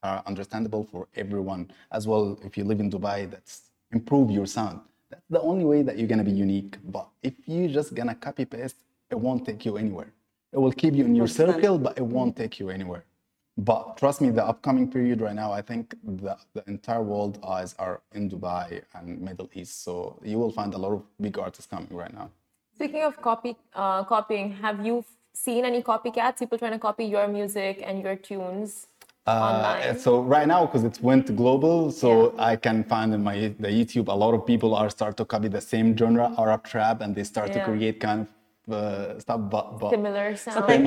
uh, 0.04 0.22
understandable 0.32 0.84
for 0.92 1.08
everyone. 1.16 1.72
As 1.92 2.08
well, 2.08 2.26
if 2.48 2.58
you 2.58 2.64
live 2.72 2.80
in 2.80 2.90
Dubai, 2.96 3.30
that's 3.32 3.56
improve 3.92 4.30
your 4.38 4.48
sound. 4.58 4.80
That's 5.10 5.28
the 5.30 5.42
only 5.42 5.66
way 5.72 5.80
that 5.88 5.98
you're 5.98 6.12
gonna 6.14 6.30
be 6.34 6.38
unique. 6.48 6.74
But 6.98 7.08
if 7.30 7.34
you're 7.46 7.74
just 7.80 7.94
gonna 7.98 8.16
copy 8.16 8.46
paste, 8.46 8.78
it 9.10 9.20
won't 9.26 9.46
take 9.46 9.66
you 9.68 9.78
anywhere. 9.78 10.12
It 10.52 10.60
will 10.60 10.72
keep 10.72 10.94
you 10.94 11.06
in 11.06 11.16
your 11.16 11.28
circle, 11.28 11.78
but 11.78 11.98
it 11.98 12.06
won't 12.16 12.36
take 12.36 12.60
you 12.60 12.70
anywhere. 12.70 13.04
But 13.58 13.96
trust 13.98 14.20
me, 14.22 14.30
the 14.32 14.46
upcoming 14.46 14.92
period 14.92 15.22
right 15.22 15.36
now, 15.36 15.52
I 15.52 15.62
think 15.62 15.96
the, 16.04 16.38
the 16.54 16.64
entire 16.68 17.02
world 17.02 17.40
eyes 17.56 17.74
are 17.80 18.02
in 18.14 18.30
Dubai 18.30 18.82
and 18.94 19.22
Middle 19.22 19.50
East. 19.54 19.84
So 19.84 20.20
you 20.24 20.38
will 20.38 20.52
find 20.52 20.74
a 20.74 20.78
lot 20.78 20.92
of 20.92 21.04
big 21.22 21.40
artists 21.40 21.68
coming 21.68 21.88
right 21.92 22.14
now. 22.14 22.30
Speaking 22.76 23.04
of 23.04 23.22
copy, 23.22 23.56
uh, 23.74 24.04
copying, 24.04 24.52
have 24.52 24.86
you 24.86 25.06
seen 25.34 25.64
any 25.64 25.82
copycats? 25.82 26.40
People 26.40 26.58
trying 26.58 26.74
to 26.74 26.80
copy 26.80 27.06
your 27.06 27.26
music 27.28 27.82
and 27.86 28.04
your 28.04 28.18
tunes? 28.18 28.88
Uh, 29.26 29.94
so 29.96 30.22
right 30.22 30.48
now, 30.48 30.66
because 30.66 30.84
it 30.84 31.00
went 31.02 31.34
global, 31.36 31.90
so 31.90 32.34
yeah. 32.34 32.44
I 32.44 32.56
can 32.58 32.84
find 32.84 33.14
in 33.14 33.24
my 33.24 33.54
the 33.60 33.70
YouTube 33.70 34.08
a 34.10 34.14
lot 34.14 34.34
of 34.36 34.46
people 34.46 34.76
are 34.76 34.90
start 34.90 35.18
to 35.18 35.26
copy 35.26 35.48
the 35.48 35.62
same 35.62 35.98
genre, 35.98 36.36
Arab 36.38 36.64
trap, 36.64 37.02
and 37.02 37.16
they 37.16 37.24
start 37.24 37.50
yeah. 37.50 37.60
to 37.60 37.64
create 37.64 38.00
kind 38.00 38.28
of 38.68 38.74
uh, 38.74 39.20
stuff, 39.20 39.42
but, 39.50 39.80
but 39.80 39.90
similar 39.92 40.36
sound. 40.36 40.60
But 40.60 40.68
they 40.68 40.78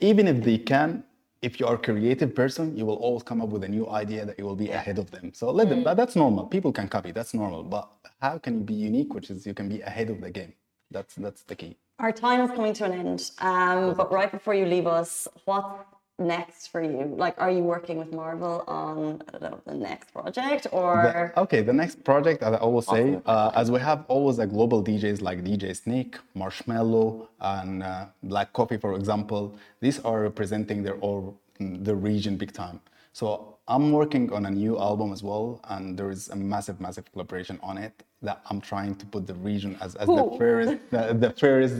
even 0.00 0.26
if 0.26 0.42
they 0.42 0.58
can, 0.58 1.04
if 1.42 1.60
you 1.60 1.66
are 1.66 1.74
a 1.74 1.78
creative 1.78 2.34
person, 2.34 2.76
you 2.76 2.84
will 2.84 2.96
always 2.96 3.22
come 3.22 3.40
up 3.40 3.48
with 3.48 3.64
a 3.64 3.68
new 3.68 3.88
idea 3.88 4.24
that 4.26 4.38
you 4.38 4.44
will 4.44 4.56
be 4.56 4.70
ahead 4.70 4.98
of 4.98 5.10
them. 5.10 5.32
So 5.34 5.50
let 5.50 5.68
them. 5.68 5.84
Mm. 5.84 5.96
That's 5.96 6.16
normal. 6.16 6.46
People 6.46 6.72
can 6.72 6.88
copy. 6.88 7.12
That's 7.12 7.34
normal. 7.34 7.62
But 7.62 7.88
how 8.20 8.38
can 8.38 8.54
you 8.58 8.64
be 8.64 8.74
unique? 8.74 9.14
Which 9.14 9.30
is 9.30 9.46
you 9.46 9.54
can 9.54 9.68
be 9.68 9.80
ahead 9.82 10.10
of 10.10 10.20
the 10.20 10.30
game. 10.30 10.52
That's 10.90 11.14
that's 11.14 11.42
the 11.42 11.54
key. 11.54 11.76
Our 11.98 12.12
time 12.12 12.40
is 12.42 12.50
coming 12.50 12.72
to 12.74 12.84
an 12.84 12.92
end. 12.92 13.30
Um, 13.40 13.94
but 13.94 14.12
right 14.12 14.30
before 14.30 14.54
you 14.54 14.66
leave 14.66 14.86
us, 14.86 15.26
what 15.44 15.86
next 16.18 16.68
for 16.68 16.82
you? 16.82 17.14
Like, 17.16 17.34
are 17.38 17.50
you 17.50 17.62
working 17.62 17.98
with 17.98 18.12
Marvel 18.12 18.64
on 18.66 19.22
know, 19.40 19.60
the 19.64 19.74
next 19.74 20.12
project 20.12 20.66
or? 20.72 21.32
The, 21.34 21.40
okay, 21.42 21.62
the 21.62 21.72
next 21.72 22.02
project, 22.04 22.42
as 22.42 22.54
I 22.54 22.56
always 22.56 22.88
awesome. 22.88 23.14
say, 23.14 23.22
uh, 23.26 23.52
as 23.54 23.70
we 23.70 23.80
have 23.80 24.04
always 24.08 24.38
a 24.38 24.46
global 24.46 24.82
DJs 24.82 25.22
like 25.22 25.44
DJ 25.44 25.74
Snake, 25.76 26.16
Marshmello, 26.36 27.28
and 27.40 27.82
uh, 27.82 28.06
Black 28.22 28.52
Coffee, 28.52 28.76
for 28.76 28.94
example, 28.94 29.54
these 29.80 30.00
are 30.00 30.22
representing 30.22 30.82
their 30.82 30.96
all 30.96 31.38
the 31.60 31.94
region 31.94 32.36
big 32.36 32.52
time. 32.52 32.80
So 33.12 33.56
I'm 33.66 33.92
working 33.92 34.32
on 34.32 34.46
a 34.46 34.50
new 34.50 34.78
album 34.78 35.12
as 35.12 35.22
well, 35.22 35.60
and 35.64 35.98
there 35.98 36.10
is 36.10 36.28
a 36.28 36.36
massive, 36.36 36.80
massive 36.80 37.10
collaboration 37.12 37.58
on 37.62 37.78
it 37.78 38.04
that 38.20 38.42
I'm 38.50 38.60
trying 38.60 38.96
to 38.96 39.06
put 39.06 39.26
the 39.26 39.34
region 39.34 39.76
as, 39.80 39.94
as 39.94 40.08
the 40.08 40.34
first, 40.38 40.72
the, 40.90 41.14
the 41.14 41.32
first, 41.38 41.74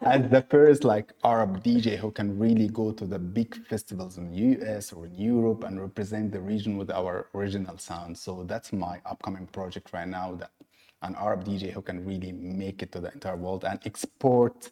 as 0.02 0.30
the 0.30 0.44
first 0.48 0.84
like 0.84 1.12
Arab 1.22 1.62
DJ 1.62 1.96
who 1.96 2.10
can 2.10 2.38
really 2.38 2.68
go 2.68 2.92
to 2.92 3.04
the 3.04 3.18
big 3.18 3.54
festivals 3.66 4.16
in 4.16 4.30
the 4.30 4.36
US 4.36 4.92
or 4.92 5.06
in 5.06 5.14
Europe 5.14 5.64
and 5.64 5.80
represent 5.80 6.32
the 6.32 6.40
region 6.40 6.78
with 6.78 6.90
our 6.90 7.26
original 7.34 7.76
sound. 7.76 8.16
So 8.16 8.44
that's 8.44 8.72
my 8.72 9.00
upcoming 9.04 9.46
project 9.48 9.92
right 9.92 10.08
now. 10.08 10.34
That 10.34 10.50
an 11.02 11.14
Arab 11.16 11.44
DJ 11.44 11.72
who 11.72 11.82
can 11.82 12.04
really 12.04 12.32
make 12.32 12.82
it 12.82 12.92
to 12.92 13.00
the 13.00 13.12
entire 13.12 13.36
world 13.36 13.64
and 13.64 13.78
export 13.84 14.70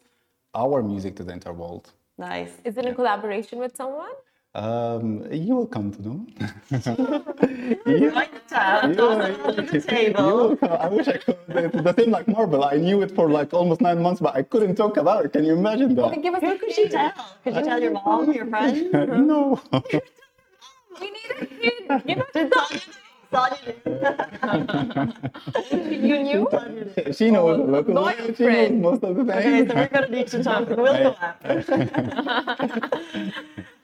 our 0.55 0.81
music 0.81 1.15
to 1.17 1.23
the 1.23 1.33
entire 1.33 1.53
world. 1.53 1.91
Nice. 2.17 2.53
Is 2.63 2.77
it 2.77 2.85
a 2.85 2.95
collaboration 2.95 3.59
with 3.59 3.75
someone? 3.75 4.11
Um, 4.53 5.25
you 5.31 5.55
will 5.55 5.67
come 5.67 5.93
to 5.93 6.01
know. 6.01 6.27
you, 7.85 8.11
like 8.11 8.33
the 8.33 8.41
tab, 8.49 8.83
under 8.83 9.61
the 9.61 9.79
table. 9.79 10.57
You 10.61 10.67
I 10.67 10.89
wish 10.89 11.07
I 11.07 11.17
could. 11.17 11.37
The, 11.47 11.81
the 11.81 11.93
thing 11.93 12.11
like 12.11 12.27
Marvel, 12.27 12.65
I 12.65 12.75
knew 12.75 13.01
it 13.01 13.11
for 13.11 13.29
like 13.29 13.53
almost 13.53 13.79
nine 13.79 14.01
months, 14.01 14.19
but 14.19 14.35
I 14.35 14.43
couldn't 14.43 14.75
talk 14.75 14.97
about 14.97 15.23
it. 15.23 15.31
Can 15.31 15.45
you 15.45 15.53
imagine 15.53 15.95
that? 15.95 16.03
Okay, 16.05 16.21
give 16.21 16.33
us 16.33 16.41
Who 16.41 16.57
could 16.57 16.73
she 16.73 16.89
tell? 16.89 17.13
Could 17.45 17.55
you 17.55 17.63
tell 17.63 17.81
your 17.81 17.91
mom, 17.91 18.33
your 18.33 18.45
friend? 18.45 18.91
no. 19.27 19.61
we 20.99 21.11
need 21.11 21.31
a 21.39 21.45
kid. 21.45 22.05
Give 22.05 22.19
us 22.19 22.85
you 25.81 26.23
knew? 26.23 26.49
She 27.13 27.31
knows 27.31 27.57
a 27.57 27.63
little. 27.63 27.93
Boyfriend. 27.93 28.35
She 28.37 28.43
knows 28.43 29.01
most 29.01 29.03
of 29.03 29.15
the 29.15 29.37
Okay, 29.37 29.65
so 29.65 29.75
we're 29.75 29.87
going 29.87 30.05
to 30.05 30.11
need 30.11 30.27
to 30.27 30.43
talk. 30.43 30.67
We'll 30.81 30.93
go 30.93 31.15
up. 31.21 31.41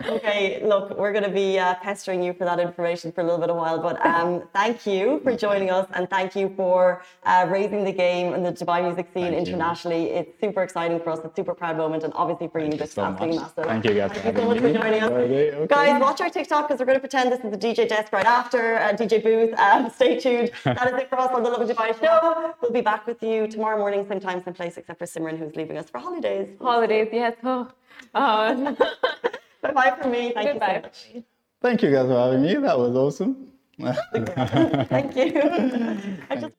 Okay, 0.06 0.62
look, 0.64 0.95
we're 0.98 1.12
going 1.12 1.24
to 1.24 1.30
be 1.32 1.58
uh, 1.58 1.74
pestering 1.76 2.22
you 2.22 2.32
for 2.34 2.45
that 2.45 2.60
information 2.60 3.12
for 3.12 3.22
a 3.22 3.24
little 3.24 3.39
bit 3.39 3.50
of 3.50 3.56
while, 3.56 3.80
but 3.80 4.04
um, 4.06 4.43
thank 4.54 4.86
you 4.86 5.20
for 5.24 5.36
joining 5.36 5.72
us 5.72 5.88
and 5.95 6.08
thank 6.10 6.36
you 6.36 6.54
for 6.56 7.02
uh, 7.24 7.48
raising 7.50 7.84
the 7.84 7.91
game 7.91 8.34
and 8.34 8.45
the 8.45 8.52
Dubai 8.52 8.84
music 8.84 9.08
scene 9.14 9.24
Thank 9.24 9.34
you. 9.34 9.39
internationally. 9.39 10.12
It's 10.12 10.39
super 10.39 10.62
exciting 10.62 11.00
for 11.00 11.10
us. 11.10 11.20
It's 11.20 11.34
a 11.34 11.36
super 11.36 11.56
proud 11.56 11.78
moment, 11.78 12.04
and 12.04 12.14
obviously 12.16 12.48
for 12.48 12.60
you, 12.60 12.66
you 12.66 12.72
this 12.74 12.89
is 12.89 12.93
so 12.93 13.06
absolutely 13.06 13.39
much. 13.39 13.56
massive. 13.58 13.66
Thank 13.66 13.86
you 13.86 13.93
guys 13.95 14.12
Thank 14.12 14.36
you 14.36 14.41
so 14.41 14.48
much 14.48 14.60
for 14.60 14.74
joining 14.74 15.04
us. 15.04 15.12
Okay, 15.12 15.52
okay. 15.52 15.68
Guys, 15.68 16.02
watch 16.02 16.22
our 16.22 16.30
TikTok 16.30 16.68
because 16.68 16.80
we're 16.80 16.86
going 16.86 16.98
to 16.98 17.06
pretend 17.08 17.32
this 17.32 17.43
is 17.43 17.52
the 17.52 17.58
DJ 17.58 17.88
desk 17.88 18.14
right 18.14 18.26
after 18.26 18.78
uh, 18.78 18.93
DJ 18.93 19.24
booth. 19.24 19.58
Um, 19.60 19.89
stay 19.89 20.20
tuned. 20.20 20.52
That 20.64 20.93
is 20.93 21.02
it 21.02 21.10
for 21.10 21.20
us 21.20 21.32
on 21.34 21.41
the 21.41 21.50
Lovin 21.50 21.68
Dubai 21.68 22.00
show. 22.00 22.54
We'll 22.62 22.72
be 22.72 22.82
back 22.82 23.08
with 23.08 23.24
you 23.24 23.48
tomorrow 23.48 23.78
morning, 23.80 24.06
same 24.08 24.20
time, 24.20 24.43
same 24.43 24.54
place, 24.54 24.78
except 24.78 25.00
for 25.00 25.06
Simran, 25.06 25.39
who's 25.39 25.56
leaving 25.56 25.78
us 25.78 25.89
for 25.89 25.98
holidays. 25.98 26.50
Holidays, 26.62 27.10
yes. 27.12 27.36
Oh. 27.43 27.68
Uh, 28.14 28.76
Bye 29.74 29.89
bye 29.91 29.97
from 30.01 30.11
me. 30.11 30.32
Thank 30.34 30.51
Goodbye. 30.53 30.76
you 30.76 30.89
so 30.93 31.13
much. 31.15 31.24
Thank 31.61 31.82
you 31.82 31.91
guys 31.91 32.07
for 32.07 32.13
having 32.13 32.41
me. 32.41 32.55
That 32.55 32.78
was 32.78 32.95
awesome. 32.95 33.51
Thank 33.80 35.15
you. 35.15 35.32
I 36.30 36.36
just 36.36 36.53